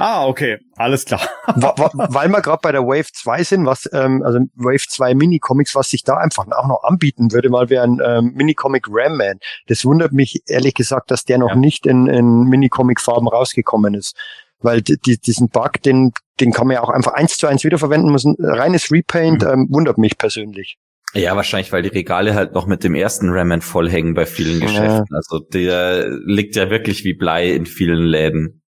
[0.00, 1.20] Ah, okay, alles klar.
[1.56, 5.88] Weil wir gerade bei der Wave 2 sind, was ähm, also Wave 2 Mini-Comics, was
[5.88, 9.40] sich da einfach auch noch anbieten würde, mal wäre ein ähm, Mini-Comic Ram Man.
[9.66, 11.56] Das wundert mich ehrlich gesagt, dass der noch ja.
[11.56, 14.16] nicht in, in Mini-Comic-Farben rausgekommen ist
[14.60, 18.12] weil die, diesen Bug, den den kann man ja auch einfach eins zu eins wiederverwenden.
[18.12, 19.48] Muss ein reines Repaint Mhm.
[19.48, 20.76] ähm, wundert mich persönlich.
[21.14, 24.66] Ja, wahrscheinlich, weil die Regale halt noch mit dem ersten Rayman vollhängen bei vielen Ja.
[24.66, 25.16] Geschäften.
[25.16, 28.62] Also der liegt ja wirklich wie Blei in vielen Läden.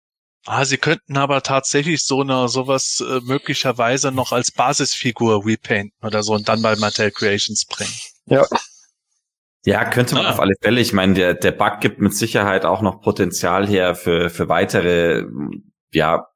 [0.45, 6.23] Ah, sie könnten aber tatsächlich so eine sowas äh, möglicherweise noch als Basisfigur repainten oder
[6.23, 7.91] so und dann bei Mattel Creations bringen.
[9.65, 10.31] Ja, könnte man Ah.
[10.31, 10.81] auf alle Fälle.
[10.81, 15.25] Ich meine, der, der Bug gibt mit Sicherheit auch noch Potenzial her für, für weitere,
[15.97, 16.27] ja,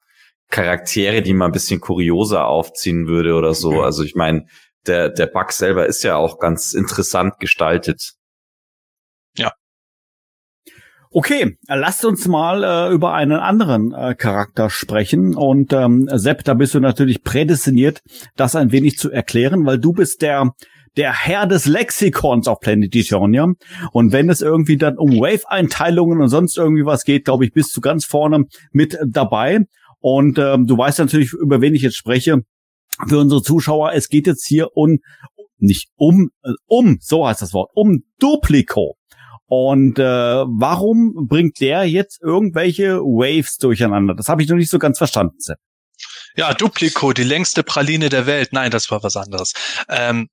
[0.51, 3.83] Charaktere, die man ein bisschen kurioser aufziehen würde oder so.
[3.83, 4.47] Also ich meine,
[4.87, 8.15] der, der Bug selber ist ja auch ganz interessant gestaltet.
[11.13, 15.35] Okay, lasst uns mal äh, über einen anderen äh, Charakter sprechen.
[15.35, 18.01] Und ähm, Sepp, da bist du natürlich prädestiniert,
[18.37, 20.53] das ein wenig zu erklären, weil du bist der
[20.97, 23.47] der Herr des Lexikons auf Planet Eternia.
[23.93, 27.77] Und wenn es irgendwie dann um Wave-Einteilungen und sonst irgendwie was geht, glaube ich, bist
[27.77, 29.61] du ganz vorne mit dabei.
[30.01, 32.39] Und ähm, du weißt natürlich, über wen ich jetzt spreche.
[33.09, 34.99] Für unsere Zuschauer, es geht jetzt hier um,
[35.59, 38.97] nicht um, äh, um, so heißt das Wort, um Duplico.
[39.47, 44.15] Und äh, warum bringt der jetzt irgendwelche Waves durcheinander?
[44.15, 45.37] Das habe ich noch nicht so ganz verstanden.
[45.39, 45.59] Sepp.
[46.37, 48.51] Ja, Duplico, die längste Praline der Welt.
[48.53, 49.53] Nein, das war was anderes.
[49.89, 50.29] Ähm,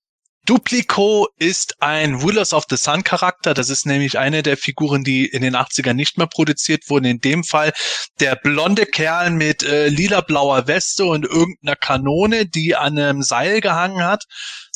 [0.48, 3.54] Duplico ist ein Rulers of the Sun Charakter.
[3.54, 7.04] Das ist nämlich eine der Figuren, die in den 80ern nicht mehr produziert wurden.
[7.04, 7.74] In dem Fall
[8.22, 14.06] der blonde Kerl mit äh, lila-blauer Weste und irgendeiner Kanone, die an einem Seil gehangen
[14.06, 14.24] hat.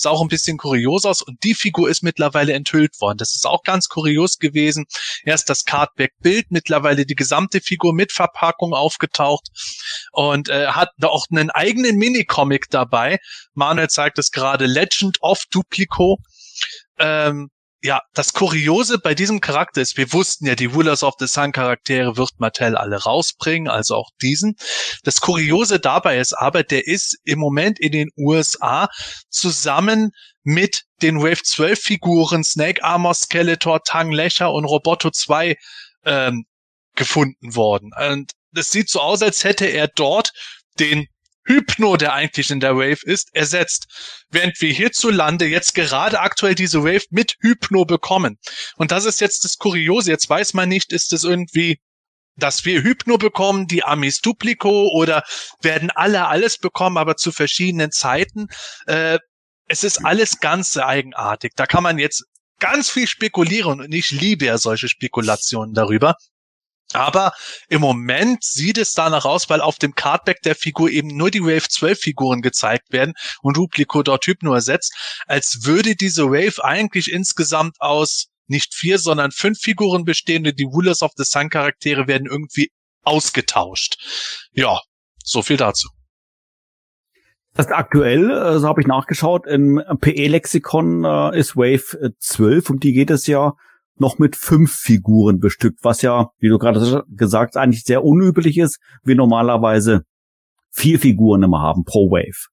[0.01, 1.21] Sah auch ein bisschen kurios aus.
[1.21, 3.17] Und die Figur ist mittlerweile enthüllt worden.
[3.17, 4.85] Das ist auch ganz kurios gewesen.
[5.23, 9.49] Erst das Cardback-Bild, mittlerweile die gesamte Figur mit Verpackung aufgetaucht
[10.11, 13.19] und äh, hat da auch einen eigenen Minicomic dabei.
[13.53, 16.17] Manuel zeigt es gerade, Legend of Duplico.
[16.99, 17.49] Ähm,
[17.83, 21.51] ja, das Kuriose bei diesem Charakter ist, wir wussten ja, die Rulers of the Sun
[21.51, 24.55] Charaktere wird Mattel alle rausbringen, also auch diesen.
[25.03, 28.87] Das Kuriose dabei ist aber, der ist im Moment in den USA
[29.29, 30.11] zusammen
[30.43, 35.55] mit den Wave 12 Figuren Snake Armor, Skeletor, Tang Lecher und Roboto 2
[36.05, 36.45] ähm,
[36.95, 37.91] gefunden worden.
[38.09, 40.33] Und das sieht so aus, als hätte er dort
[40.79, 41.07] den
[41.51, 43.87] Hypno, der eigentlich in der Wave ist, ersetzt.
[44.29, 48.37] Während wir hierzulande jetzt gerade aktuell diese Wave mit Hypno bekommen.
[48.77, 50.11] Und das ist jetzt das Kuriose.
[50.11, 51.79] Jetzt weiß man nicht, ist es irgendwie,
[52.37, 55.23] dass wir Hypno bekommen, die Amis Duplico oder
[55.61, 58.47] werden alle alles bekommen, aber zu verschiedenen Zeiten.
[58.87, 59.19] Äh,
[59.67, 61.53] es ist alles ganz eigenartig.
[61.55, 62.25] Da kann man jetzt
[62.59, 66.15] ganz viel spekulieren und ich liebe ja solche Spekulationen darüber.
[66.93, 67.33] Aber
[67.69, 71.43] im Moment sieht es danach aus, weil auf dem Cardback der Figur eben nur die
[71.43, 74.93] Wave 12 Figuren gezeigt werden und Duplico dort Hypno ersetzt,
[75.27, 80.65] als würde diese Wave eigentlich insgesamt aus nicht vier, sondern fünf Figuren bestehen und die
[80.65, 82.71] Rulers of the Sun Charaktere werden irgendwie
[83.03, 83.97] ausgetauscht.
[84.51, 84.79] Ja,
[85.23, 85.89] so viel dazu.
[87.53, 92.83] Das aktuell, äh, so habe ich nachgeschaut, im PE-Lexikon äh, ist Wave äh, 12 und
[92.83, 93.53] die geht es ja
[94.01, 98.57] noch mit fünf Figuren bestückt, was ja, wie du gerade gesagt hast, eigentlich sehr unüblich
[98.57, 98.79] ist.
[99.03, 100.01] Wir normalerweise
[100.71, 102.49] vier Figuren immer haben pro Wave.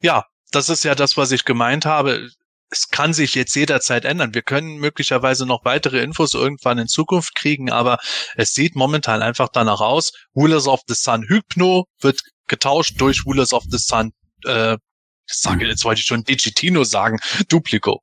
[0.00, 2.30] Ja, das ist ja das, was ich gemeint habe.
[2.70, 4.34] Es kann sich jetzt jederzeit ändern.
[4.34, 7.98] Wir können möglicherweise noch weitere Infos irgendwann in Zukunft kriegen, aber
[8.36, 10.12] es sieht momentan einfach danach aus.
[10.34, 14.12] Rulers of the Sun Hypno wird getauscht durch Rulers of the Sun,
[14.44, 14.74] äh,
[15.28, 17.18] ich sage, jetzt wollte ich schon Digitino sagen,
[17.48, 18.00] Duplico.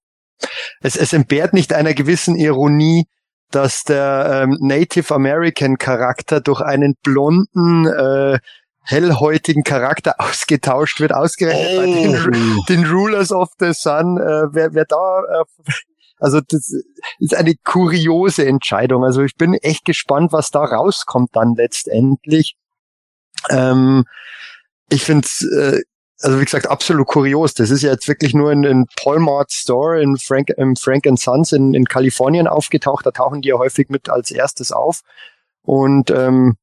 [0.81, 3.05] Es, es entbehrt nicht einer gewissen Ironie,
[3.51, 8.39] dass der ähm, Native American Charakter durch einen blonden, äh,
[8.85, 14.17] hellhäutigen Charakter ausgetauscht wird, ausgerechnet bei den, den Rulers of the Sun.
[14.17, 15.71] Äh, wer, wer da, äh,
[16.19, 16.71] also das
[17.19, 19.03] ist eine kuriose Entscheidung.
[19.03, 22.55] Also ich bin echt gespannt, was da rauskommt dann letztendlich.
[23.49, 24.05] Ähm,
[24.89, 25.81] ich finde äh,
[26.23, 27.53] also wie gesagt, absolut kurios.
[27.53, 31.51] Das ist ja jetzt wirklich nur in, in Paulmart Store in Frank, im Frank Sons
[31.51, 33.05] in, in Kalifornien aufgetaucht.
[33.05, 35.01] Da tauchen die ja häufig mit als erstes auf.
[35.63, 36.55] Und ähm,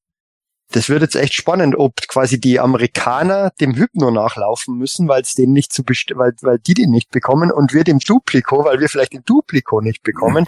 [0.73, 5.35] das wird jetzt echt spannend, ob quasi die Amerikaner dem Hypno nachlaufen müssen, weil es
[5.35, 8.81] den nicht zu best weil, weil die den nicht bekommen und wir dem Duplico, weil
[8.81, 10.47] wir vielleicht den Duplico nicht bekommen.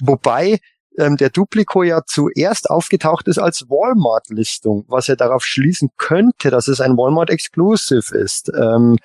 [0.00, 0.60] Wobei
[0.98, 6.68] ähm, der Duplico ja zuerst aufgetaucht ist als Walmart-Listung, was ja darauf schließen könnte, dass
[6.68, 8.50] es ein Walmart-Exclusive ist.
[8.56, 8.98] Ähm,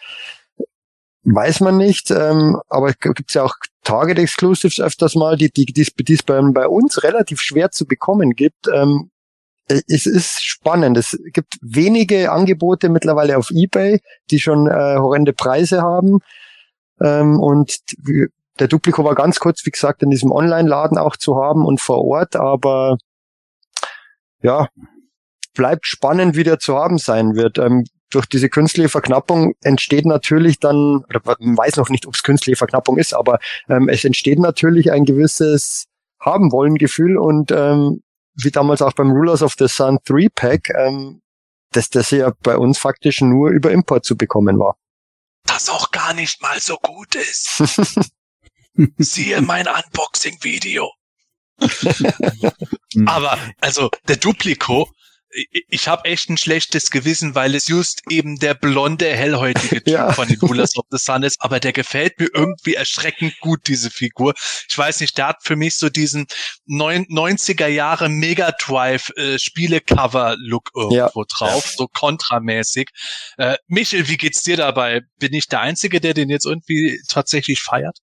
[1.23, 6.13] weiß man nicht, ähm, aber gibt es ja auch Target-Exclusives öfters mal, die die die
[6.13, 8.67] es bei, bei uns relativ schwer zu bekommen gibt.
[8.73, 9.11] Ähm,
[9.69, 10.97] es ist spannend.
[10.97, 13.99] Es gibt wenige Angebote mittlerweile auf eBay,
[14.31, 16.19] die schon äh, horrende Preise haben.
[17.01, 17.79] Ähm, und
[18.59, 22.03] der Duplico war ganz kurz, wie gesagt, in diesem Online-Laden auch zu haben und vor
[22.03, 22.97] Ort, aber
[24.41, 24.67] ja,
[25.53, 27.57] bleibt spannend, wie der zu haben sein wird.
[27.57, 32.57] Ähm, durch diese künstliche Verknappung entsteht natürlich dann, man weiß noch nicht, ob es künstliche
[32.57, 35.85] Verknappung ist, aber ähm, es entsteht natürlich ein gewisses
[36.19, 38.01] haben wollen Gefühl und ähm,
[38.35, 41.21] wie damals auch beim Rulers of the Sun 3 Pack, ähm,
[41.71, 44.75] dass das ja bei uns faktisch nur über Import zu bekommen war.
[45.45, 48.09] Das auch gar nicht mal so gut ist.
[48.97, 50.91] Siehe mein Unboxing-Video.
[53.05, 54.89] Aber also der Duplico,
[55.69, 60.11] ich, habe echt ein schlechtes Gewissen, weil es just eben der blonde, hellhäutige Typ Ja.
[60.11, 61.35] von den Rulers of the Sun ist.
[61.39, 64.33] Aber der gefällt mir irgendwie erschreckend gut, diese Figur.
[64.67, 66.25] Ich weiß nicht, der hat für mich so diesen
[66.65, 72.89] neun- 90er Jahre Mega Drive äh, Spielecover-Look irgendwo drauf, so kontramäßig.
[73.37, 75.01] Äh, Michel, wie geht's dir dabei?
[75.19, 77.99] Bin ich der Einzige, der den jetzt irgendwie tatsächlich feiert?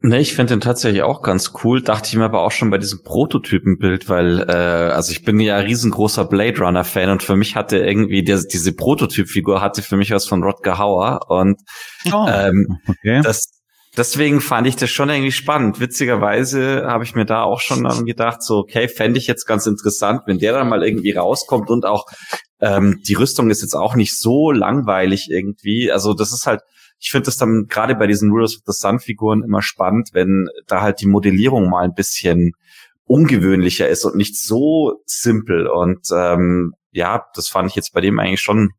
[0.00, 1.82] Ne, ich finde den tatsächlich auch ganz cool.
[1.82, 4.52] Dachte ich mir aber auch schon bei diesem Prototypenbild, weil äh,
[4.92, 8.72] also ich bin ja riesengroßer Blade Runner Fan und für mich hatte irgendwie der, diese
[8.72, 11.60] Prototypfigur hatte für mich was von Rodger Hauer und
[12.12, 13.22] Oh, ähm, okay.
[13.24, 13.58] das
[13.96, 15.80] deswegen fand ich das schon irgendwie spannend.
[15.80, 19.66] Witzigerweise habe ich mir da auch schon dann gedacht, so okay, fände ich jetzt ganz
[19.66, 22.04] interessant, wenn der dann mal irgendwie rauskommt und auch
[22.60, 25.90] ähm, die Rüstung ist jetzt auch nicht so langweilig irgendwie.
[25.90, 26.60] Also das ist halt
[27.00, 30.48] ich finde das dann gerade bei diesen Rulers of the Sun Figuren immer spannend, wenn
[30.66, 32.52] da halt die Modellierung mal ein bisschen
[33.04, 35.66] ungewöhnlicher ist und nicht so simpel.
[35.66, 38.72] Und ähm, ja, das fand ich jetzt bei dem eigentlich schon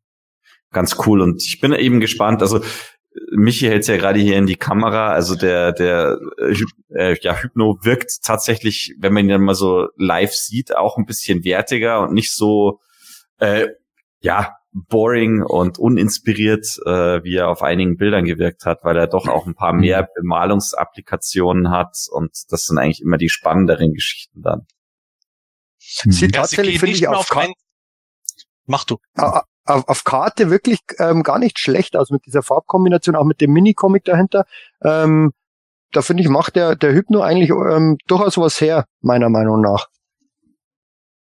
[0.70, 1.20] ganz cool.
[1.20, 2.42] Und ich bin eben gespannt.
[2.42, 2.60] Also
[3.32, 5.12] Michi hält's ja gerade hier in die Kamera.
[5.12, 6.54] Also der der äh,
[6.94, 11.06] äh, ja Hypno wirkt tatsächlich, wenn man ihn dann mal so live sieht, auch ein
[11.06, 12.80] bisschen wertiger und nicht so
[13.38, 13.68] äh,
[14.20, 19.26] ja boring und uninspiriert, äh, wie er auf einigen Bildern gewirkt hat, weil er doch
[19.28, 24.66] auch ein paar mehr Bemalungsapplikationen hat und das sind eigentlich immer die spannenderen Geschichten dann.
[25.78, 27.52] Sieht Ja, tatsächlich, finde ich, auf, ein-
[28.66, 28.98] Mach du.
[29.16, 29.42] auf,
[29.88, 34.04] auf Karte wirklich ähm, gar nicht schlecht aus mit dieser Farbkombination, auch mit dem Mini-Comic
[34.04, 34.44] dahinter.
[34.82, 35.32] Ähm,
[35.92, 39.88] da finde ich, macht der, der Hypno eigentlich ähm, durchaus was her, meiner Meinung nach.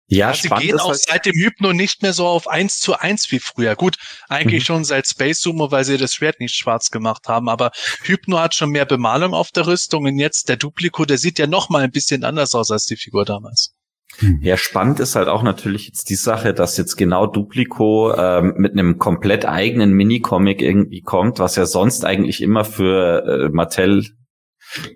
[0.06, 2.78] Ja, Ja, sie spannend gehen auch halt, seit dem Hypno nicht mehr so auf eins
[2.78, 3.74] zu eins wie früher.
[3.74, 3.96] Gut,
[4.28, 4.66] eigentlich Mhm.
[4.66, 7.48] schon seit Space Sumo, weil sie das Schwert nicht schwarz gemacht haben.
[7.48, 7.70] Aber
[8.02, 11.46] Hypno hat schon mehr Bemalung auf der Rüstung und jetzt der Duplico, der sieht ja
[11.46, 13.74] noch mal ein bisschen anders aus als die Figur damals.
[14.42, 18.72] ja, spannend ist halt auch natürlich jetzt die Sache, dass jetzt genau Duplico ähm, mit
[18.72, 24.04] einem komplett eigenen Minicomic irgendwie kommt, was ja sonst eigentlich immer für äh, Mattel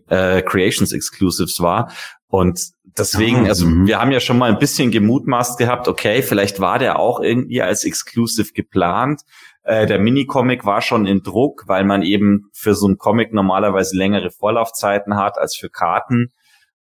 [0.08, 1.92] äh, Creations Exclusives war.
[2.28, 2.60] Und
[2.98, 3.86] deswegen, Ah, also mhm.
[3.86, 7.62] wir haben ja schon mal ein bisschen gemutmaßt gehabt, okay, vielleicht war der auch irgendwie
[7.62, 9.22] als Exclusive geplant.
[9.62, 13.96] Äh, der Minicomic war schon in Druck, weil man eben für so einen Comic normalerweise
[13.96, 16.32] längere Vorlaufzeiten hat als für Karten.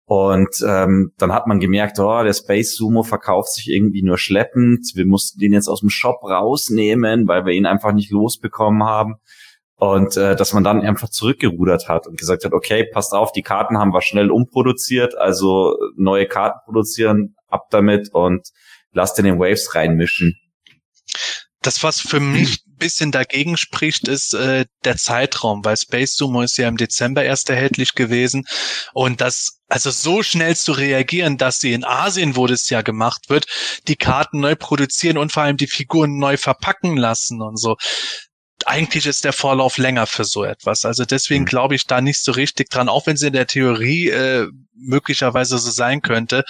[0.06, 4.92] Und ähm, dann hat man gemerkt, oh, der Space Sumo verkauft sich irgendwie nur schleppend.
[4.96, 9.16] Wir mussten den jetzt aus dem Shop rausnehmen, weil wir ihn einfach nicht losbekommen haben.
[9.78, 13.42] Und äh, dass man dann einfach zurückgerudert hat und gesagt hat, okay, passt auf, die
[13.42, 18.48] Karten haben wir schnell umproduziert, also neue Karten produzieren, ab damit und
[18.92, 20.36] lasst in den Waves reinmischen.
[21.62, 26.42] Das, was für mich ein bisschen dagegen spricht, ist äh, der Zeitraum, weil Space Sumo
[26.42, 28.46] ist ja im Dezember erst erhältlich gewesen.
[28.94, 33.30] Und das, also so schnell zu reagieren, dass sie in Asien, wo das ja gemacht
[33.30, 33.46] wird,
[33.88, 37.78] die Karten neu produzieren und vor allem die Figuren neu verpacken lassen und so.
[38.66, 40.86] Eigentlich ist der Vorlauf länger für so etwas.
[40.86, 41.48] Also deswegen Mhm.
[41.48, 45.58] glaube ich da nicht so richtig dran, auch wenn es in der Theorie äh, möglicherweise
[45.58, 46.44] so sein könnte.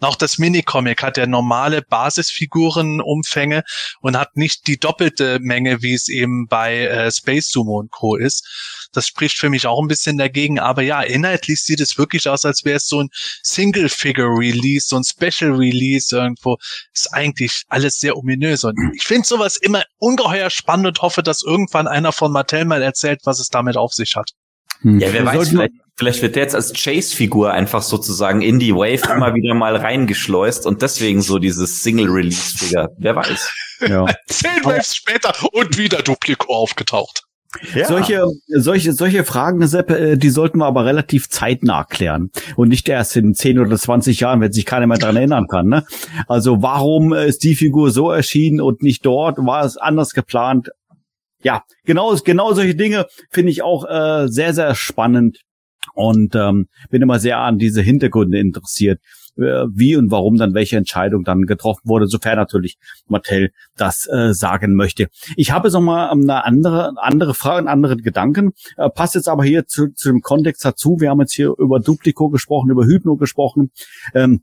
[0.00, 3.62] Auch das Minicomic hat ja normale Basisfigurenumfänge
[4.00, 8.16] und hat nicht die doppelte Menge, wie es eben bei äh, Space Sumo und Co.
[8.16, 8.46] ist.
[8.92, 10.58] Das spricht für mich auch ein bisschen dagegen.
[10.58, 13.08] Aber ja, inhaltlich sieht es wirklich aus, als wäre es so ein
[13.42, 16.56] Single-Figure-Release, so ein Special-Release irgendwo.
[16.94, 18.64] Ist eigentlich alles sehr ominös.
[18.64, 22.82] Und ich finde sowas immer ungeheuer spannend und hoffe, dass irgendwann einer von Mattel mal
[22.82, 24.30] erzählt, was es damit auf sich hat.
[24.82, 25.00] Hm.
[25.00, 28.74] Ja, wer Wir weiß, vielleicht, vielleicht wird der jetzt als Chase-Figur einfach sozusagen in die
[28.74, 32.88] Wave immer wieder mal reingeschleust und deswegen so dieses Single-Release-Figure.
[32.98, 33.50] Wer weiß.
[33.88, 34.06] Ja.
[34.26, 37.22] Zehn Waves später und wieder Duplico aufgetaucht.
[37.86, 42.30] Solche, solche, solche Fragen, Sepp, äh, die sollten wir aber relativ zeitnah klären.
[42.56, 45.66] Und nicht erst in 10 oder 20 Jahren, wenn sich keiner mehr dran erinnern kann.
[45.66, 45.84] Ne?
[46.26, 49.38] Also warum ist die Figur so erschienen und nicht dort?
[49.38, 50.68] War es anders geplant?
[51.42, 55.40] Ja, genau, genau solche Dinge finde ich auch äh, sehr, sehr spannend.
[55.94, 59.00] Und ähm, bin immer sehr an diese Hintergründe interessiert,
[59.36, 64.34] äh, wie und warum dann welche Entscheidung dann getroffen wurde, sofern natürlich Mattel das äh,
[64.34, 65.08] sagen möchte.
[65.36, 68.52] Ich habe jetzt noch mal ähm, eine andere, andere Frage, einen anderen Gedanken.
[68.76, 70.98] Äh, passt jetzt aber hier zu, zu dem Kontext dazu.
[71.00, 73.70] Wir haben jetzt hier über Duplico gesprochen, über Hypno gesprochen.
[74.14, 74.42] Ähm,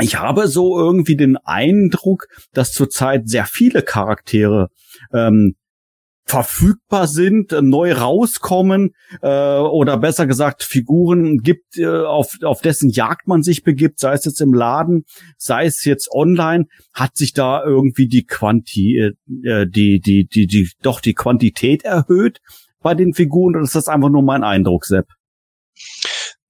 [0.00, 4.68] ich habe so irgendwie den Eindruck, dass zurzeit sehr viele Charaktere
[5.12, 5.56] ähm,
[6.28, 8.90] verfügbar sind, äh, neu rauskommen
[9.22, 14.12] äh, oder besser gesagt Figuren gibt, äh, auf, auf dessen Jagd man sich begibt, sei
[14.12, 15.04] es jetzt im Laden,
[15.38, 20.70] sei es jetzt online, hat sich da irgendwie die Quanti, äh, die, die, die, die,
[20.82, 22.40] doch die Quantität erhöht
[22.80, 25.06] bei den Figuren oder ist das einfach nur mein Eindruck, Sepp?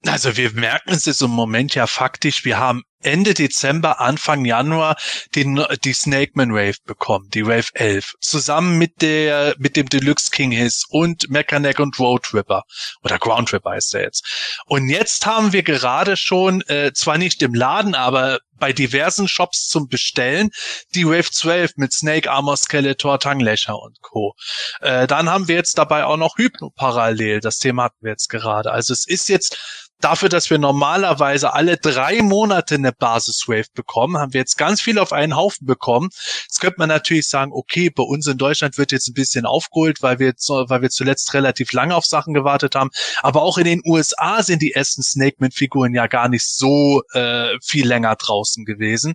[0.07, 4.97] Also wir merken es jetzt im Moment ja faktisch, wir haben Ende Dezember, Anfang Januar
[5.35, 5.45] die,
[5.85, 10.85] die Snakeman Wave bekommen, die Wave 11, zusammen mit der, mit dem Deluxe King Hiss
[10.89, 12.65] und Mechanic und Road Ripper
[13.03, 14.59] oder Ground Ripper ist er jetzt.
[14.67, 19.69] Und jetzt haben wir gerade schon, äh, zwar nicht im Laden, aber bei diversen Shops
[19.69, 20.51] zum Bestellen,
[20.95, 24.35] die Wave 12 mit Snake, Armor, Skeletor, Tanglöcher und Co.
[24.81, 28.29] Äh, dann haben wir jetzt dabei auch noch Hypno parallel, das Thema hatten wir jetzt
[28.29, 28.73] gerade.
[28.73, 34.33] Also es ist jetzt dafür, dass wir normalerweise alle drei Monate eine Basis-Wave bekommen, haben
[34.33, 36.11] wir jetzt ganz viel auf einen Haufen bekommen.
[36.45, 40.03] Jetzt könnte man natürlich sagen, okay, bei uns in Deutschland wird jetzt ein bisschen aufgeholt,
[40.03, 40.35] weil wir,
[40.69, 42.91] weil wir zuletzt relativ lange auf Sachen gewartet haben.
[43.23, 47.87] Aber auch in den USA sind die ersten Snake-Man-Figuren ja gar nicht so äh, viel
[47.87, 49.15] länger draußen gewesen.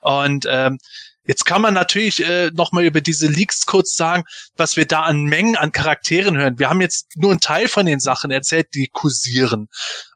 [0.00, 0.78] Und ähm,
[1.24, 4.24] Jetzt kann man natürlich äh, nochmal über diese Leaks kurz sagen,
[4.56, 6.58] was wir da an Mengen an Charakteren hören.
[6.58, 9.68] Wir haben jetzt nur einen Teil von den Sachen erzählt, die kursieren.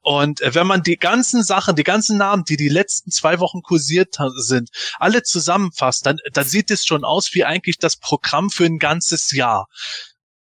[0.03, 3.63] Und äh, wenn man die ganzen Sachen, die ganzen Namen, die die letzten zwei Wochen
[3.63, 8.65] kursiert sind, alle zusammenfasst, dann, dann sieht es schon aus wie eigentlich das Programm für
[8.65, 9.69] ein ganzes Jahr.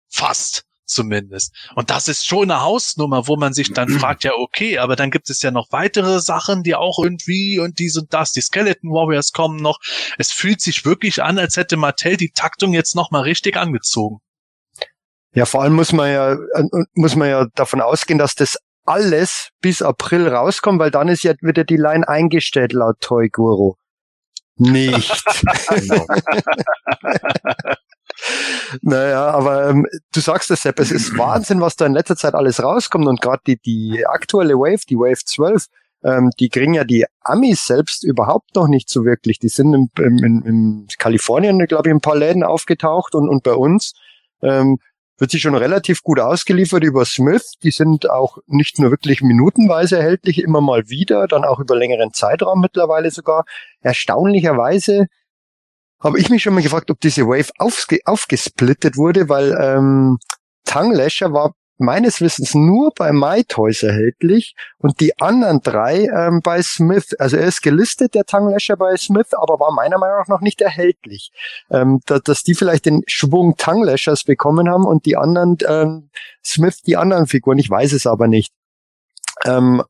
[0.08, 1.54] Fast zumindest.
[1.74, 5.10] Und das ist schon eine Hausnummer, wo man sich dann fragt, ja, okay, aber dann
[5.10, 8.90] gibt es ja noch weitere Sachen, die auch irgendwie und dies und das, die Skeleton
[8.90, 9.78] Warriors kommen noch.
[10.18, 14.20] Es fühlt sich wirklich an, als hätte Mattel die Taktung jetzt nochmal richtig angezogen.
[15.34, 16.64] Ja, vor allem muss man ja, äh,
[16.94, 21.34] muss man ja davon ausgehen, dass das alles bis April rauskommt, weil dann ist ja
[21.40, 23.74] wieder die Line eingestellt laut Toy Guru.
[24.56, 25.24] Nicht.
[25.68, 26.06] Genau.
[28.80, 32.34] Naja, aber ähm, du sagst es, Sepp, es ist Wahnsinn, was da in letzter Zeit
[32.34, 35.66] alles rauskommt und gerade die, die aktuelle Wave, die Wave 12,
[36.04, 39.38] ähm, die kriegen ja die Amis selbst überhaupt noch nicht so wirklich.
[39.38, 43.54] Die sind im, in, in Kalifornien, glaube ich, ein paar Läden aufgetaucht und, und bei
[43.54, 43.92] uns
[44.42, 44.78] ähm,
[45.18, 47.54] wird sie schon relativ gut ausgeliefert über Smith.
[47.62, 52.12] Die sind auch nicht nur wirklich minutenweise erhältlich, immer mal wieder, dann auch über längeren
[52.12, 53.44] Zeitraum mittlerweile sogar.
[53.82, 55.06] Erstaunlicherweise
[56.02, 60.18] habe ich mich schon mal gefragt, ob diese Wave aufge aufgesplittet wurde, weil ähm,
[60.64, 60.94] Tongue
[61.32, 67.14] war meines Wissens nur bei MyToys erhältlich und die anderen drei ähm, bei Smith.
[67.18, 70.60] Also er ist gelistet, der Tongue bei Smith, aber war meiner Meinung nach noch nicht
[70.60, 71.32] erhältlich.
[71.70, 73.86] Ähm, da, dass die vielleicht den Schwung Tongue
[74.24, 76.10] bekommen haben und die anderen, ähm,
[76.44, 77.58] Smith die anderen Figuren.
[77.58, 78.52] Ich weiß es aber nicht.
[79.44, 79.82] Ähm,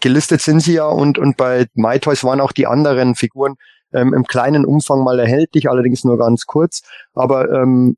[0.00, 3.56] gelistet sind sie ja und, und bei MyToys waren auch die anderen Figuren
[3.96, 6.82] ähm, im kleinen Umfang mal erhältlich, allerdings nur ganz kurz.
[7.14, 7.96] Aber ähm,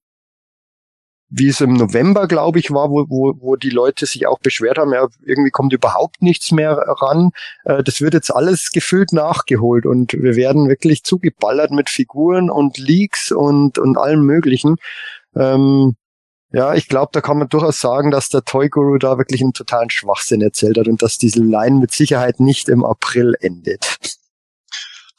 [1.30, 4.78] wie es im November, glaube ich, war, wo, wo, wo die Leute sich auch beschwert
[4.78, 7.30] haben, ja, irgendwie kommt überhaupt nichts mehr ran.
[7.64, 12.78] Äh, das wird jetzt alles gefüllt nachgeholt und wir werden wirklich zugeballert mit Figuren und
[12.78, 14.76] Leaks und, und allem Möglichen.
[15.36, 15.96] Ähm,
[16.50, 19.52] ja, ich glaube, da kann man durchaus sagen, dass der Toy Guru da wirklich einen
[19.52, 23.98] totalen Schwachsinn erzählt hat und dass diese Line mit Sicherheit nicht im April endet.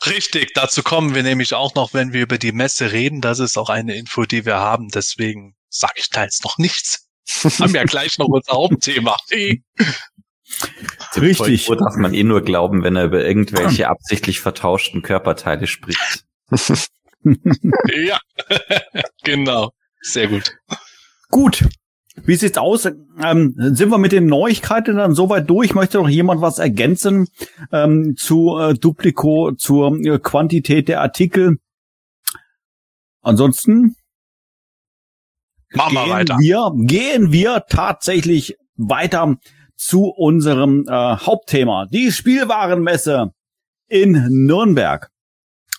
[0.06, 3.22] Richtig, dazu kommen wir nämlich auch noch, wenn wir über die Messe reden.
[3.22, 4.90] Das ist auch eine Info, die wir haben.
[4.90, 7.08] Deswegen sage ich da jetzt noch nichts.
[7.60, 9.18] haben ja gleich noch unser Hauptthema.
[11.16, 11.66] Richtig.
[11.66, 16.26] So darf man eh nur glauben, wenn er über irgendwelche absichtlich vertauschten Körperteile spricht.
[17.94, 18.20] ja,
[19.24, 19.72] genau.
[20.02, 20.56] Sehr gut.
[21.30, 21.66] Gut.
[22.26, 22.86] Wie sieht's aus?
[22.86, 25.74] Ähm, sind wir mit den Neuigkeiten dann soweit durch?
[25.74, 27.28] Möchte noch jemand was ergänzen
[27.72, 31.58] ähm, zu äh, Duplico, zur äh, Quantität der Artikel?
[33.22, 33.96] Ansonsten
[35.74, 36.38] Machen wir weiter.
[36.40, 39.38] Wir, gehen wir tatsächlich weiter
[39.76, 43.32] zu unserem äh, Hauptthema, die Spielwarenmesse
[43.88, 45.10] in Nürnberg.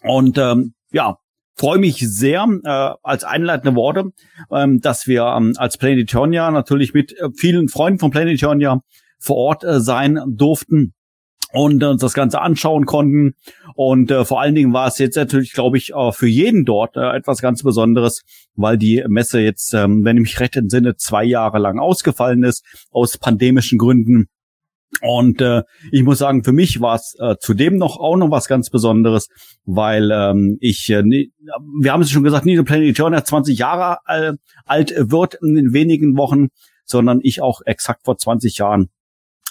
[0.02, 1.16] Und ähm, ja,
[1.60, 4.12] freue mich sehr äh, als einleitende Worte,
[4.50, 8.80] ähm, dass wir ähm, als Planetonia natürlich mit äh, vielen Freunden von Planetonia
[9.18, 10.94] vor Ort äh, sein durften
[11.52, 13.34] und uns das Ganze anschauen konnten.
[13.74, 16.96] Und äh, vor allen Dingen war es jetzt natürlich, glaube ich, äh, für jeden dort
[16.96, 18.22] äh, etwas ganz Besonderes,
[18.54, 22.64] weil die Messe jetzt, ähm, wenn ich mich recht entsinne, zwei Jahre lang ausgefallen ist
[22.90, 24.28] aus pandemischen Gründen.
[25.02, 25.62] Und äh,
[25.92, 29.28] ich muss sagen, für mich war es äh, zudem noch auch noch was ganz Besonderes,
[29.64, 34.32] weil ähm, ich, äh, wir haben es schon gesagt, Nino Planet Journey 20 Jahre äh,
[34.66, 36.48] alt wird in wenigen Wochen,
[36.84, 38.90] sondern ich auch exakt vor 20 Jahren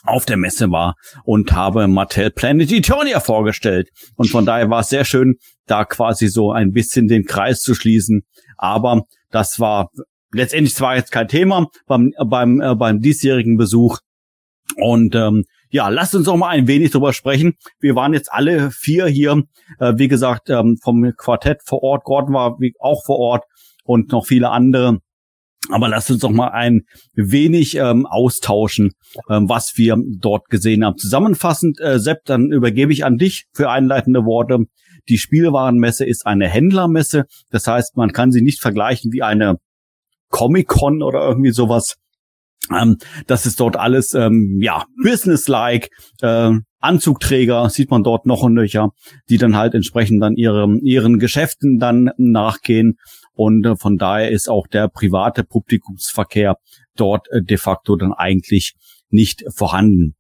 [0.03, 3.90] auf der Messe war und habe Mattel Planet Eternia vorgestellt.
[4.16, 5.36] Und von daher war es sehr schön,
[5.66, 8.22] da quasi so ein bisschen den Kreis zu schließen.
[8.57, 9.90] Aber das war
[10.32, 13.99] letztendlich zwar jetzt kein Thema beim, beim, äh, beim diesjährigen Besuch.
[14.78, 17.54] Und ähm, ja, lasst uns auch mal ein wenig drüber sprechen.
[17.80, 19.44] Wir waren jetzt alle vier hier,
[19.80, 22.04] äh, wie gesagt, ähm, vom Quartett vor Ort.
[22.04, 23.44] Gordon war auch vor Ort
[23.84, 25.00] und noch viele andere.
[25.70, 26.82] Aber lasst uns doch mal ein
[27.14, 28.91] wenig ähm, austauschen,
[29.30, 30.98] ähm, was wir dort gesehen haben.
[30.98, 34.60] Zusammenfassend, äh, Sepp, dann übergebe ich an dich für einleitende Worte.
[35.10, 37.26] Die Spielwarenmesse ist eine Händlermesse.
[37.52, 39.58] Das heißt, man kann sie nicht vergleichen wie eine
[40.30, 41.96] Comic-Con oder irgendwie sowas.
[42.72, 45.90] Ähm, das ist dort alles, ähm, ja, businesslike.
[46.22, 48.91] Äh, Anzugträger sieht man dort noch und nöcher,
[49.30, 52.98] die dann halt entsprechend dann ihre, ihren Geschäften dann nachgehen
[53.40, 56.57] und äh, von daher ist auch der private Publikumsverkehr
[56.95, 58.76] dort äh, de facto dann eigentlich
[59.10, 60.15] nicht vorhanden.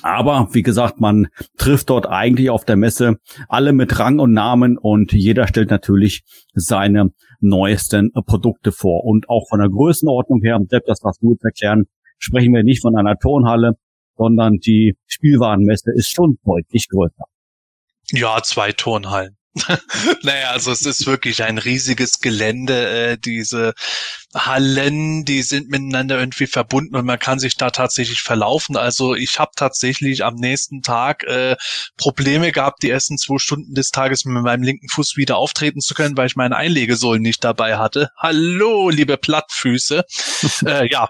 [0.00, 1.28] Aber wie gesagt, man
[1.58, 6.22] trifft dort eigentlich auf der Messe alle mit Rang und Namen und jeder stellt natürlich
[6.54, 7.10] seine
[7.40, 9.04] neuesten Produkte vor.
[9.04, 11.84] Und auch von der Größenordnung her, Sepp, das was du jetzt erklären,
[12.18, 13.74] sprechen wir nicht von einer Turnhalle,
[14.16, 17.24] sondern die Spielwarenmesse ist schon deutlich größer.
[18.10, 19.36] Ja, zwei Turnhallen.
[20.22, 22.88] naja, also es ist wirklich ein riesiges Gelände.
[22.88, 23.74] Äh, diese
[24.34, 28.76] Hallen, die sind miteinander irgendwie verbunden und man kann sich da tatsächlich verlaufen.
[28.76, 31.56] Also ich habe tatsächlich am nächsten Tag äh,
[31.96, 35.94] Probleme gehabt, die ersten zwei Stunden des Tages mit meinem linken Fuß wieder auftreten zu
[35.94, 38.08] können, weil ich meine Einlegesohlen nicht dabei hatte.
[38.16, 40.04] Hallo, liebe Plattfüße.
[40.66, 41.08] äh, ja,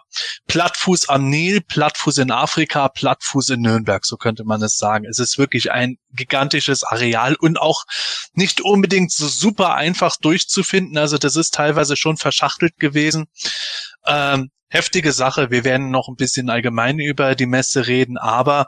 [0.49, 5.07] Plattfuß am Nil, Plattfuß in Afrika, Plattfuß in Nürnberg, so könnte man es sagen.
[5.09, 7.85] Es ist wirklich ein gigantisches Areal und auch
[8.35, 10.99] nicht unbedingt so super einfach durchzufinden.
[10.99, 13.12] Also das ist teilweise schon verschachtelt gewesen.
[14.07, 15.51] Ähm, heftige Sache.
[15.51, 18.67] Wir werden noch ein bisschen allgemein über die Messe reden, aber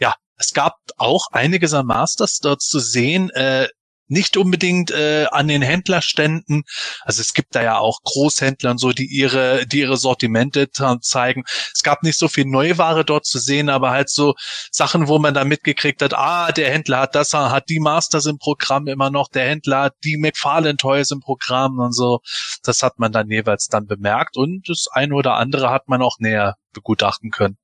[0.00, 3.30] ja, es gab auch einiges an Masters dort zu sehen.
[3.30, 3.68] Äh,
[4.12, 6.64] nicht unbedingt äh, an den Händlerständen.
[7.02, 10.70] Also es gibt da ja auch Großhändler und so, die ihre, die ihre Sortimente
[11.00, 11.44] zeigen.
[11.74, 14.34] Es gab nicht so viel Neuware dort zu sehen, aber halt so
[14.70, 18.38] Sachen, wo man da mitgekriegt hat, ah, der Händler hat das, hat die Masters im
[18.38, 22.20] Programm immer noch, der Händler hat die McFarlane Toys im Programm und so.
[22.62, 26.18] Das hat man dann jeweils dann bemerkt und das eine oder andere hat man auch
[26.18, 27.56] näher begutachten können.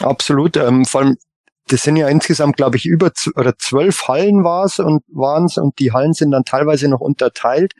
[0.00, 0.56] Absolut.
[0.56, 1.16] Ähm, vor allem
[1.68, 5.92] das sind ja insgesamt, glaube ich, über oder zwölf Hallen war's und waren's und die
[5.92, 7.72] Hallen sind dann teilweise noch unterteilt.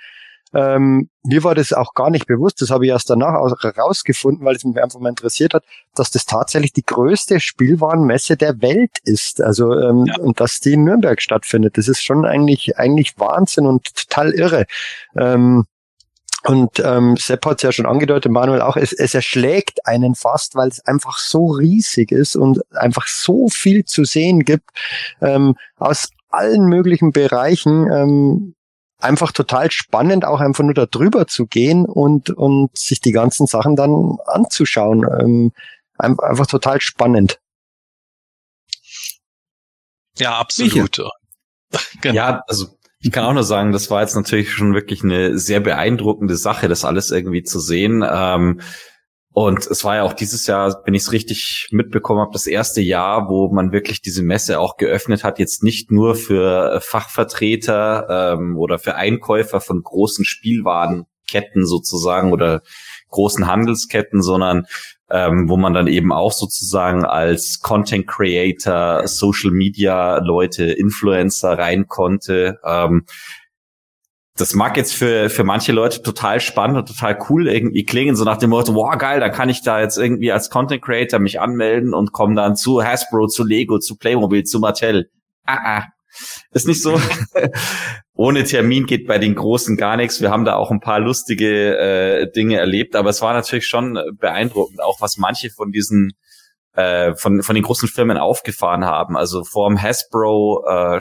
[0.55, 4.57] Ähm, mir war das auch gar nicht bewusst, das habe ich erst danach herausgefunden, weil
[4.57, 5.65] es mich einfach mal interessiert hat,
[5.95, 9.43] dass das tatsächlich die größte Spielwarenmesse der Welt ist.
[9.43, 10.19] Also ähm, ja.
[10.19, 11.77] und dass die in Nürnberg stattfindet.
[11.77, 14.67] Das ist schon eigentlich eigentlich Wahnsinn und total irre.
[15.17, 15.67] Ähm,
[16.47, 20.55] und ähm, Sepp hat es ja schon angedeutet, Manuel auch, es, es erschlägt einen fast,
[20.55, 24.71] weil es einfach so riesig ist und einfach so viel zu sehen gibt
[25.21, 27.91] ähm, aus allen möglichen Bereichen.
[27.91, 28.55] Ähm,
[28.99, 33.47] einfach total spannend, auch einfach nur da drüber zu gehen und, und sich die ganzen
[33.47, 35.05] Sachen dann anzuschauen.
[35.21, 35.53] Ähm,
[35.99, 37.41] einfach total spannend.
[40.19, 40.99] Ja, absolut.
[42.01, 42.15] Genau.
[42.15, 45.61] Ja, also ich kann auch nur sagen, das war jetzt natürlich schon wirklich eine sehr
[45.61, 48.05] beeindruckende Sache, das alles irgendwie zu sehen.
[48.09, 48.61] Ähm,
[49.33, 52.81] und es war ja auch dieses Jahr, wenn ich es richtig mitbekommen habe, das erste
[52.81, 58.57] Jahr, wo man wirklich diese Messe auch geöffnet hat, jetzt nicht nur für Fachvertreter ähm,
[58.57, 62.63] oder für Einkäufer von großen Spielwarenketten sozusagen oder
[63.11, 64.65] großen Handelsketten, sondern
[65.11, 71.87] ähm, wo man dann eben auch sozusagen als Content Creator, Social Media Leute, Influencer rein
[71.87, 72.59] konnte.
[72.65, 73.07] Ähm,
[74.37, 78.25] das mag jetzt für, für manche Leute total spannend und total cool irgendwie klingen, so
[78.25, 81.41] nach dem Motto, wow, geil, dann kann ich da jetzt irgendwie als Content Creator mich
[81.41, 85.11] anmelden und komme dann zu Hasbro, zu Lego, zu Playmobil, zu Mattel.
[85.45, 85.85] Ah, ah.
[86.51, 87.01] Ist nicht so.
[88.17, 90.21] ohne Termin geht bei den Großen gar nichts.
[90.21, 93.99] Wir haben da auch ein paar lustige äh, Dinge erlebt, aber es war natürlich schon
[94.19, 96.13] beeindruckend, auch was manche von diesen
[96.73, 99.17] äh, von von den großen Firmen aufgefahren haben.
[99.17, 101.01] Also vorm Hasbro äh,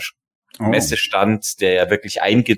[0.59, 0.63] oh.
[0.63, 2.57] Messestand, der ja wirklich einge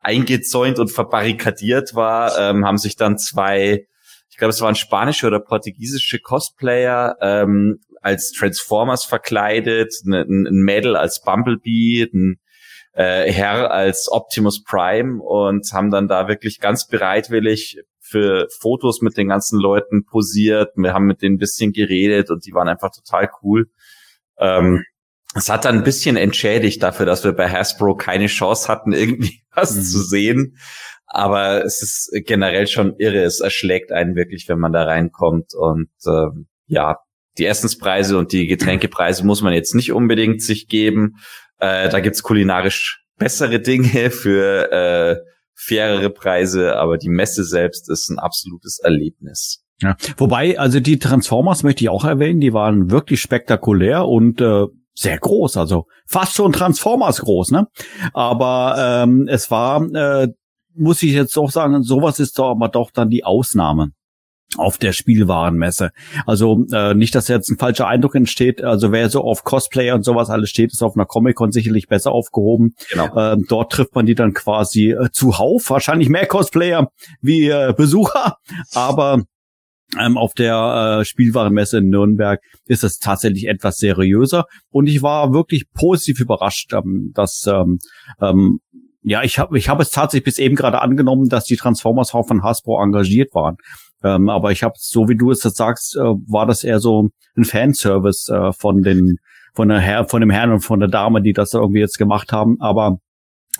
[0.00, 3.86] eingezäunt und verbarrikadiert war, ähm, haben sich dann zwei,
[4.30, 10.96] ich glaube, es waren spanische oder portugiesische Cosplayer ähm, als Transformers verkleidet, ein, ein Mädel
[10.96, 12.40] als Bumblebee, ein
[12.92, 19.16] äh, Herr als Optimus Prime und haben dann da wirklich ganz bereitwillig für Fotos mit
[19.16, 20.72] den ganzen Leuten posiert.
[20.76, 23.70] Wir haben mit denen ein bisschen geredet und die waren einfach total cool.
[24.38, 24.84] Ähm,
[25.34, 29.42] es hat dann ein bisschen entschädigt dafür, dass wir bei Hasbro keine Chance hatten, irgendwie
[29.54, 29.82] was mhm.
[29.82, 30.56] zu sehen.
[31.06, 33.22] Aber es ist generell schon irre.
[33.22, 35.54] Es erschlägt einen wirklich, wenn man da reinkommt.
[35.54, 36.98] Und ähm, ja,
[37.38, 41.16] die Essenspreise und die Getränkepreise muss man jetzt nicht unbedingt sich geben.
[41.60, 45.16] Äh, da gibt's kulinarisch bessere Dinge für äh,
[45.54, 49.62] fairere Preise, aber die Messe selbst ist ein absolutes Erlebnis.
[49.82, 49.96] Ja.
[50.16, 55.18] Wobei, also die Transformers möchte ich auch erwähnen, die waren wirklich spektakulär und äh, sehr
[55.18, 57.66] groß, also fast schon Transformers groß, ne?
[58.12, 60.28] Aber ähm, es war, äh,
[60.74, 63.92] muss ich jetzt auch sagen, sowas ist doch aber doch dann die Ausnahme
[64.56, 65.90] auf der Spielwarenmesse.
[66.26, 68.62] Also äh, nicht, dass jetzt ein falscher Eindruck entsteht.
[68.62, 72.12] Also wer so auf Cosplayer und sowas alles steht, ist auf einer Comic-Con sicherlich besser
[72.12, 72.74] aufgehoben.
[72.90, 73.16] Genau.
[73.16, 75.70] Ähm, dort trifft man die dann quasi äh, zuhauf.
[75.70, 76.88] Wahrscheinlich mehr Cosplayer
[77.20, 78.36] wie äh, Besucher,
[78.74, 79.22] aber
[79.98, 85.32] ähm, auf der äh, Spielwarenmesse in Nürnberg ist es tatsächlich etwas seriöser und ich war
[85.32, 87.78] wirklich positiv überrascht, ähm, dass ähm,
[88.20, 88.60] ähm,
[89.02, 92.26] ja, ich habe ich hab es tatsächlich bis eben gerade angenommen, dass die Transformers auch
[92.26, 93.56] von Hasbro engagiert waren.
[94.02, 97.08] Ähm, aber ich habe, so wie du es jetzt sagst, äh, war das eher so
[97.36, 99.18] ein Fanservice äh, von den
[99.54, 102.32] von der Herr, von dem Herrn und von der Dame, die das irgendwie jetzt gemacht
[102.32, 102.56] haben.
[102.60, 102.98] Aber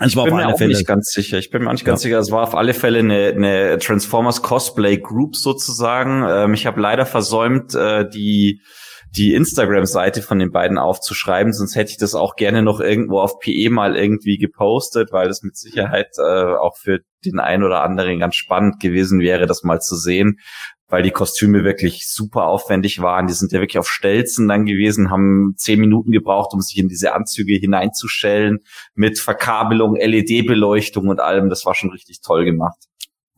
[0.05, 0.73] ich war bin mir auch Fälle.
[0.73, 1.39] nicht ganz sicher.
[1.39, 2.09] Ich bin mir auch nicht ganz ja.
[2.09, 2.19] sicher.
[2.21, 6.25] Es war auf alle Fälle eine, eine Transformers Cosplay Group sozusagen.
[6.27, 8.63] Ähm, ich habe leider versäumt, äh, die
[9.17, 13.39] die Instagram-Seite von den beiden aufzuschreiben, sonst hätte ich das auch gerne noch irgendwo auf
[13.39, 18.19] PE mal irgendwie gepostet, weil das mit Sicherheit äh, auch für den einen oder anderen
[18.21, 20.39] ganz spannend gewesen wäre, das mal zu sehen
[20.91, 23.29] weil die Kostüme wirklich super aufwendig waren.
[23.29, 26.89] Die sind ja wirklich auf Stelzen dann gewesen, haben zehn Minuten gebraucht, um sich in
[26.89, 28.59] diese Anzüge hineinzustellen,
[28.95, 31.49] mit Verkabelung, LED-Beleuchtung und allem.
[31.49, 32.90] Das war schon richtig toll gemacht.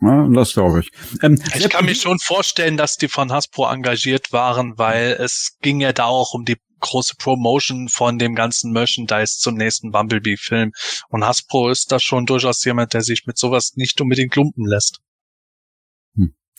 [0.03, 0.91] Ja, das glaube ich.
[1.23, 5.81] Ähm, ich kann mir schon vorstellen, dass die von Hasbro engagiert waren, weil es ging
[5.81, 10.73] ja da auch um die große Promotion von dem ganzen Merchandise zum nächsten Bumblebee-Film.
[11.09, 14.99] Und Hasbro ist da schon durchaus jemand, der sich mit sowas nicht unbedingt lumpen lässt.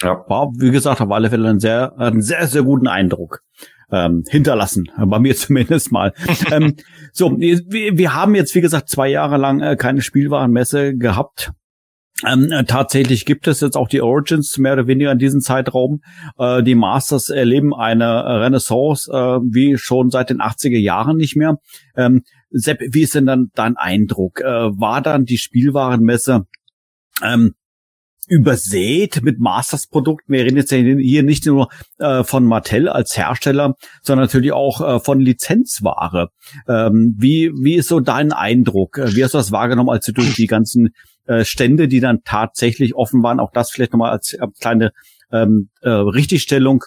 [0.01, 0.25] Ja.
[0.27, 3.41] War, wie gesagt, auf alle Fälle einen sehr, einen sehr, sehr guten Eindruck
[3.91, 4.85] ähm, hinterlassen.
[4.97, 6.13] Bei mir zumindest mal.
[6.51, 6.75] ähm,
[7.11, 11.51] so, wir, wir haben jetzt, wie gesagt, zwei Jahre lang äh, keine Spielwarenmesse gehabt.
[12.25, 16.01] Ähm, äh, tatsächlich gibt es jetzt auch die Origins mehr oder weniger in diesem Zeitraum.
[16.37, 21.57] Äh, die Masters erleben eine Renaissance äh, wie schon seit den 80er Jahren nicht mehr.
[21.97, 22.21] Ähm,
[22.51, 24.39] Sepp, wie ist denn dann dein Eindruck?
[24.41, 26.45] Äh, war dann die Spielwarenmesse
[27.23, 27.53] ähm,
[28.27, 30.31] übersät mit Masters-Produkten.
[30.31, 34.99] Wir reden jetzt hier nicht nur äh, von Mattel als Hersteller, sondern natürlich auch äh,
[34.99, 36.29] von Lizenzware.
[36.67, 38.97] Ähm, wie, wie ist so dein Eindruck?
[38.97, 40.93] Wie hast du das wahrgenommen, als du durch die ganzen
[41.25, 44.91] äh, Stände, die dann tatsächlich offen waren, auch das vielleicht nochmal als äh, kleine
[45.31, 46.83] ähm, äh, Richtigstellung.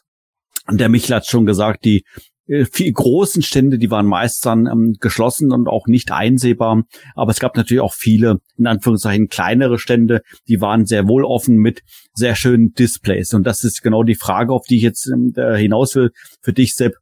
[0.70, 2.04] Der Michel hat schon gesagt, die
[2.48, 6.84] äh, viel großen Stände, die waren meist dann ähm, geschlossen und auch nicht einsehbar.
[7.14, 11.56] Aber es gab natürlich auch viele, in Anführungszeichen, kleinere Stände, die waren sehr wohl offen
[11.56, 11.82] mit
[12.14, 13.34] sehr schönen Displays.
[13.34, 16.10] Und das ist genau die Frage, auf die ich jetzt ähm, hinaus will
[16.42, 16.94] für dich, Sepp.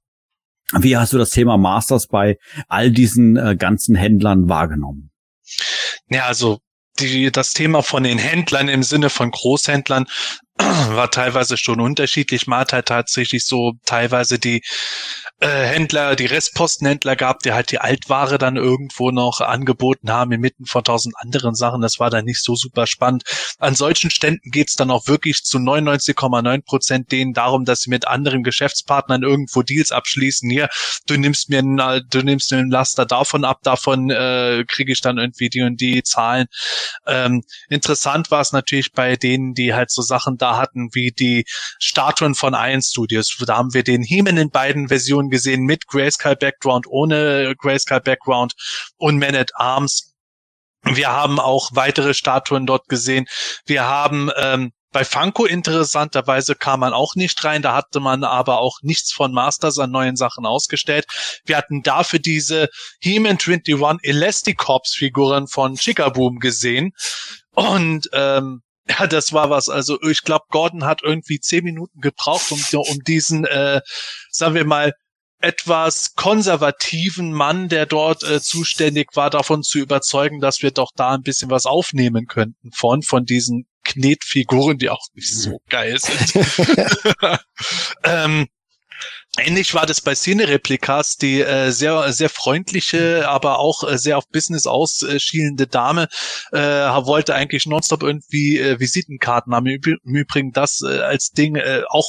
[0.79, 2.39] Wie hast du das Thema Masters bei
[2.69, 5.11] all diesen äh, ganzen Händlern wahrgenommen?
[6.09, 6.59] Ja, also
[6.99, 10.07] die, das Thema von den Händlern im Sinne von Großhändlern
[10.59, 12.47] war teilweise schon unterschiedlich.
[12.47, 14.63] Mal hat tatsächlich so teilweise die
[15.41, 20.65] äh, Händler, die Restpostenhändler gab, die halt die Altware dann irgendwo noch angeboten haben, inmitten
[20.65, 21.81] von tausend anderen Sachen.
[21.81, 23.25] Das war dann nicht so super spannend.
[23.59, 28.07] An solchen Ständen geht's dann auch wirklich zu 99,9 Prozent denen darum, dass sie mit
[28.07, 30.49] anderen Geschäftspartnern irgendwo Deals abschließen.
[30.49, 30.69] Hier,
[31.09, 35.01] du nimmst mir, ein, du nimmst mir ein Laster davon ab, davon äh, kriege ich
[35.01, 36.47] dann irgendwie die und die Zahlen.
[37.09, 41.45] Ähm, interessant war es natürlich bei denen, die halt so Sachen da hatten, wie die
[41.79, 43.35] Statuen von Iron Studios.
[43.47, 48.53] Da haben wir den Hemen in beiden Versionen gesehen, mit Grayscale Background, ohne Grayscale Background
[48.97, 50.15] und Man at Arms.
[50.83, 53.27] Wir haben auch weitere Statuen dort gesehen.
[53.65, 58.61] Wir haben ähm, bei Funko interessanterweise kam man auch nicht rein, da hatte man aber
[58.61, 61.07] auch nichts von Masters an neuen Sachen ausgestellt.
[61.47, 62.69] Wir hatten dafür diese
[63.01, 66.93] He-Man 21 Elasticops Figuren von Chickaboom gesehen
[67.55, 69.69] und ähm, ja, das war was.
[69.69, 73.81] Also ich glaube, Gordon hat irgendwie zehn Minuten gebraucht, um, um diesen, äh,
[74.31, 74.93] sagen wir mal,
[75.41, 81.13] etwas konservativen Mann, der dort äh, zuständig war, davon zu überzeugen, dass wir doch da
[81.13, 86.47] ein bisschen was aufnehmen könnten von, von diesen Knetfiguren, die auch nicht so geil sind.
[88.05, 88.47] ähm,
[89.37, 94.29] Ähnlich war das bei Szene-Replikas, die äh, sehr, sehr freundliche, aber auch äh, sehr auf
[94.29, 96.09] Business ausschielende Dame
[96.53, 99.67] äh, wollte eigentlich nonstop irgendwie äh, Visitenkarten haben.
[99.67, 102.07] Im Übrigen das äh, als Ding äh, auch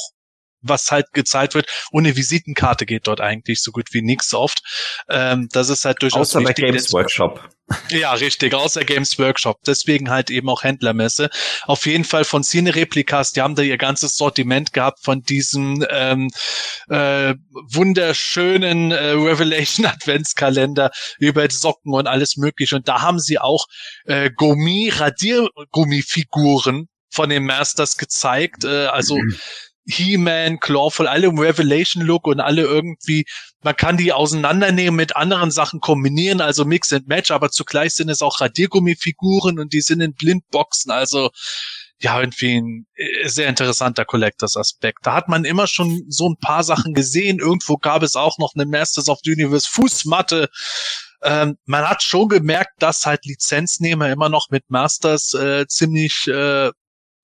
[0.68, 1.66] was halt gezeigt wird.
[1.92, 4.60] Ohne Visitenkarte geht dort eigentlich so gut wie nichts oft.
[5.08, 6.66] Ähm, das ist halt durchaus Außer bei wichtig.
[6.66, 7.48] Games Workshop.
[7.90, 9.58] Ja, richtig, außer Games Workshop.
[9.66, 11.30] Deswegen halt eben auch Händlermesse.
[11.64, 15.84] Auf jeden Fall von Cine Replikas, die haben da ihr ganzes Sortiment gehabt von diesem
[15.90, 16.30] ähm,
[16.88, 22.76] äh, wunderschönen äh, Revelation Adventskalender über Socken und alles mögliche.
[22.76, 23.66] Und da haben sie auch
[24.04, 28.64] äh, Gummi, Radiergummifiguren von den Masters gezeigt.
[28.64, 29.18] Äh, also
[29.86, 33.24] He-Man, Clawful, alle im Revelation-Look und alle irgendwie,
[33.62, 38.08] man kann die auseinandernehmen mit anderen Sachen kombinieren, also Mix and Match, aber zugleich sind
[38.08, 41.30] es auch Radiergummifiguren und die sind in Blindboxen, also
[41.98, 44.98] ja, irgendwie ein äh, sehr interessanter Collectors-Aspekt.
[45.04, 47.38] Da hat man immer schon so ein paar Sachen gesehen.
[47.38, 50.50] Irgendwo gab es auch noch eine Masters of the Universe Fußmatte.
[51.22, 56.70] Ähm, man hat schon gemerkt, dass halt Lizenznehmer immer noch mit Masters äh, ziemlich äh,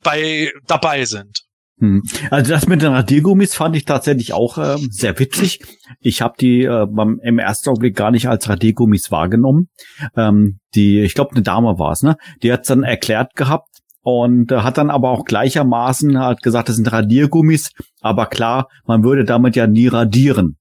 [0.02, 1.42] bei dabei sind.
[1.82, 2.04] Hm.
[2.30, 5.58] Also das mit den Radiergummis fand ich tatsächlich auch ähm, sehr witzig.
[5.98, 9.66] Ich habe die äh, beim, im ersten Augenblick gar nicht als Radiergummis wahrgenommen.
[10.16, 12.16] Ähm, die, ich glaube, eine Dame war es, ne?
[12.44, 13.66] Die hat dann erklärt gehabt
[14.02, 17.72] und äh, hat dann aber auch gleichermaßen halt gesagt, das sind Radiergummis.
[18.00, 20.58] Aber klar, man würde damit ja nie radieren.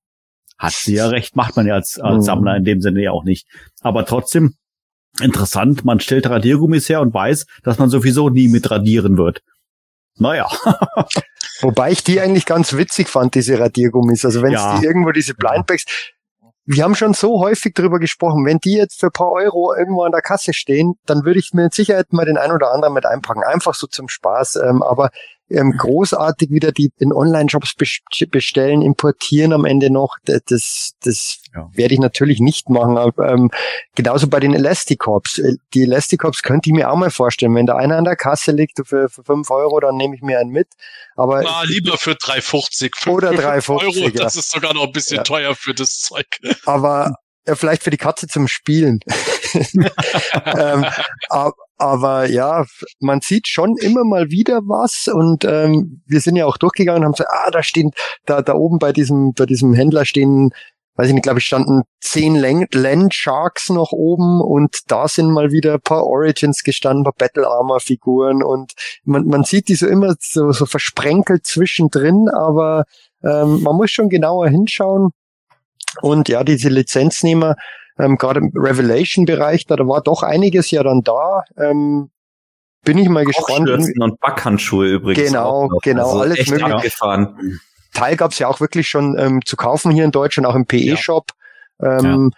[0.57, 3.25] Hat sie ja recht, macht man ja als, als Sammler in dem Sinne ja auch
[3.25, 3.45] nicht.
[3.81, 4.55] Aber trotzdem
[5.21, 9.41] interessant, man stellt Radiergummis her und weiß, dass man sowieso nie mit radieren wird.
[10.21, 10.47] Naja.
[11.61, 14.23] Wobei ich die eigentlich ganz witzig fand, diese Radiergummis.
[14.23, 14.77] Also wenn Ja.
[14.79, 15.85] die irgendwo diese Blindbags,
[16.65, 20.03] wir haben schon so häufig drüber gesprochen, wenn die jetzt für ein paar Euro irgendwo
[20.03, 22.93] an der Kasse stehen, dann würde ich mir mit Sicherheit mal den ein oder anderen
[22.93, 23.43] mit einpacken.
[23.43, 24.57] Einfach so zum Spaß.
[24.57, 25.09] Ähm, aber
[25.53, 30.17] ähm, großartig wieder die in Online-Shops bes- bestellen, importieren am Ende noch.
[30.25, 31.69] Das, das Ja.
[31.73, 32.97] werde ich natürlich nicht machen.
[32.97, 33.51] Aber, ähm,
[33.95, 35.37] genauso bei den Elasticops.
[35.39, 37.53] Äh, Die Elasticops könnte ich mir auch mal vorstellen.
[37.55, 40.39] Wenn da einer an der Kasse liegt für, für 5 Euro, dann nehme ich mir
[40.39, 40.67] einen mit.
[41.15, 42.91] Aber Na, lieber für 3,50.
[42.97, 43.69] Für, Oder für 5 3,50,
[44.03, 44.23] Euro, ja.
[44.23, 45.23] das ist sogar noch ein bisschen Ja.
[45.23, 46.25] teuer für das Zeug.
[46.65, 47.15] aber
[47.47, 48.99] ja, vielleicht für die Katze zum Spielen.
[50.45, 50.85] ähm,
[51.29, 52.65] ab- aber ja,
[52.99, 57.05] man sieht schon immer mal wieder was und ähm, wir sind ja auch durchgegangen und
[57.05, 57.91] haben gesagt, ah, da stehen,
[58.25, 60.51] da, da oben bei diesem, bei diesem Händler stehen,
[60.95, 65.51] weiß ich nicht, glaube ich, standen zehn Land Sharks noch oben und da sind mal
[65.51, 68.73] wieder ein paar Origins gestanden, ein paar Battle Armor Figuren und
[69.03, 72.83] man, man sieht die so immer so, so versprenkelt zwischendrin, aber
[73.23, 75.09] ähm, man muss schon genauer hinschauen.
[76.01, 77.55] Und ja, diese Lizenznehmer,
[78.01, 81.43] ähm, gerade im Revelation-Bereich, da, da war doch einiges ja dann da.
[81.57, 82.09] Ähm,
[82.83, 83.69] bin ich mal gespannt.
[83.69, 85.27] Und Backhandschuhe übrigens.
[85.27, 86.75] Genau, genau, also alles echt mögliche.
[86.75, 87.59] abgefahren.
[87.93, 91.27] Teil gab's ja auch wirklich schon ähm, zu kaufen hier in Deutschland, auch im PE-Shop.
[91.81, 92.31] Ähm,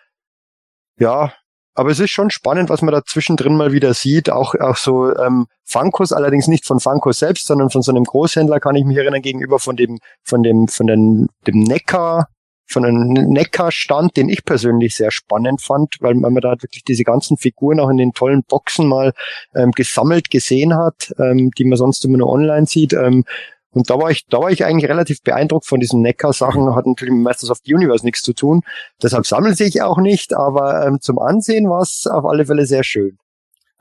[1.00, 1.34] ja.
[1.76, 4.30] aber es ist schon spannend, was man da zwischendrin mal wieder sieht.
[4.30, 8.60] Auch, auch so ähm, Funkos, allerdings nicht von Funkos selbst, sondern von so einem Großhändler
[8.60, 12.28] kann ich mich erinnern, gegenüber von dem, von dem, von den, dem Neckar,
[12.66, 17.38] von einem Neckar-Stand, den ich persönlich sehr spannend fand, weil man da wirklich diese ganzen
[17.38, 19.14] Figuren auch in den tollen Boxen mal
[19.56, 22.94] ähm, gesammelt gesehen hat, ähm, die man sonst immer nur online sieht.
[22.94, 23.26] Ähm,
[23.72, 27.14] und da war ich, da war ich eigentlich relativ beeindruckt von diesen Neckar-Sachen, hat natürlich
[27.14, 28.62] mit Masters of the Universe nichts zu tun.
[29.02, 32.84] Deshalb sammle ich auch nicht, aber ähm, zum Ansehen war es auf alle Fälle sehr
[32.84, 33.18] schön.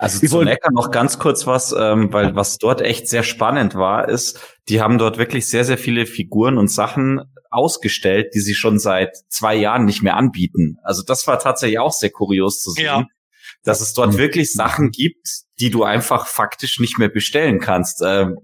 [0.03, 3.75] Also Ich zu Neckar noch ganz kurz was, ähm, weil was dort echt sehr spannend
[3.75, 7.21] war, ist, die haben dort wirklich sehr, sehr viele Figuren und Sachen
[7.51, 10.77] ausgestellt, die sie schon seit zwei Jahren nicht mehr anbieten.
[10.83, 13.07] Also das war tatsächlich auch sehr kurios zu sehen, Ja.
[13.63, 15.29] dass es dort wirklich Sachen gibt,
[15.61, 18.03] die du einfach faktisch nicht mehr bestellen kannst.
[18.05, 18.39] Ähm,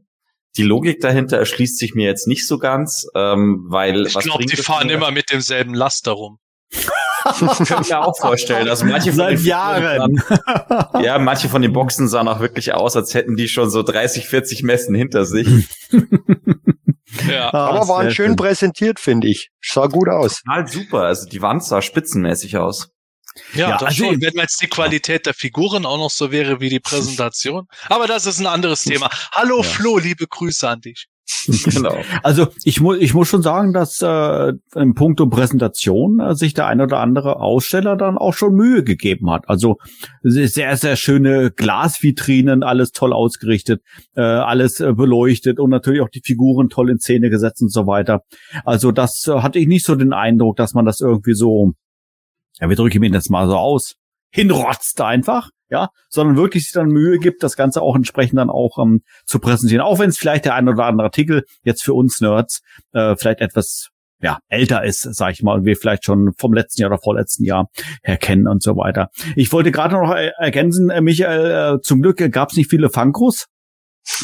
[0.56, 4.56] die Logik dahinter erschließt sich mir jetzt nicht so ganz, ähm, weil Ich glaube, die
[4.56, 6.38] fahren immer mit demselben Laster rum.
[7.24, 8.68] Könnte ich mir auch vorstellen.
[8.68, 10.16] Also manche von Seit Jahren.
[10.16, 13.82] sahen- Ja, manche von den Boxen sahen auch wirklich aus, als hätten die schon so
[13.82, 15.48] 30, 40 Messen hinter sich.
[17.26, 17.52] Ja.
[17.54, 19.48] Ah, aber waren schön präsentiert, finde ich.
[19.62, 20.42] Sah gut aus.
[20.42, 21.02] Total super.
[21.04, 22.90] Also die Wand sah spitzenmäßig aus.
[23.54, 24.20] Ja, Ja, das also schon.
[24.20, 27.66] Wenn jetzt die Qualität der Figuren auch noch so wäre wie die Präsentation.
[27.88, 29.08] Aber das ist ein anderes Thema.
[29.32, 31.06] Hallo Flo, liebe Grüße an dich.
[31.64, 31.96] genau.
[32.22, 36.66] Also ich muss ich muss schon sagen, dass äh, in puncto Präsentation äh, sich der
[36.66, 39.48] ein oder andere Aussteller dann auch schon Mühe gegeben hat.
[39.48, 39.76] Also
[40.22, 43.82] sehr sehr schöne Glasvitrinen, alles toll ausgerichtet,
[44.16, 47.86] äh, alles äh, beleuchtet und natürlich auch die Figuren toll in Szene gesetzt und so
[47.86, 48.22] weiter.
[48.64, 51.72] Also das äh, hatte ich nicht so den Eindruck, dass man das irgendwie so,
[52.60, 53.96] ja, wie drücke ich mir das mal so aus,
[54.30, 55.50] hinrotzt einfach.
[55.70, 59.38] Ja, sondern wirklich sich dann Mühe gibt, das Ganze auch entsprechend dann auch ähm, zu
[59.38, 59.82] präsentieren.
[59.82, 62.62] Auch wenn es vielleicht der ein oder andere Artikel jetzt für uns Nerds
[62.94, 63.90] äh, vielleicht etwas
[64.22, 67.44] ja, älter ist, sag ich mal, und wir vielleicht schon vom letzten Jahr oder vorletzten
[67.44, 67.68] Jahr
[68.02, 69.10] her kennen und so weiter.
[69.36, 72.88] Ich wollte gerade noch er- ergänzen, äh, Michael, äh, zum Glück gab es nicht viele
[72.88, 73.44] Funkos,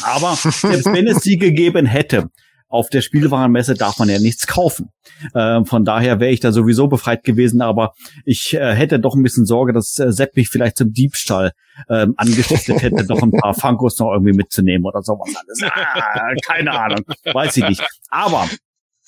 [0.01, 2.29] aber selbst wenn es sie gegeben hätte,
[2.67, 4.89] auf der Spielwarenmesse darf man ja nichts kaufen.
[5.33, 7.93] Äh, von daher wäre ich da sowieso befreit gewesen, aber
[8.25, 11.51] ich äh, hätte doch ein bisschen Sorge, dass äh, Sepp mich vielleicht zum Diebstahl
[11.89, 15.61] ähm, angestiftet hätte, doch ein paar Funkos noch irgendwie mitzunehmen oder sowas alles.
[16.15, 17.83] Ah, keine Ahnung, weiß ich nicht.
[18.09, 18.47] Aber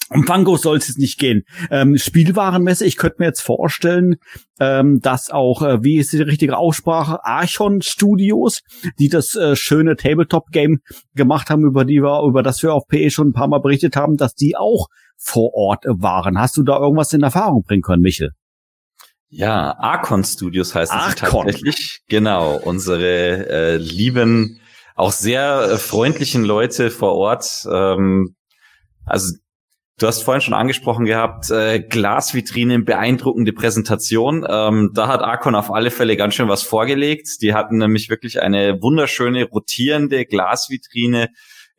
[0.10, 1.44] um Funko soll es jetzt nicht gehen.
[1.70, 4.16] Ähm, Spielwarenmesse, ich könnte mir jetzt vorstellen,
[4.60, 8.62] ähm, dass auch, äh, wie ist die richtige Aussprache, Archon Studios,
[9.00, 10.80] die das äh, schöne Tabletop-Game
[11.16, 13.96] gemacht haben, über die wir, über das wir auf PE schon ein paar Mal berichtet
[13.96, 16.40] haben, dass die auch vor Ort waren.
[16.40, 18.32] Hast du da irgendwas in Erfahrung bringen können, Michel?
[19.30, 22.00] Ja, Archon Studios heißt es tatsächlich.
[22.08, 24.62] Genau, unsere äh, lieben,
[24.96, 27.68] auch sehr äh, freundlichen Leute vor Ort.
[27.70, 28.36] Ähm,
[29.06, 29.36] also
[30.00, 34.46] Du hast vorhin schon angesprochen gehabt, äh, Glasvitrine, beeindruckende Präsentation.
[34.48, 37.42] Ähm, da hat Arcon auf alle Fälle ganz schön was vorgelegt.
[37.42, 41.30] Die hatten nämlich wirklich eine wunderschöne rotierende Glasvitrine,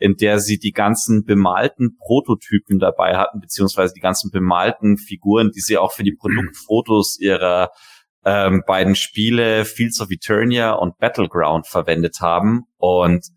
[0.00, 5.60] in der sie die ganzen bemalten Prototypen dabei hatten, beziehungsweise die ganzen bemalten Figuren, die
[5.60, 7.70] sie auch für die Produktfotos ihrer
[8.24, 12.64] ähm, beiden Spiele Fields of Eternia und Battleground verwendet haben.
[12.78, 13.28] Und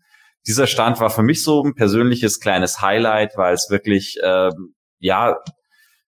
[0.46, 5.36] dieser Stand war für mich so ein persönliches kleines Highlight, weil es wirklich ähm, ja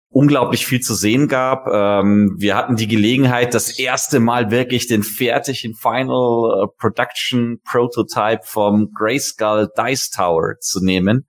[0.09, 1.67] unglaublich viel zu sehen gab.
[1.67, 8.41] Ähm, wir hatten die Gelegenheit, das erste Mal wirklich den fertigen Final äh, Production Prototype
[8.43, 11.27] vom Grayskull Dice Tower zu nehmen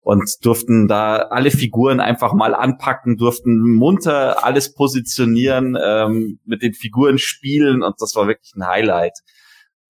[0.00, 6.74] und durften da alle Figuren einfach mal anpacken, durften munter alles positionieren, ähm, mit den
[6.74, 9.18] Figuren spielen und das war wirklich ein Highlight.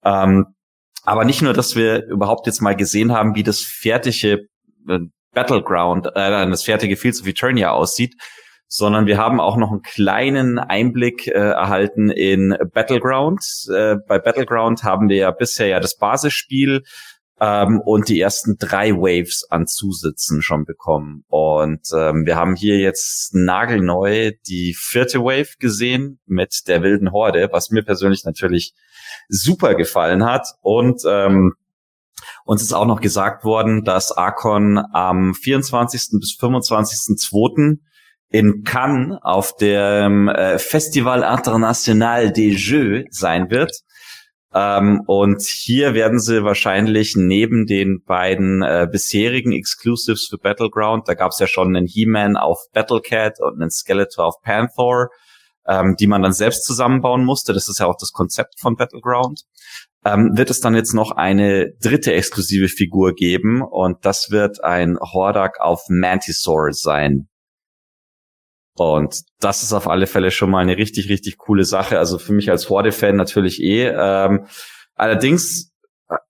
[0.05, 0.47] Ähm,
[1.09, 4.47] aber nicht nur, dass wir überhaupt jetzt mal gesehen haben, wie das fertige
[4.89, 4.99] äh,
[5.33, 8.15] Battleground, äh, das fertige Fields of Eternia aussieht,
[8.67, 13.43] sondern wir haben auch noch einen kleinen Einblick äh, erhalten in Battleground.
[13.75, 16.83] Äh, bei Battleground haben wir ja bisher ja das Basisspiel
[17.41, 21.25] ähm, und die ersten drei Waves an Zusitzen schon bekommen.
[21.29, 27.49] Und ähm, wir haben hier jetzt nagelneu die vierte Wave gesehen mit der wilden Horde,
[27.53, 28.75] was mir persönlich natürlich
[29.29, 30.47] super gefallen hat.
[30.63, 31.55] Und ähm,
[32.45, 36.19] uns ist auch noch gesagt worden, dass Arcon am 24.
[36.21, 37.79] bis 25.2.
[38.31, 43.73] in Cannes auf dem äh, Festival International des Jeux sein wird.
[44.55, 51.15] Ähm, und hier werden sie wahrscheinlich neben den beiden äh, bisherigen Exclusives für Battleground, da
[51.15, 55.09] gab es ja schon einen He-Man auf Battlecat und einen Skeletor auf Panther,
[55.67, 57.53] ähm, die man dann selbst zusammenbauen musste.
[57.53, 59.43] Das ist ja auch das Konzept von Battleground.
[60.05, 64.97] Ähm, wird es dann jetzt noch eine dritte exklusive Figur geben und das wird ein
[64.99, 67.29] Hordak auf Mantisaur sein.
[68.79, 71.99] Und das ist auf alle Fälle schon mal eine richtig, richtig coole Sache.
[71.99, 73.89] Also für mich als Horde-Fan natürlich eh.
[73.89, 74.47] Ähm,
[74.95, 75.73] allerdings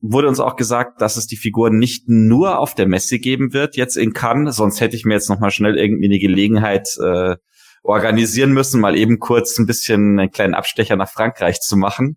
[0.00, 3.76] wurde uns auch gesagt, dass es die Figuren nicht nur auf der Messe geben wird,
[3.76, 7.36] jetzt in Cannes, sonst hätte ich mir jetzt noch mal schnell irgendwie eine Gelegenheit äh,
[7.84, 12.16] organisieren müssen, mal eben kurz ein bisschen einen kleinen Abstecher nach Frankreich zu machen.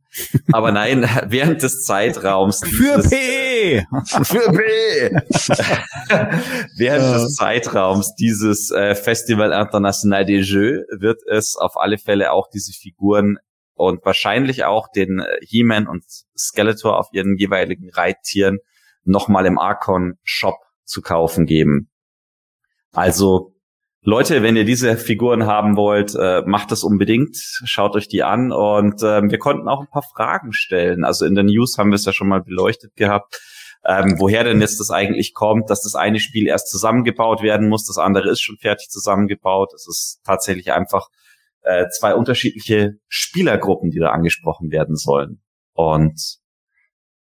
[0.51, 2.61] Aber nein, während des Zeitraums.
[2.65, 3.50] Für P!
[4.23, 5.11] Für P!
[6.77, 7.13] während ja.
[7.13, 12.73] des Zeitraums dieses äh, Festival International des Jeux wird es auf alle Fälle auch diese
[12.73, 13.37] Figuren
[13.73, 16.03] und wahrscheinlich auch den äh, He-Man und
[16.37, 18.59] Skeletor auf ihren jeweiligen Reittieren
[19.03, 21.89] nochmal im Archon Shop zu kaufen geben.
[22.93, 23.55] Also
[24.03, 27.37] Leute, wenn ihr diese Figuren haben wollt, äh, macht das unbedingt.
[27.37, 28.51] Schaut euch die an.
[28.51, 31.03] Und äh, wir konnten auch ein paar Fragen stellen.
[31.03, 33.39] Also in der News haben wir es ja schon mal beleuchtet gehabt.
[33.85, 37.85] Ähm, woher denn jetzt das eigentlich kommt, dass das eine Spiel erst zusammengebaut werden muss,
[37.85, 39.73] das andere ist schon fertig zusammengebaut.
[39.73, 41.07] Es ist tatsächlich einfach
[41.63, 45.41] äh, zwei unterschiedliche Spielergruppen, die da angesprochen werden sollen.
[45.73, 46.37] Und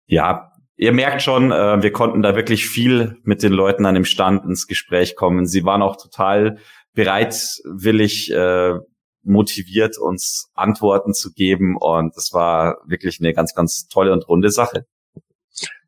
[0.06, 4.04] ja, ihr merkt schon, äh, wir konnten da wirklich viel mit den Leuten an dem
[4.04, 5.46] Stand ins Gespräch kommen.
[5.46, 6.58] Sie waren auch total
[6.94, 8.74] bereitwillig äh,
[9.22, 11.76] motiviert, uns Antworten zu geben.
[11.76, 14.86] Und das war wirklich eine ganz, ganz tolle und runde Sache.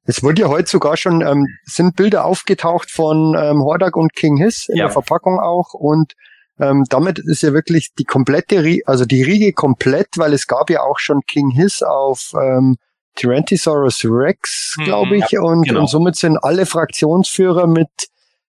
[0.09, 4.39] Es wurde ja heute sogar schon, ähm, sind Bilder aufgetaucht von ähm, Hordak und King
[4.39, 4.87] Hiss in ja.
[4.87, 5.75] der Verpackung auch.
[5.75, 6.15] Und
[6.59, 10.81] ähm, damit ist ja wirklich die komplette, also die Riege komplett, weil es gab ja
[10.81, 12.79] auch schon King Hiss auf ähm,
[13.17, 15.23] Tyrannosaurus Rex, glaube mhm.
[15.23, 15.81] ich, ja, und, genau.
[15.81, 17.91] und somit sind alle Fraktionsführer mit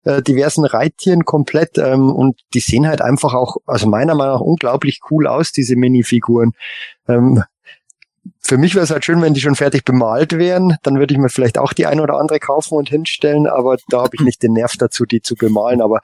[0.03, 4.41] äh, diversen Reittieren komplett ähm, und die sehen halt einfach auch, also meiner Meinung nach
[4.41, 6.52] unglaublich cool aus, diese Minifiguren.
[7.07, 7.45] Ähm,
[8.39, 10.77] für mich wäre es halt schön, wenn die schon fertig bemalt wären.
[10.84, 14.02] Dann würde ich mir vielleicht auch die eine oder andere kaufen und hinstellen, aber da
[14.02, 15.81] habe ich nicht den Nerv dazu, die zu bemalen.
[15.81, 15.99] Aber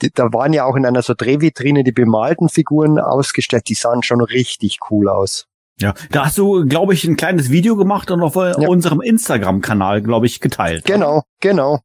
[0.00, 3.68] die, da waren ja auch in einer so Drehvitrine die bemalten Figuren ausgestellt.
[3.68, 5.46] Die sahen schon richtig cool aus.
[5.78, 8.52] Ja, da hast du, glaube ich, ein kleines Video gemacht und auf ja.
[8.68, 10.84] unserem Instagram-Kanal, glaube ich, geteilt.
[10.84, 11.80] Genau, genau.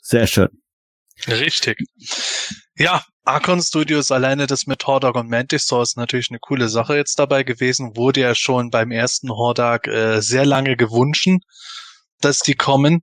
[0.00, 0.48] Sehr schön.
[1.28, 1.78] Richtig.
[2.76, 6.96] Ja, Archon Studios alleine das mit Hordak und Mantis Source ist natürlich eine coole Sache
[6.96, 7.96] jetzt dabei gewesen.
[7.96, 11.28] Wurde ja schon beim ersten Hordak äh, sehr lange gewünscht,
[12.20, 13.02] dass die kommen.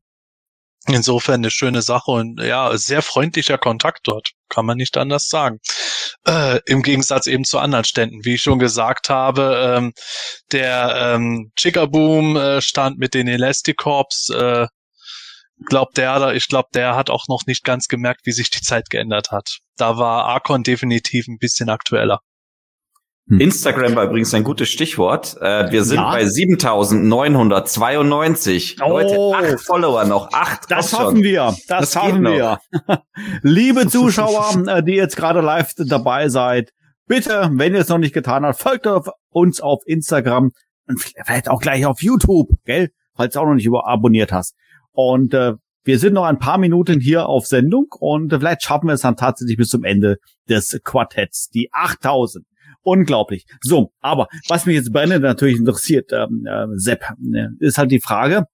[0.88, 5.60] Insofern eine schöne Sache und ja, sehr freundlicher Kontakt dort, kann man nicht anders sagen.
[6.26, 9.94] Äh, Im Gegensatz eben zu anderen Ständen, wie ich schon gesagt habe, ähm,
[10.52, 14.68] der ähm, Chickaboom äh, stand mit den Elasticorps, äh,
[15.66, 18.90] glaub der, ich glaube, der hat auch noch nicht ganz gemerkt, wie sich die Zeit
[18.90, 19.60] geändert hat.
[19.78, 22.22] Da war Archon definitiv ein bisschen aktueller.
[23.30, 23.40] Hm.
[23.42, 25.38] Instagram war übrigens ein gutes Stichwort.
[25.40, 26.10] Äh, wir sind ja.
[26.12, 28.78] bei 7992.
[28.82, 28.90] Oh.
[28.90, 30.72] Leute, acht Follower noch, acht.
[30.72, 31.56] Das schaffen wir.
[31.68, 32.60] Das, das schaffen wir.
[33.44, 36.72] Liebe Zuschauer, äh, die jetzt gerade live dabei seid,
[37.06, 38.88] bitte, wenn ihr es noch nicht getan habt, folgt
[39.30, 40.50] uns auf Instagram
[40.88, 42.90] und vielleicht auch gleich auf YouTube, gell?
[43.16, 44.56] Falls du auch noch nicht über abonniert hast.
[44.92, 45.54] Und äh,
[45.84, 49.02] wir sind noch ein paar Minuten hier auf Sendung und äh, vielleicht schaffen wir es
[49.02, 50.18] dann tatsächlich bis zum Ende
[50.48, 51.50] des Quartetts.
[51.50, 52.46] Die 8000.
[52.82, 53.46] Unglaublich.
[53.62, 57.04] So, aber was mich jetzt brennend natürlich interessiert, ähm, äh, Sepp,
[57.34, 58.46] äh, ist halt die Frage,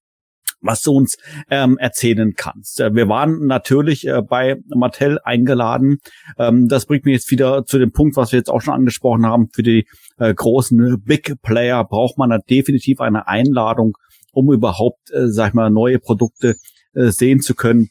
[0.62, 1.18] was du uns
[1.50, 2.80] ähm, erzählen kannst.
[2.80, 5.98] Äh, wir waren natürlich äh, bei Mattel eingeladen.
[6.38, 9.26] Ähm, das bringt mich jetzt wieder zu dem Punkt, was wir jetzt auch schon angesprochen
[9.26, 9.50] haben.
[9.54, 9.88] Für die
[10.18, 13.98] äh, großen Big Player braucht man da definitiv eine Einladung,
[14.36, 16.56] um überhaupt, äh, sag ich mal, neue Produkte
[16.94, 17.90] äh, sehen zu können.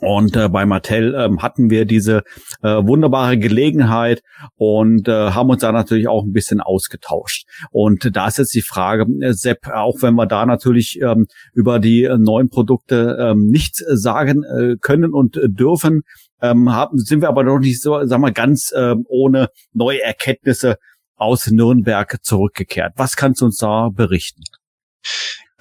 [0.00, 2.24] Und äh, bei Mattel ähm, hatten wir diese
[2.62, 4.22] äh, wunderbare Gelegenheit
[4.56, 7.46] und äh, haben uns da natürlich auch ein bisschen ausgetauscht.
[7.70, 11.78] Und da ist jetzt die Frage, äh, Sepp, auch wenn wir da natürlich ähm, über
[11.78, 16.02] die äh, neuen Produkte ähm, nichts sagen äh, können und äh, dürfen,
[16.42, 20.76] ähm, haben, sind wir aber noch nicht so, sagen wir, ganz äh, ohne neue Erkenntnisse
[21.16, 22.94] aus Nürnberg zurückgekehrt.
[22.96, 24.42] Was kannst du uns da berichten?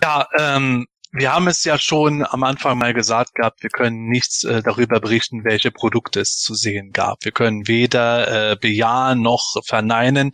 [0.03, 4.43] Ja, ähm, wir haben es ja schon am Anfang mal gesagt gehabt, wir können nichts
[4.43, 7.23] äh, darüber berichten, welche Produkte es zu sehen gab.
[7.23, 10.31] Wir können weder äh, bejahen noch verneinen.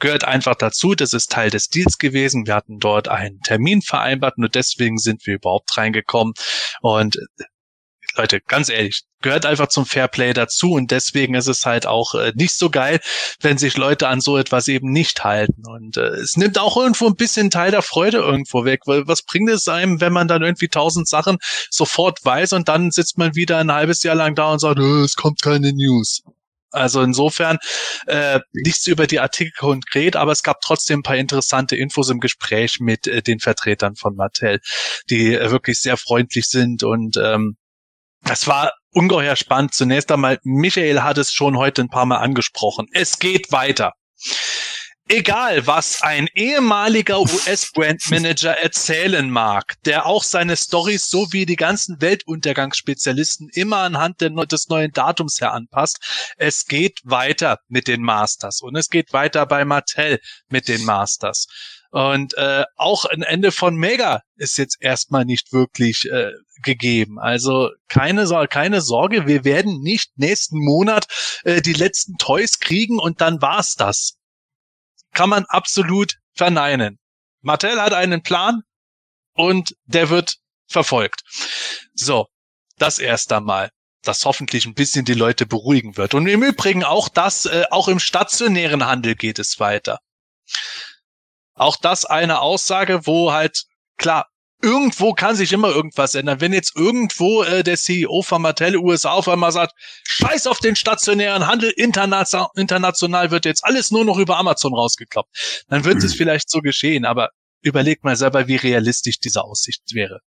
[0.00, 2.48] Gehört einfach dazu, das ist Teil des Deals gewesen.
[2.48, 6.34] Wir hatten dort einen Termin vereinbart, nur deswegen sind wir überhaupt reingekommen.
[6.80, 7.16] Und
[8.16, 12.32] Leute, ganz ehrlich, gehört einfach zum Fairplay dazu und deswegen ist es halt auch äh,
[12.34, 13.00] nicht so geil,
[13.40, 15.62] wenn sich Leute an so etwas eben nicht halten.
[15.66, 19.22] Und äh, es nimmt auch irgendwo ein bisschen Teil der Freude irgendwo weg, weil was
[19.22, 21.38] bringt es einem, wenn man dann irgendwie tausend Sachen
[21.70, 25.02] sofort weiß und dann sitzt man wieder ein halbes Jahr lang da und sagt, oh,
[25.02, 26.22] es kommt keine News.
[26.74, 27.58] Also insofern
[28.06, 32.18] äh, nichts über die Artikel konkret, aber es gab trotzdem ein paar interessante Infos im
[32.18, 34.60] Gespräch mit äh, den Vertretern von Mattel,
[35.08, 37.56] die äh, wirklich sehr freundlich sind und ähm,
[38.24, 39.74] das war ungeheuer spannend.
[39.74, 42.86] Zunächst einmal, Michael hat es schon heute ein paar Mal angesprochen.
[42.92, 43.92] Es geht weiter.
[45.06, 52.00] Egal, was ein ehemaliger US-Brandmanager erzählen mag, der auch seine Stories so wie die ganzen
[52.00, 55.98] Weltuntergangsspezialisten immer anhand des neuen Datums her anpasst,
[56.38, 61.48] es geht weiter mit den Masters und es geht weiter bei Mattel mit den Masters.
[61.94, 67.20] Und äh, auch ein Ende von Mega ist jetzt erstmal nicht wirklich äh, gegeben.
[67.20, 71.06] Also keine, keine Sorge, wir werden nicht nächsten Monat
[71.44, 74.16] äh, die letzten Toys kriegen und dann war's das.
[75.12, 76.98] Kann man absolut verneinen.
[77.42, 78.62] Mattel hat einen Plan
[79.34, 81.22] und der wird verfolgt.
[81.94, 82.26] So,
[82.76, 83.70] das erst einmal
[84.02, 86.12] das hoffentlich ein bisschen die Leute beruhigen wird.
[86.12, 90.00] Und im Übrigen auch das, äh, auch im stationären Handel geht es weiter.
[91.54, 93.64] Auch das eine Aussage, wo halt,
[93.96, 94.26] klar,
[94.64, 96.40] irgendwo kann sich immer irgendwas ändern.
[96.40, 99.72] Wenn jetzt irgendwo äh, der CEO von Mattel USA auf einmal sagt,
[100.04, 105.64] scheiß auf den stationären Handel, international, international wird jetzt alles nur noch über Amazon rausgekloppt,
[105.68, 106.04] dann wird mhm.
[106.04, 107.28] es vielleicht so geschehen, aber
[107.60, 110.20] überlegt mal selber, wie realistisch diese Aussicht wäre.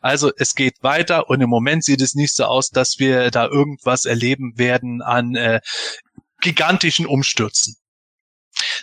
[0.00, 3.46] Also es geht weiter und im Moment sieht es nicht so aus, dass wir da
[3.46, 5.60] irgendwas erleben werden an äh,
[6.40, 7.76] gigantischen Umstürzen.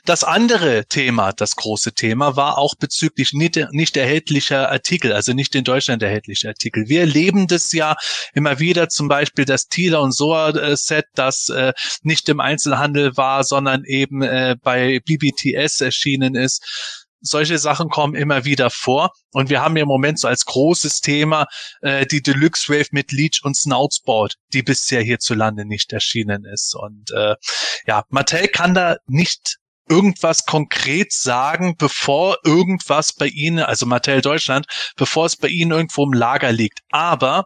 [0.06, 5.56] Das andere Thema, das große Thema, war auch bezüglich nicht, nicht erhältlicher Artikel, also nicht
[5.56, 6.88] in Deutschland erhältliche Artikel.
[6.88, 7.96] Wir erleben das ja
[8.34, 11.74] immer wieder, zum Beispiel das Thieler und Soa Set, das äh,
[12.04, 18.46] nicht im Einzelhandel war, sondern eben äh, bei BBTS erschienen ist solche Sachen kommen immer
[18.46, 19.12] wieder vor.
[19.32, 21.46] Und wir haben im Moment so als großes Thema
[21.82, 26.76] äh, die Deluxe Wave mit Leech und Snoutsport, die bisher hierzulande nicht erschienen ist.
[26.76, 27.36] Und äh,
[27.86, 29.58] ja, Mattel kann da nicht
[29.92, 34.66] irgendwas konkret sagen, bevor irgendwas bei Ihnen, also Mattel Deutschland,
[34.96, 36.80] bevor es bei Ihnen irgendwo im Lager liegt.
[36.92, 37.46] Aber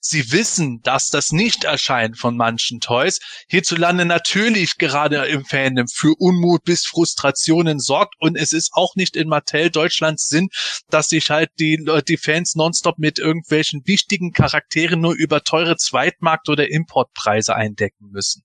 [0.00, 6.64] Sie wissen, dass das Nicht-Erscheinen von manchen Toys hierzulande natürlich gerade im Fandom für Unmut
[6.64, 8.14] bis Frustrationen sorgt.
[8.18, 10.48] Und es ist auch nicht in Mattel Deutschlands Sinn,
[10.90, 16.48] dass sich halt die, die Fans nonstop mit irgendwelchen wichtigen Charakteren nur über teure Zweitmarkt-
[16.48, 18.42] oder Importpreise eindecken müssen.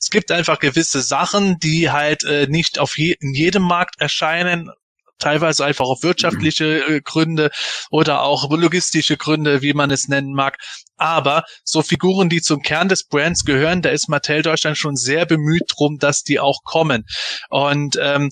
[0.00, 4.70] Es gibt einfach gewisse Sachen, die halt äh, nicht auf je, in jedem Markt erscheinen,
[5.18, 7.50] teilweise einfach auf wirtschaftliche äh, Gründe
[7.90, 10.58] oder auch logistische Gründe, wie man es nennen mag.
[10.96, 15.26] Aber so Figuren, die zum Kern des Brands gehören, da ist Mattel Deutschland schon sehr
[15.26, 17.04] bemüht drum, dass die auch kommen.
[17.48, 18.30] Und ähm,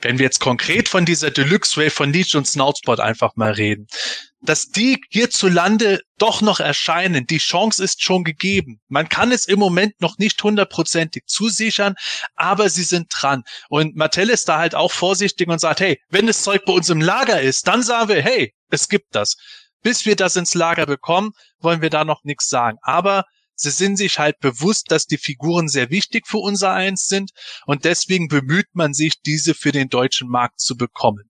[0.00, 3.86] wenn wir jetzt konkret von dieser Deluxe Wave von Leech und Snoutspot einfach mal reden,
[4.40, 8.80] dass die hierzulande doch noch erscheinen, die Chance ist schon gegeben.
[8.88, 11.94] Man kann es im Moment noch nicht hundertprozentig zusichern,
[12.36, 13.42] aber sie sind dran.
[13.68, 16.88] Und Mattel ist da halt auch vorsichtig und sagt, hey, wenn das Zeug bei uns
[16.88, 19.36] im Lager ist, dann sagen wir, hey, es gibt das.
[19.82, 22.78] Bis wir das ins Lager bekommen, wollen wir da noch nichts sagen.
[22.82, 23.24] Aber
[23.60, 27.30] sie sind sich halt bewusst, dass die Figuren sehr wichtig für unser Eins sind
[27.66, 31.28] und deswegen bemüht man sich, diese für den deutschen Markt zu bekommen.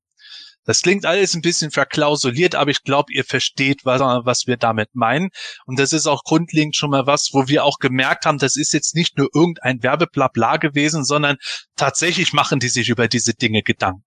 [0.69, 4.95] Das klingt alles ein bisschen verklausuliert, aber ich glaube, ihr versteht, was, was wir damit
[4.95, 5.31] meinen.
[5.65, 8.75] Und das ist auch grundlegend schon mal was, wo wir auch gemerkt haben, das ist
[8.75, 11.39] jetzt nicht nur irgendein Werbeblabla gewesen, sondern
[11.75, 14.05] tatsächlich machen die sich über diese Dinge Gedanken.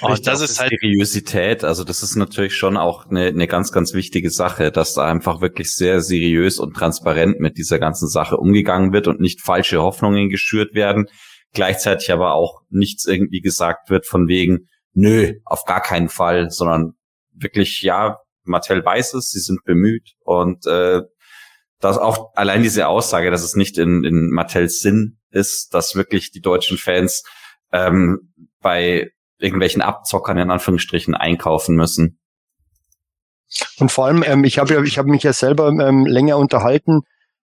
[0.00, 1.64] Und das ist halt Seriosität.
[1.64, 5.40] Also das ist natürlich schon auch eine, eine ganz, ganz wichtige Sache, dass da einfach
[5.40, 10.28] wirklich sehr seriös und transparent mit dieser ganzen Sache umgegangen wird und nicht falsche Hoffnungen
[10.28, 11.06] geschürt werden.
[11.52, 16.92] Gleichzeitig aber auch nichts irgendwie gesagt wird von wegen, nö, auf gar keinen Fall, sondern
[17.32, 21.02] wirklich, ja, Mattel weiß es, sie sind bemüht und äh,
[21.80, 26.30] dass auch allein diese Aussage, dass es nicht in, in Mattels Sinn ist, dass wirklich
[26.30, 27.22] die deutschen Fans
[27.72, 32.18] ähm, bei irgendwelchen Abzockern in Anführungsstrichen einkaufen müssen.
[33.78, 37.02] Und vor allem, ähm, ich habe ja, ich habe mich ja selber ähm, länger unterhalten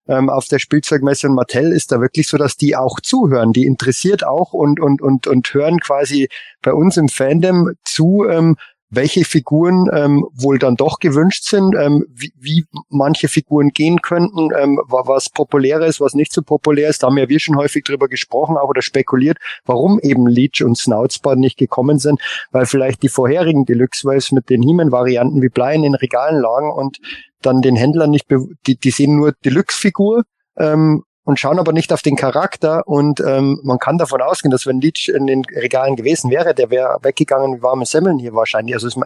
[0.08, 3.64] ähm, auf der Spielzeugmesse und Mattel ist da wirklich so, dass die auch zuhören, die
[3.64, 6.28] interessiert auch und und und und hören quasi
[6.62, 8.56] bei uns im Fandom zu, ähm,
[8.90, 14.50] welche Figuren ähm, wohl dann doch gewünscht sind, ähm, wie, wie manche Figuren gehen könnten,
[14.58, 17.02] ähm, was populär ist, was nicht so populär ist.
[17.02, 20.76] Da haben ja wir schon häufig drüber gesprochen auch oder spekuliert, warum eben Leech und
[20.76, 25.74] Snoutsbart nicht gekommen sind, weil vielleicht die vorherigen Deluxe Waves mit den He-Man-Varianten wie Blei
[25.74, 26.98] in den Regalen lagen und
[27.42, 28.26] dann den Händlern nicht,
[28.66, 30.24] die, die sehen nur Deluxe-Figur
[30.58, 34.66] ähm, und schauen aber nicht auf den Charakter und ähm, man kann davon ausgehen, dass
[34.66, 38.74] wenn Leech in den Regalen gewesen wäre, der wäre weggegangen wie warme Semmeln hier wahrscheinlich.
[38.74, 38.96] Also es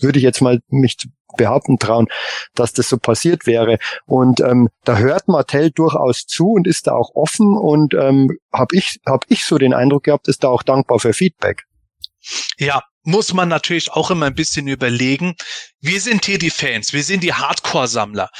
[0.00, 0.96] würde ich jetzt mal mich
[1.36, 2.08] behaupten trauen,
[2.54, 3.78] dass das so passiert wäre.
[4.06, 8.76] Und ähm, da hört Martell durchaus zu und ist da auch offen und ähm, habe
[8.76, 11.64] ich hab ich so den Eindruck gehabt, ist da auch dankbar für Feedback.
[12.58, 15.36] Ja, muss man natürlich auch immer ein bisschen überlegen.
[15.80, 18.30] Wir sind hier die Fans, wir sind die Hardcore-Sammler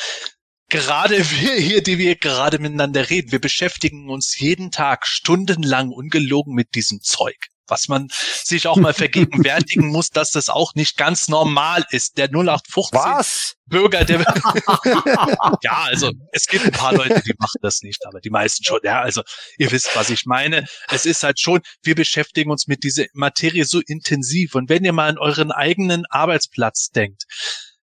[0.68, 6.54] gerade wir hier, die wir gerade miteinander reden, wir beschäftigen uns jeden Tag stundenlang ungelogen
[6.54, 7.36] mit diesem Zeug.
[7.68, 8.06] Was man
[8.44, 12.16] sich auch mal vergegenwärtigen muss, dass das auch nicht ganz normal ist.
[12.16, 13.54] Der 0815 Was?
[13.66, 14.20] Bürger, der
[15.62, 18.78] ja, also es gibt ein paar Leute, die machen das nicht, aber die meisten schon.
[18.84, 19.22] Ja, also
[19.58, 20.64] ihr wisst, was ich meine.
[20.88, 24.54] Es ist halt schon, wir beschäftigen uns mit dieser Materie so intensiv.
[24.54, 27.24] Und wenn ihr mal an euren eigenen Arbeitsplatz denkt,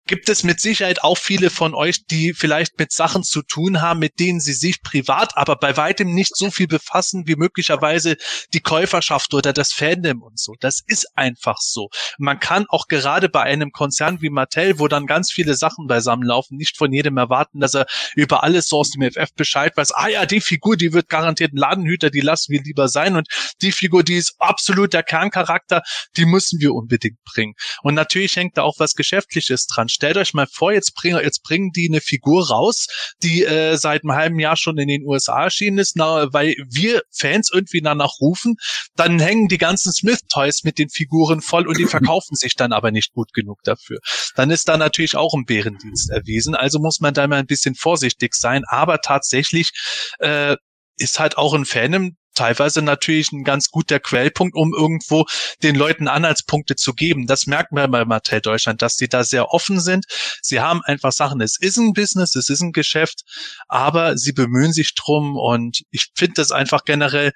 [0.07, 3.99] gibt es mit Sicherheit auch viele von euch, die vielleicht mit Sachen zu tun haben,
[3.99, 8.17] mit denen sie sich privat, aber bei weitem nicht so viel befassen wie möglicherweise
[8.53, 10.53] die Käuferschaft oder das Fandom und so.
[10.59, 11.89] Das ist einfach so.
[12.17, 16.57] Man kann auch gerade bei einem Konzern wie Mattel, wo dann ganz viele Sachen beisammenlaufen,
[16.57, 17.85] nicht von jedem erwarten, dass er
[18.15, 19.91] über alles so aus dem FF Bescheid weiß.
[19.91, 23.27] Ah ja, die Figur, die wird garantiert ein Ladenhüter, die lassen wir lieber sein und
[23.61, 25.83] die Figur, die ist absolut der Kerncharakter,
[26.15, 27.53] die müssen wir unbedingt bringen.
[27.83, 31.43] Und natürlich hängt da auch was Geschäftliches dran stellt euch mal vor, jetzt bringen, jetzt
[31.43, 32.87] bringen die eine Figur raus,
[33.21, 37.01] die äh, seit einem halben Jahr schon in den USA erschienen ist, na, weil wir
[37.11, 38.55] Fans irgendwie danach rufen,
[38.95, 42.71] dann hängen die ganzen Smith Toys mit den Figuren voll und die verkaufen sich dann
[42.71, 43.99] aber nicht gut genug dafür.
[44.35, 46.55] Dann ist da natürlich auch ein Bärendienst erwiesen.
[46.55, 48.63] Also muss man da mal ein bisschen vorsichtig sein.
[48.67, 49.71] Aber tatsächlich
[50.19, 50.55] äh,
[50.97, 55.25] ist halt auch ein Fandom teilweise natürlich ein ganz guter Quellpunkt, um irgendwo
[55.63, 57.27] den Leuten Anhaltspunkte zu geben.
[57.27, 60.05] Das merkt man bei Mattel Deutschland, dass sie da sehr offen sind.
[60.41, 63.21] Sie haben einfach Sachen, es ist ein Business, es ist ein Geschäft,
[63.67, 67.31] aber sie bemühen sich drum und ich finde das einfach generell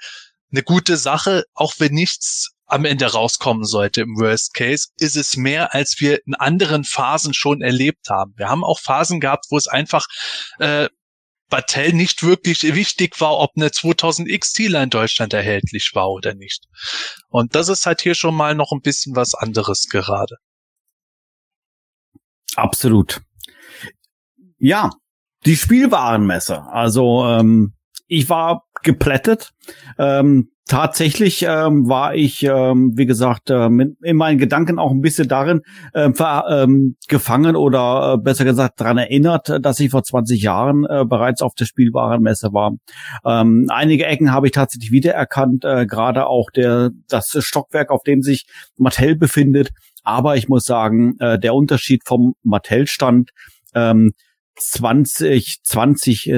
[0.51, 5.35] eine gute Sache, auch wenn nichts am Ende rauskommen sollte im Worst Case, ist es
[5.35, 8.33] mehr, als wir in anderen Phasen schon erlebt haben.
[8.37, 10.05] Wir haben auch Phasen gehabt, wo es einfach
[10.59, 10.87] äh,
[11.51, 16.65] Battelle nicht wirklich wichtig war, ob eine 2000 XT-Line in Deutschland erhältlich war oder nicht.
[17.29, 20.37] Und das ist halt hier schon mal noch ein bisschen was anderes gerade.
[22.55, 23.21] Absolut.
[24.57, 24.89] Ja,
[25.45, 26.63] die Spielwarenmesse.
[26.63, 27.73] Also ähm,
[28.07, 29.51] ich war geplättet.
[29.97, 35.27] Ähm, tatsächlich ähm, war ich, ähm, wie gesagt, ähm, in meinen Gedanken auch ein bisschen
[35.27, 35.63] darin
[35.93, 40.85] ähm, ver, ähm, gefangen oder äh, besser gesagt daran erinnert, dass ich vor 20 Jahren
[40.85, 42.71] äh, bereits auf der Spielwarenmesse war.
[43.25, 48.21] Ähm, einige Ecken habe ich tatsächlich wiedererkannt, äh, gerade auch der das Stockwerk, auf dem
[48.21, 48.45] sich
[48.77, 49.71] Mattel befindet.
[50.03, 53.31] Aber ich muss sagen, äh, der Unterschied vom Mattel-Stand
[53.75, 54.13] ähm,
[54.55, 56.33] 2023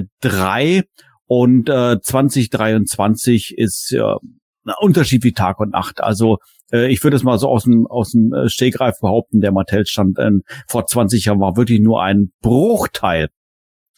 [1.36, 6.00] und äh, 2023 ist äh, ein Unterschied wie Tag und Nacht.
[6.00, 6.38] Also
[6.72, 10.20] äh, ich würde es mal so aus dem aus dem äh, Stegreif behaupten, der Mattel-Stand
[10.20, 10.30] äh,
[10.68, 13.30] vor 20 Jahren war wirklich nur ein Bruchteil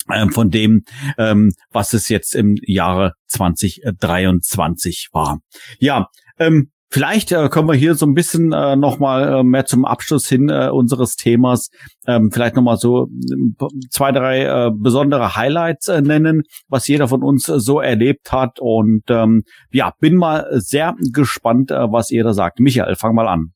[0.10, 0.86] ähm, von dem,
[1.18, 5.40] ähm, was es jetzt im Jahre 2023 war.
[5.80, 6.08] Ja,
[6.40, 10.28] ähm, Vielleicht äh, können wir hier so ein bisschen äh, nochmal äh, mehr zum Abschluss
[10.28, 11.70] hin äh, unseres Themas
[12.08, 17.24] ähm, vielleicht nochmal so äh, zwei, drei äh, besondere Highlights äh, nennen, was jeder von
[17.24, 18.60] uns äh, so erlebt hat.
[18.60, 22.60] Und ähm, ja, bin mal sehr gespannt, äh, was ihr da sagt.
[22.60, 23.54] Michael, fang mal an.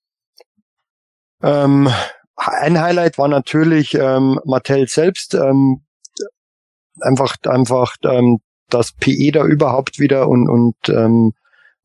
[1.41, 1.89] Ähm,
[2.35, 5.35] ein Highlight war natürlich ähm, Mattel selbst.
[5.35, 5.85] Ähm,
[7.01, 8.39] einfach, einfach, ähm,
[8.69, 11.33] dass PE da überhaupt wieder und, und ähm,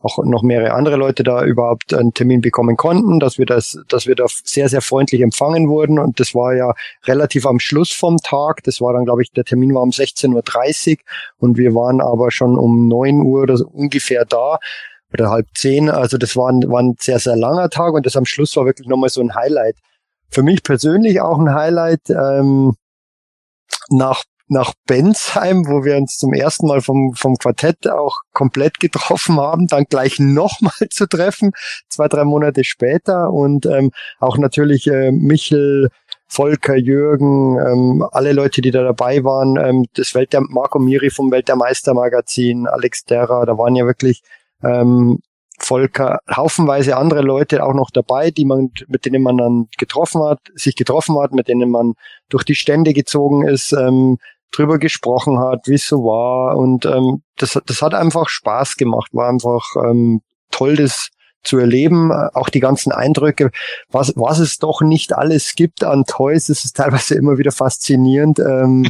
[0.05, 4.07] auch noch mehrere andere Leute da überhaupt einen Termin bekommen konnten, dass wir das, dass
[4.07, 5.99] wir da sehr, sehr freundlich empfangen wurden.
[5.99, 6.73] Und das war ja
[7.05, 8.63] relativ am Schluss vom Tag.
[8.65, 10.97] Das war dann, glaube ich, der Termin war um 16.30 Uhr
[11.39, 14.59] und wir waren aber schon um 9 Uhr oder so ungefähr da
[15.13, 15.89] oder halb zehn.
[15.89, 18.67] Also das war ein, war ein sehr, sehr langer Tag und das am Schluss war
[18.67, 19.77] wirklich nochmal so ein Highlight.
[20.29, 22.11] Für mich persönlich auch ein Highlight.
[22.11, 22.75] Ähm,
[23.89, 29.41] nach nach Bensheim, wo wir uns zum ersten Mal vom, vom Quartett auch komplett getroffen
[29.41, 31.53] haben, dann gleich nochmal zu treffen,
[31.89, 33.31] zwei, drei Monate später.
[33.31, 33.91] Und ähm,
[34.21, 35.89] auch natürlich äh, Michel,
[36.27, 41.11] Volker, Jürgen, ähm, alle Leute, die da dabei waren, ähm, das Welt der Marco Miri
[41.11, 44.23] vom Welt der Meister Magazin, Alex Terra, da waren ja wirklich
[44.63, 45.21] ähm,
[45.59, 50.41] Volker, haufenweise andere Leute auch noch dabei, die man, mit denen man dann getroffen hat,
[50.55, 51.95] sich getroffen hat, mit denen man
[52.29, 54.19] durch die Stände gezogen ist, ähm,
[54.57, 56.57] drüber gesprochen hat, wie es so war.
[56.57, 61.11] Und ähm, das, das hat einfach Spaß gemacht, war einfach ähm, toll, das
[61.43, 63.51] zu erleben, auch die ganzen Eindrücke,
[63.91, 68.39] was, was es doch nicht alles gibt an Toys, das ist teilweise immer wieder faszinierend,
[68.39, 68.89] ähm,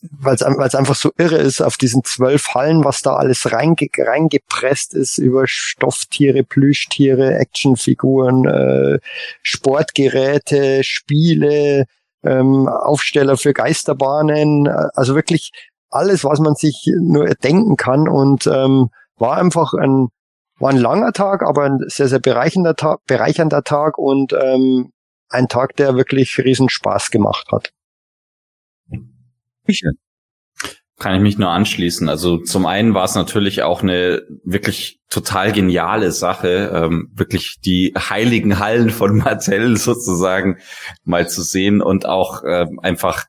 [0.00, 4.94] weil es einfach so irre ist auf diesen zwölf Hallen, was da alles reinge reingepresst
[4.94, 8.98] ist über Stofftiere, Plüschtiere, Actionfiguren, äh,
[9.42, 11.86] Sportgeräte, Spiele,
[12.22, 15.52] ähm, Aufsteller für Geisterbahnen, äh, also wirklich
[15.90, 20.08] alles, was man sich nur denken kann und ähm, war einfach ein
[20.60, 24.92] war ein langer Tag, aber ein sehr sehr bereichernder Tag, bereichernder Tag und ähm,
[25.28, 27.72] ein Tag, der wirklich riesen Spaß gemacht hat.
[29.64, 29.94] Michael
[30.98, 32.08] kann ich mich nur anschließen.
[32.08, 37.94] Also zum einen war es natürlich auch eine wirklich total geniale Sache, ähm, wirklich die
[37.96, 40.58] heiligen Hallen von Martell sozusagen
[41.04, 43.26] mal zu sehen und auch ähm, einfach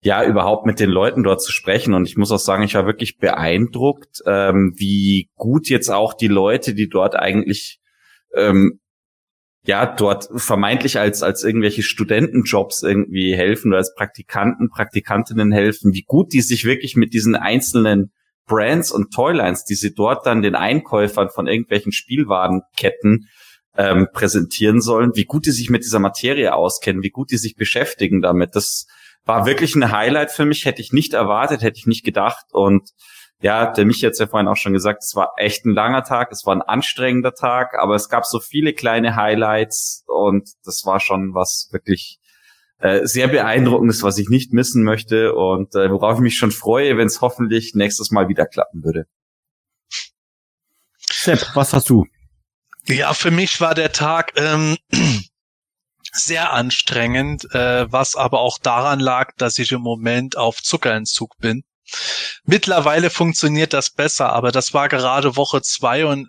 [0.00, 1.94] ja überhaupt mit den Leuten dort zu sprechen.
[1.94, 6.28] Und ich muss auch sagen, ich war wirklich beeindruckt, ähm, wie gut jetzt auch die
[6.28, 7.80] Leute, die dort eigentlich
[8.34, 8.80] ähm,
[9.68, 16.04] ja, dort vermeintlich als, als irgendwelche Studentenjobs irgendwie helfen oder als Praktikanten, Praktikantinnen helfen, wie
[16.04, 18.10] gut die sich wirklich mit diesen einzelnen
[18.46, 23.28] Brands und Toylines, die sie dort dann den Einkäufern von irgendwelchen Spielwarenketten
[23.76, 27.54] ähm, präsentieren sollen, wie gut die sich mit dieser Materie auskennen, wie gut die sich
[27.54, 28.56] beschäftigen damit.
[28.56, 28.86] Das
[29.26, 32.88] war wirklich ein Highlight für mich, hätte ich nicht erwartet, hätte ich nicht gedacht und
[33.40, 36.32] ja, der mich jetzt ja vorhin auch schon gesagt, es war echt ein langer Tag,
[36.32, 40.98] es war ein anstrengender Tag, aber es gab so viele kleine Highlights und das war
[40.98, 42.18] schon was wirklich
[42.78, 46.96] äh, sehr beeindruckendes, was ich nicht missen möchte und äh, worauf ich mich schon freue,
[46.96, 49.06] wenn es hoffentlich nächstes Mal wieder klappen würde.
[50.98, 52.06] Sepp, was hast du?
[52.86, 54.76] Ja, für mich war der Tag ähm,
[56.12, 61.64] sehr anstrengend, äh, was aber auch daran lag, dass ich im Moment auf Zuckerentzug bin.
[62.44, 66.28] Mittlerweile funktioniert das besser, aber das war gerade Woche zwei und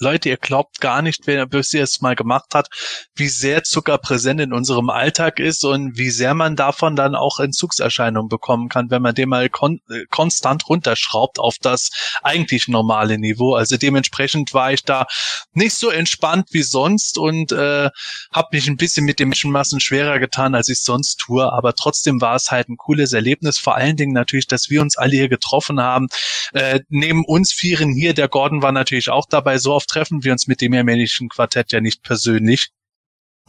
[0.00, 2.68] Leute, ihr glaubt gar nicht, wer bis es mal gemacht hat,
[3.14, 7.40] wie sehr Zucker präsent in unserem Alltag ist und wie sehr man davon dann auch
[7.40, 11.90] Entzugserscheinungen bekommen kann, wenn man den mal kon äh, konstant runterschraubt auf das
[12.22, 13.54] eigentlich normale Niveau.
[13.54, 15.06] Also dementsprechend war ich da
[15.52, 17.90] nicht so entspannt wie sonst und äh,
[18.32, 21.52] habe mich ein bisschen mit den Menschenmassen schwerer getan, als ich sonst tue.
[21.52, 23.58] Aber trotzdem war es halt ein cooles Erlebnis.
[23.58, 26.06] Vor allen Dingen natürlich, dass wir uns alle hier getroffen haben.
[26.52, 29.58] Äh, neben uns vieren hier, der Gordon war natürlich auch dabei.
[29.58, 32.70] So oft treffen wir uns mit dem mehrmännlichen Quartett ja nicht persönlich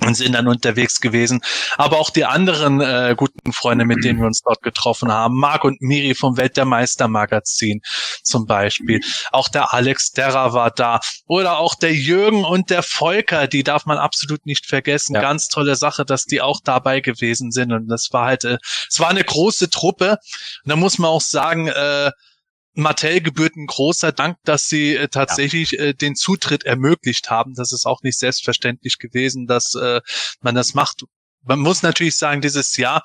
[0.06, 1.42] und sind dann unterwegs gewesen.
[1.78, 5.64] Aber auch die anderen äh, guten Freunde, mit denen wir uns dort getroffen haben, Marc
[5.64, 7.82] und Miri vom Welt der Meister Magazin
[8.24, 9.02] zum Beispiel.
[9.32, 11.00] Auch der Alex Derra war da.
[11.28, 15.16] Oder auch der Jürgen und der Volker, die darf man absolut nicht vergessen.
[15.16, 15.22] Ja.
[15.22, 17.74] Ganz tolle Sache, dass die auch dabei gewesen sind.
[17.74, 18.58] Und das war halt, äh,
[18.90, 20.18] es war eine große Truppe.
[20.64, 22.12] Und da muss man auch sagen, äh,
[22.80, 27.54] Mattel gebührt ein großer Dank, dass sie äh, tatsächlich äh, den Zutritt ermöglicht haben.
[27.54, 30.02] Das ist auch nicht selbstverständlich gewesen, dass äh,
[30.42, 31.04] man das macht.
[31.44, 33.02] Man muss natürlich sagen, dieses Jahr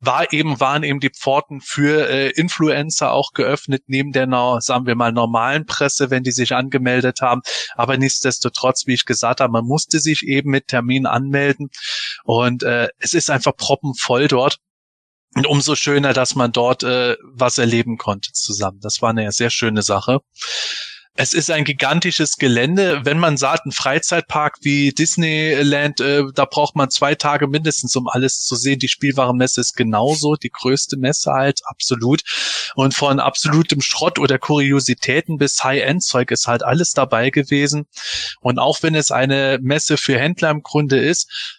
[0.00, 4.26] war eben, waren eben die Pforten für äh, Influencer auch geöffnet, neben der,
[4.60, 7.42] sagen wir mal, normalen Presse, wenn die sich angemeldet haben.
[7.74, 11.70] Aber nichtsdestotrotz, wie ich gesagt habe, man musste sich eben mit Termin anmelden.
[12.24, 14.58] Und äh, es ist einfach proppenvoll dort.
[15.36, 18.80] Und umso schöner, dass man dort äh, was erleben konnte zusammen.
[18.80, 20.20] Das war eine sehr schöne Sache.
[21.18, 23.00] Es ist ein gigantisches Gelände.
[23.04, 28.06] Wenn man sagt, ein Freizeitpark wie Disneyland, äh, da braucht man zwei Tage mindestens, um
[28.06, 28.78] alles zu sehen.
[28.78, 32.22] Die Spielwarenmesse ist genauso, die größte Messe halt, absolut.
[32.74, 37.86] Und von absolutem Schrott oder Kuriositäten bis High-End-Zeug ist halt alles dabei gewesen.
[38.40, 41.55] Und auch wenn es eine Messe für Händler im Grunde ist,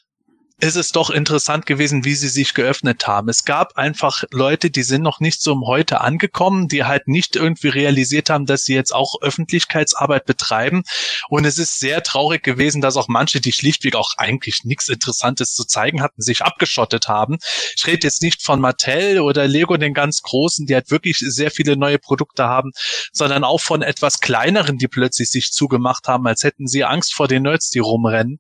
[0.60, 3.30] ist es doch interessant gewesen, wie sie sich geöffnet haben.
[3.30, 7.36] Es gab einfach Leute, die sind noch nicht so um heute angekommen, die halt nicht
[7.36, 10.82] irgendwie realisiert haben, dass sie jetzt auch Öffentlichkeitsarbeit betreiben.
[11.30, 15.54] Und es ist sehr traurig gewesen, dass auch manche, die schlichtweg auch eigentlich nichts Interessantes
[15.54, 17.38] zu zeigen hatten, sich abgeschottet haben.
[17.76, 21.52] Ich rede jetzt nicht von Mattel oder Lego, den ganz großen, die halt wirklich sehr
[21.52, 22.72] viele neue Produkte haben,
[23.14, 27.28] sondern auch von etwas kleineren, die plötzlich sich zugemacht haben, als hätten sie Angst vor
[27.28, 28.40] den Nerds, die rumrennen.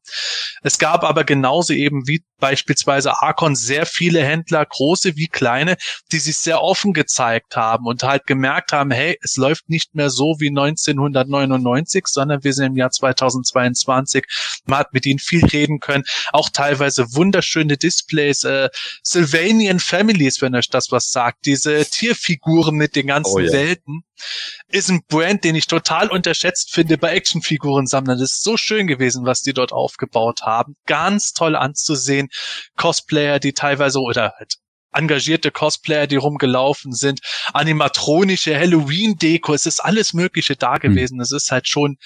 [0.63, 5.77] Es gab aber genauso eben wie beispielsweise Arcon sehr viele Händler, große wie kleine,
[6.11, 10.09] die sich sehr offen gezeigt haben und halt gemerkt haben, hey, es läuft nicht mehr
[10.09, 14.25] so wie 1999, sondern wir sind im Jahr 2022.
[14.65, 18.69] Man hat mit ihnen viel reden können, auch teilweise wunderschöne Displays, äh,
[19.03, 23.51] Sylvanian Families, wenn euch das was sagt, diese Tierfiguren mit den ganzen Oh ja.
[23.51, 24.03] Welten
[24.69, 28.19] ist ein Brand, den ich total unterschätzt finde bei Actionfigurensammlern.
[28.19, 30.75] Das ist so schön gewesen, was die dort aufgebaut haben.
[30.85, 32.26] Ganz toll anzusehen.
[32.75, 34.57] Cosplayer, die teilweise oder halt
[34.93, 37.19] engagierte Cosplayer, die rumgelaufen sind,
[37.53, 41.19] animatronische Halloween-Deko, es ist alles Mögliche da gewesen.
[41.21, 41.97] Es ist halt schon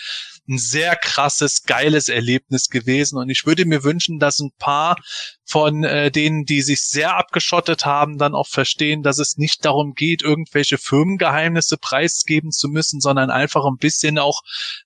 [0.49, 3.18] ein sehr krasses, geiles Erlebnis gewesen.
[3.18, 4.98] Und ich würde mir wünschen, dass ein paar
[5.45, 9.93] von äh, denen, die sich sehr abgeschottet haben, dann auch verstehen, dass es nicht darum
[9.93, 14.41] geht, irgendwelche Firmengeheimnisse preisgeben zu müssen, sondern einfach ein bisschen auch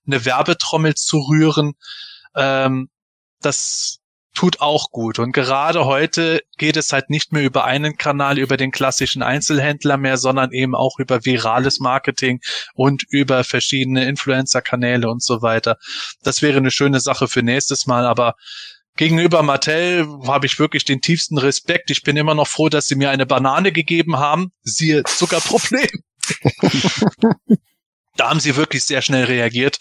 [0.06, 1.72] eine Werbetrommel zu rühren.
[2.34, 2.88] Ähm,
[3.40, 3.98] das
[4.36, 5.18] tut auch gut.
[5.18, 9.96] Und gerade heute geht es halt nicht mehr über einen Kanal, über den klassischen Einzelhändler
[9.96, 12.40] mehr, sondern eben auch über virales Marketing
[12.74, 15.78] und über verschiedene Influencer-Kanäle und so weiter.
[16.22, 18.34] Das wäre eine schöne Sache für nächstes Mal, aber
[18.98, 21.90] Gegenüber Mattel habe ich wirklich den tiefsten Respekt.
[21.90, 24.52] Ich bin immer noch froh, dass sie mir eine Banane gegeben haben.
[24.62, 25.90] Siehe Zuckerproblem.
[28.16, 29.76] da haben sie wirklich sehr schnell reagiert.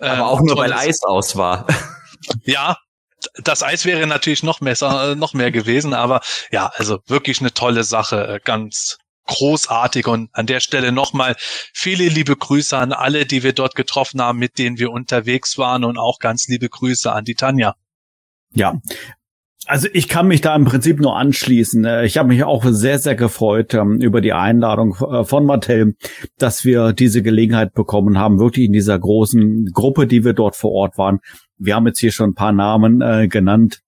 [0.00, 1.66] Aber Ähm, auch nur, weil tolles- Eis aus war.
[2.42, 2.76] ja,
[3.34, 6.20] das Eis wäre natürlich noch mehr, äh, noch mehr gewesen, aber
[6.50, 11.36] ja, also wirklich eine tolle Sache, äh, ganz großartig und an der Stelle nochmal
[11.72, 15.84] viele liebe Grüße an alle, die wir dort getroffen haben, mit denen wir unterwegs waren
[15.84, 17.74] und auch ganz liebe Grüße an die Tanja.
[18.52, 18.80] Ja.
[19.66, 21.84] Also ich kann mich da im Prinzip nur anschließen.
[21.84, 25.96] Äh, Ich habe mich auch sehr, sehr gefreut ähm, über die Einladung äh, von Mattel,
[26.38, 30.72] dass wir diese Gelegenheit bekommen haben, wirklich in dieser großen Gruppe, die wir dort vor
[30.72, 31.18] Ort waren.
[31.58, 33.80] Wir haben jetzt hier schon ein paar Namen äh, genannt,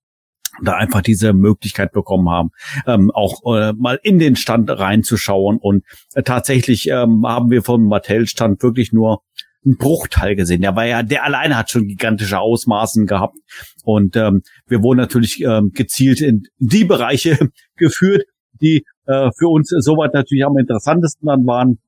[0.62, 2.50] da einfach diese Möglichkeit bekommen haben,
[2.86, 5.58] ähm, auch äh, mal in den Stand reinzuschauen.
[5.58, 5.84] Und
[6.14, 9.22] äh, tatsächlich ähm, haben wir vom Mattel-Stand wirklich nur
[9.64, 10.62] einen Bruchteil gesehen.
[10.62, 13.36] Der war ja, der alleine hat schon gigantische Ausmaßen gehabt.
[13.82, 17.38] Und ähm, wir wurden natürlich ähm, gezielt in die Bereiche
[17.76, 18.24] geführt,
[18.60, 21.78] die äh, für uns soweit natürlich am interessantesten dann waren.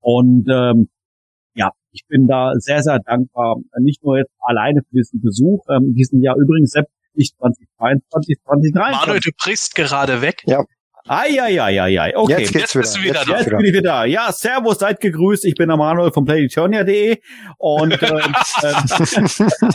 [0.00, 0.88] Und ähm,
[1.54, 5.94] ja, ich bin da sehr, sehr dankbar, nicht nur jetzt alleine für diesen Besuch, ähm,
[5.94, 9.06] diesen Jahr übrigens Sepp, nicht 2022, 2023.
[9.06, 10.42] Manuel, du brichst gerade weg.
[11.06, 12.40] Eieieiei, okay.
[12.40, 13.38] Jetzt geht's Jetzt bist du wieder Jetzt da.
[13.38, 14.04] Jetzt bin ich wieder da.
[14.06, 15.44] Ja, servus, seid gegrüßt.
[15.44, 17.18] Ich bin der Manuel von PlayEternia.de
[17.58, 19.70] und ähm, ähm,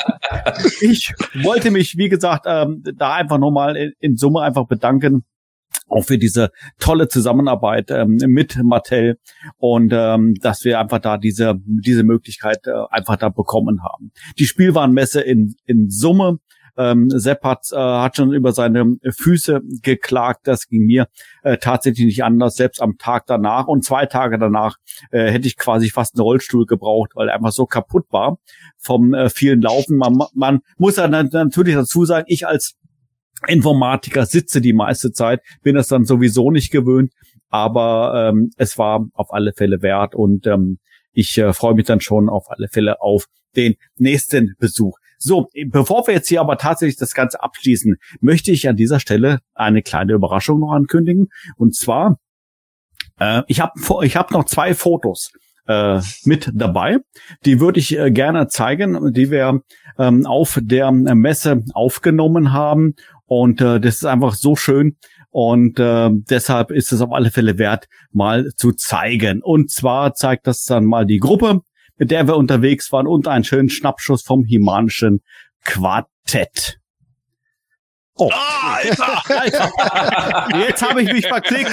[0.81, 5.23] ich wollte mich, wie gesagt, ähm, da einfach nochmal in, in Summe einfach bedanken.
[5.87, 6.49] Auch für diese
[6.79, 9.19] tolle Zusammenarbeit ähm, mit Mattel
[9.57, 14.11] und ähm, dass wir einfach da diese diese Möglichkeit äh, einfach da bekommen haben.
[14.39, 16.39] Die Spielwarenmesse in in Summe
[16.79, 20.47] ähm, Sepp hat, äh, hat schon über seine Füße geklagt.
[20.47, 21.07] Das ging mir
[21.43, 22.55] äh, tatsächlich nicht anders.
[22.55, 24.77] Selbst am Tag danach und zwei Tage danach
[25.11, 28.39] äh, hätte ich quasi fast einen Rollstuhl gebraucht, weil er einfach so kaputt war
[28.77, 29.97] vom äh, vielen Laufen.
[29.97, 32.77] Man, man muss dann natürlich dazu sagen, ich als
[33.47, 37.13] Informatiker sitze die meiste Zeit, bin das dann sowieso nicht gewöhnt,
[37.49, 40.79] aber ähm, es war auf alle Fälle wert und ähm,
[41.13, 44.98] ich äh, freue mich dann schon auf alle Fälle auf den nächsten Besuch.
[45.21, 49.39] So, bevor wir jetzt hier aber tatsächlich das Ganze abschließen, möchte ich an dieser Stelle
[49.53, 51.27] eine kleine Überraschung noch ankündigen.
[51.57, 52.19] Und zwar,
[53.19, 53.73] äh, ich habe
[54.05, 55.31] ich hab noch zwei Fotos
[55.67, 56.99] äh, mit dabei.
[57.43, 59.61] Die würde ich äh, gerne zeigen, die wir
[59.97, 62.95] ähm, auf der Messe aufgenommen haben.
[63.25, 64.95] Und äh, das ist einfach so schön.
[65.31, 69.43] Und äh, deshalb ist es auf alle Fälle wert, mal zu zeigen.
[69.43, 71.61] Und zwar zeigt das dann mal die Gruppe,
[71.99, 75.21] mit der wir unterwegs waren und einen schönen Schnappschuss vom Himanischen
[75.65, 76.77] Quartett.
[78.15, 79.23] Oh, Ah, Alter!
[79.39, 80.57] Alter.
[80.59, 81.71] Jetzt habe ich mich verklickt.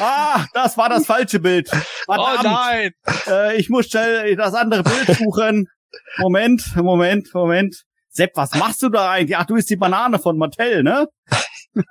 [0.00, 1.70] Ah, das war das falsche Bild.
[2.08, 2.42] Oh Verdammt.
[2.44, 2.90] nein!
[3.26, 5.68] Äh, ich muss schnell das andere Bild suchen.
[6.18, 7.76] Moment, Moment, Moment.
[8.10, 9.36] Sepp, was machst du da eigentlich?
[9.38, 11.06] Ach, du bist die Banane von Mattel, ne?
[11.74, 11.82] Ja,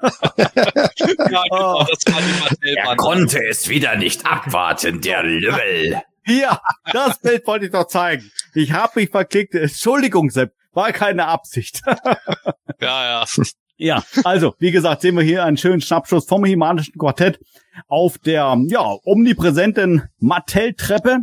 [0.95, 1.85] genau, Oh.
[1.89, 2.39] das war die Er
[2.85, 2.95] Mattel-Bande.
[2.97, 6.01] konnte es wieder nicht abwarten, der Lümmel.
[6.23, 6.60] Hier,
[6.91, 8.31] das Bild wollte ich doch zeigen.
[8.53, 9.56] Ich habe mich verklickt.
[9.56, 11.81] Entschuldigung, Sepp, war keine Absicht.
[12.80, 13.43] Ja, ja.
[13.77, 17.39] Ja, also, wie gesagt, sehen wir hier einen schönen Schnappschuss vom Himanischen Quartett
[17.88, 21.19] auf der, ja, omnipräsenten Mattel-Treppe.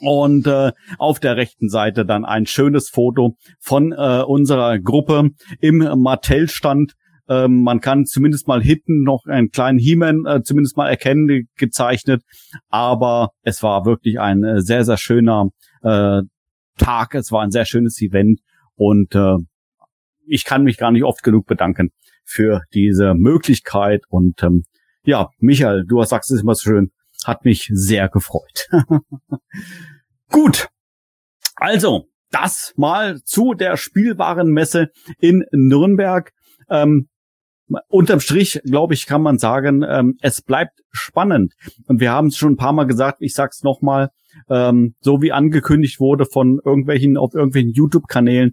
[0.00, 5.30] Und äh, auf der rechten Seite dann ein schönes Foto von äh, unserer Gruppe
[5.60, 6.94] im Mattel-Stand.
[7.28, 11.44] Ähm, man kann zumindest mal hinten noch einen kleinen He-Man äh, zumindest mal erkennen, ge-
[11.56, 12.22] gezeichnet.
[12.68, 15.48] Aber es war wirklich ein äh, sehr, sehr schöner
[15.82, 16.22] äh,
[16.78, 17.14] Tag.
[17.14, 18.40] Es war ein sehr schönes Event.
[18.74, 19.36] Und äh,
[20.26, 21.90] ich kann mich gar nicht oft genug bedanken
[22.24, 24.02] für diese Möglichkeit.
[24.08, 24.64] Und ähm,
[25.04, 26.90] ja, Michael, du sagst es immer so schön,
[27.24, 28.68] hat mich sehr gefreut.
[30.30, 30.68] Gut.
[31.56, 36.32] Also, das mal zu der Spielwarenmesse in Nürnberg.
[36.68, 37.08] Ähm,
[37.88, 41.54] unterm Strich, glaube ich, kann man sagen, ähm, es bleibt spannend.
[41.86, 44.10] Und wir haben es schon ein paar Mal gesagt, ich sag's nochmal,
[44.48, 48.52] ähm, so wie angekündigt wurde von irgendwelchen, auf irgendwelchen YouTube-Kanälen,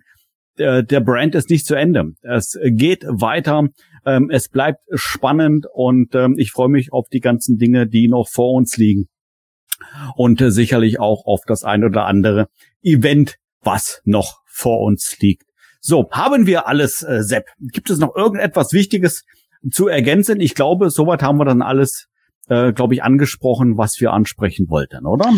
[0.58, 2.12] äh, der Brand ist nicht zu Ende.
[2.22, 3.68] Es geht weiter.
[4.06, 8.28] Ähm, es bleibt spannend und ähm, ich freue mich auf die ganzen Dinge, die noch
[8.30, 9.08] vor uns liegen.
[10.16, 12.48] Und äh, sicherlich auch auf das ein oder andere
[12.82, 15.53] Event, was noch vor uns liegt.
[15.86, 17.46] So, haben wir alles, äh, Sepp?
[17.60, 19.26] Gibt es noch irgendetwas Wichtiges
[19.70, 20.40] zu ergänzen?
[20.40, 22.08] Ich glaube, soweit haben wir dann alles,
[22.48, 25.34] äh, glaube ich, angesprochen, was wir ansprechen wollten, oder?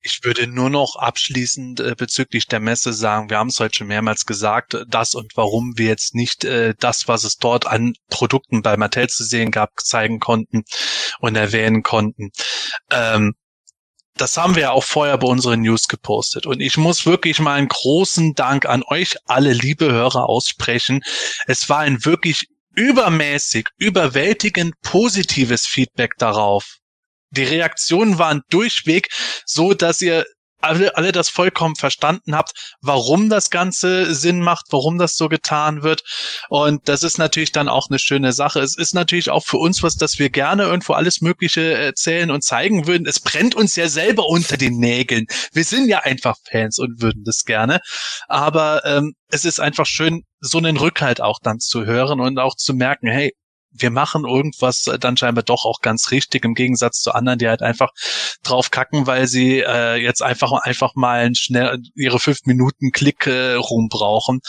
[0.00, 3.88] Ich würde nur noch abschließend äh, bezüglich der Messe sagen, wir haben es heute schon
[3.88, 8.62] mehrmals gesagt, das und warum wir jetzt nicht äh, das, was es dort an Produkten
[8.62, 10.62] bei Mattel zu sehen gab, zeigen konnten
[11.18, 12.30] und erwähnen konnten.
[12.90, 13.34] Ähm,
[14.20, 16.46] das haben wir ja auch vorher bei unseren News gepostet.
[16.46, 21.00] Und ich muss wirklich mal einen großen Dank an euch alle, liebe Hörer, aussprechen.
[21.46, 26.76] Es war ein wirklich übermäßig, überwältigend positives Feedback darauf.
[27.30, 29.08] Die Reaktionen waren durchweg
[29.46, 30.26] so, dass ihr
[30.60, 35.82] alle, alle das vollkommen verstanden habt, warum das Ganze Sinn macht, warum das so getan
[35.82, 36.02] wird.
[36.48, 38.60] Und das ist natürlich dann auch eine schöne Sache.
[38.60, 42.44] Es ist natürlich auch für uns was, dass wir gerne irgendwo alles Mögliche erzählen und
[42.44, 43.06] zeigen würden.
[43.06, 45.26] Es brennt uns ja selber unter den Nägeln.
[45.52, 47.80] Wir sind ja einfach Fans und würden das gerne.
[48.28, 52.56] Aber ähm, es ist einfach schön, so einen Rückhalt auch dann zu hören und auch
[52.56, 53.32] zu merken, hey,
[53.72, 57.48] wir machen irgendwas äh, dann scheinbar doch auch ganz richtig im Gegensatz zu anderen, die
[57.48, 57.90] halt einfach
[58.42, 63.54] drauf kacken, weil sie äh, jetzt einfach einfach mal schnell ihre fünf Minuten Klick äh,
[63.54, 64.40] Ruhm brauchen.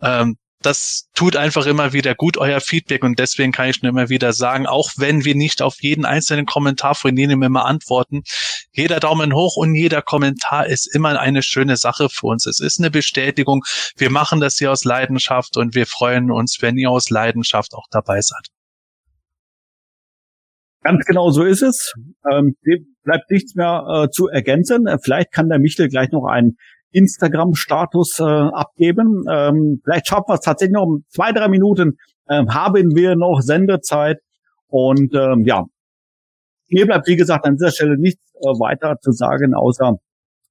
[0.00, 3.04] Ähm, das tut einfach immer wieder gut, euer Feedback.
[3.04, 6.46] Und deswegen kann ich nur immer wieder sagen, auch wenn wir nicht auf jeden einzelnen
[6.46, 8.22] Kommentar von Ihnen immer antworten,
[8.72, 12.46] jeder Daumen hoch und jeder Kommentar ist immer eine schöne Sache für uns.
[12.46, 13.62] Es ist eine Bestätigung.
[13.96, 17.86] Wir machen das hier aus Leidenschaft und wir freuen uns, wenn ihr aus Leidenschaft auch
[17.90, 18.53] dabei seid.
[20.84, 21.94] Ganz genau so ist es.
[22.30, 22.56] Ähm,
[23.04, 24.86] bleibt nichts mehr äh, zu ergänzen.
[24.86, 26.56] Äh, Vielleicht kann der Michel gleich noch einen
[26.92, 29.24] Instagram-Status äh, abgeben.
[29.30, 31.96] Ähm, vielleicht schaffen wir es tatsächlich noch zwei, drei Minuten.
[32.28, 34.18] Ähm, haben wir noch Sendezeit.
[34.68, 35.64] Und ähm, ja,
[36.68, 39.94] mir bleibt, wie gesagt, an dieser Stelle nichts äh, weiter zu sagen, außer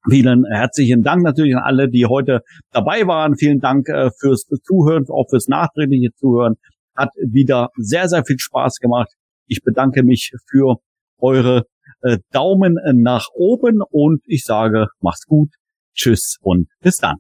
[0.10, 2.42] vielen herzlichen Dank natürlich an alle, die heute
[2.72, 3.36] dabei waren.
[3.36, 6.56] Vielen Dank äh, fürs Zuhören, auch fürs nachträgliche Zuhören.
[6.96, 9.14] Hat wieder sehr, sehr viel Spaß gemacht.
[9.48, 10.78] Ich bedanke mich für
[11.18, 11.64] eure
[12.02, 15.50] äh, Daumen nach oben und ich sage, macht's gut,
[15.96, 17.18] tschüss und bis dann.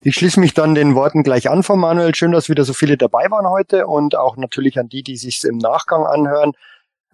[0.00, 2.14] Ich schließe mich dann den Worten gleich an von Manuel.
[2.14, 5.42] Schön, dass wieder so viele dabei waren heute und auch natürlich an die, die sich
[5.42, 6.52] im Nachgang anhören.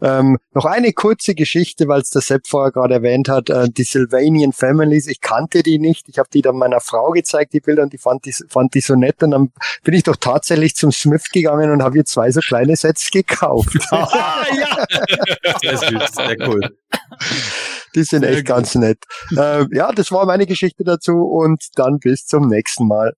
[0.02, 3.84] Ähm, noch eine kurze Geschichte, weil es der Sepp vorher gerade erwähnt hat, äh, die
[3.84, 7.84] Sylvanian Families, ich kannte die nicht, ich habe die dann meiner Frau gezeigt, die Bilder,
[7.84, 9.52] und die fand die, fand die so nett und dann
[9.84, 13.78] bin ich doch tatsächlich zum Smith gegangen und habe ihr zwei so kleine Sets gekauft.
[13.92, 14.86] ah, ja.
[15.62, 16.60] Sehr süß, sehr cool.
[17.94, 18.98] Die sind echt ganz nett.
[19.36, 23.14] Äh, ja, das war meine Geschichte dazu und dann bis zum nächsten Mal.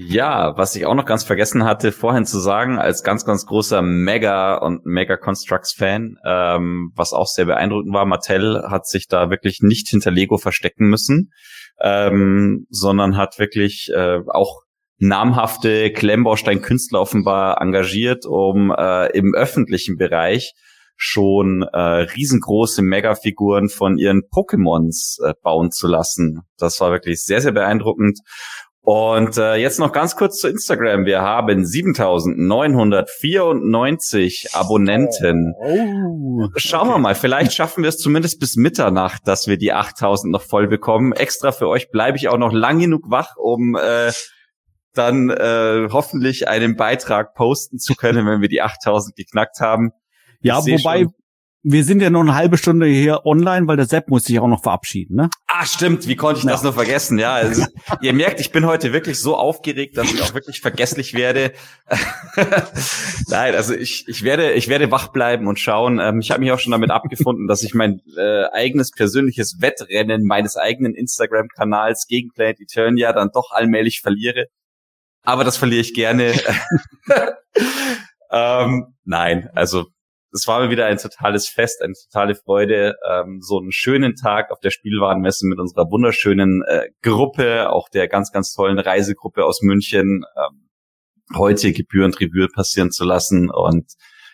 [0.00, 3.82] Ja, was ich auch noch ganz vergessen hatte, vorhin zu sagen, als ganz, ganz großer
[3.82, 9.28] Mega und Mega Constructs Fan, ähm, was auch sehr beeindruckend war, Mattel hat sich da
[9.28, 11.32] wirklich nicht hinter Lego verstecken müssen,
[11.80, 14.60] ähm, sondern hat wirklich äh, auch
[14.98, 20.52] namhafte Klemmbaustein-Künstler offenbar engagiert, um äh, im öffentlichen Bereich
[20.94, 26.42] schon äh, riesengroße Megafiguren von ihren Pokémons äh, bauen zu lassen.
[26.56, 28.18] Das war wirklich sehr, sehr beeindruckend.
[28.88, 31.04] Und äh, jetzt noch ganz kurz zu Instagram.
[31.04, 35.52] Wir haben 7994 Abonnenten.
[35.60, 36.48] Oh.
[36.56, 40.40] Schauen wir mal, vielleicht schaffen wir es zumindest bis Mitternacht, dass wir die 8000 noch
[40.40, 41.12] voll bekommen.
[41.12, 44.10] Extra für euch bleibe ich auch noch lang genug wach, um äh,
[44.94, 49.90] dann äh, hoffentlich einen Beitrag posten zu können, wenn wir die 8000 geknackt haben.
[50.40, 51.12] Ja, wobei schon,
[51.62, 54.46] wir sind ja noch eine halbe Stunde hier online, weil der Sepp muss sich auch
[54.46, 55.28] noch verabschieden, ne?
[55.48, 56.06] Ah, stimmt.
[56.06, 56.52] Wie konnte ich ja.
[56.52, 57.18] das nur vergessen?
[57.18, 57.64] Ja, also,
[58.00, 61.52] ihr merkt, ich bin heute wirklich so aufgeregt, dass ich auch wirklich vergesslich werde.
[63.28, 65.98] Nein, also ich, ich werde, ich werde wach bleiben und schauen.
[65.98, 70.24] Ähm, ich habe mich auch schon damit abgefunden, dass ich mein äh, eigenes persönliches Wettrennen
[70.24, 74.46] meines eigenen Instagram-Kanals gegen Planet Eternia dann doch allmählich verliere.
[75.22, 76.32] Aber das verliere ich gerne.
[78.30, 79.86] ähm, nein, also
[80.32, 84.60] es war wieder ein totales Fest, eine totale Freude, ähm, so einen schönen Tag auf
[84.60, 90.24] der Spielwarenmesse mit unserer wunderschönen äh, Gruppe, auch der ganz, ganz tollen Reisegruppe aus München,
[90.36, 90.68] ähm,
[91.36, 93.92] heute gebührend Revue passieren zu lassen und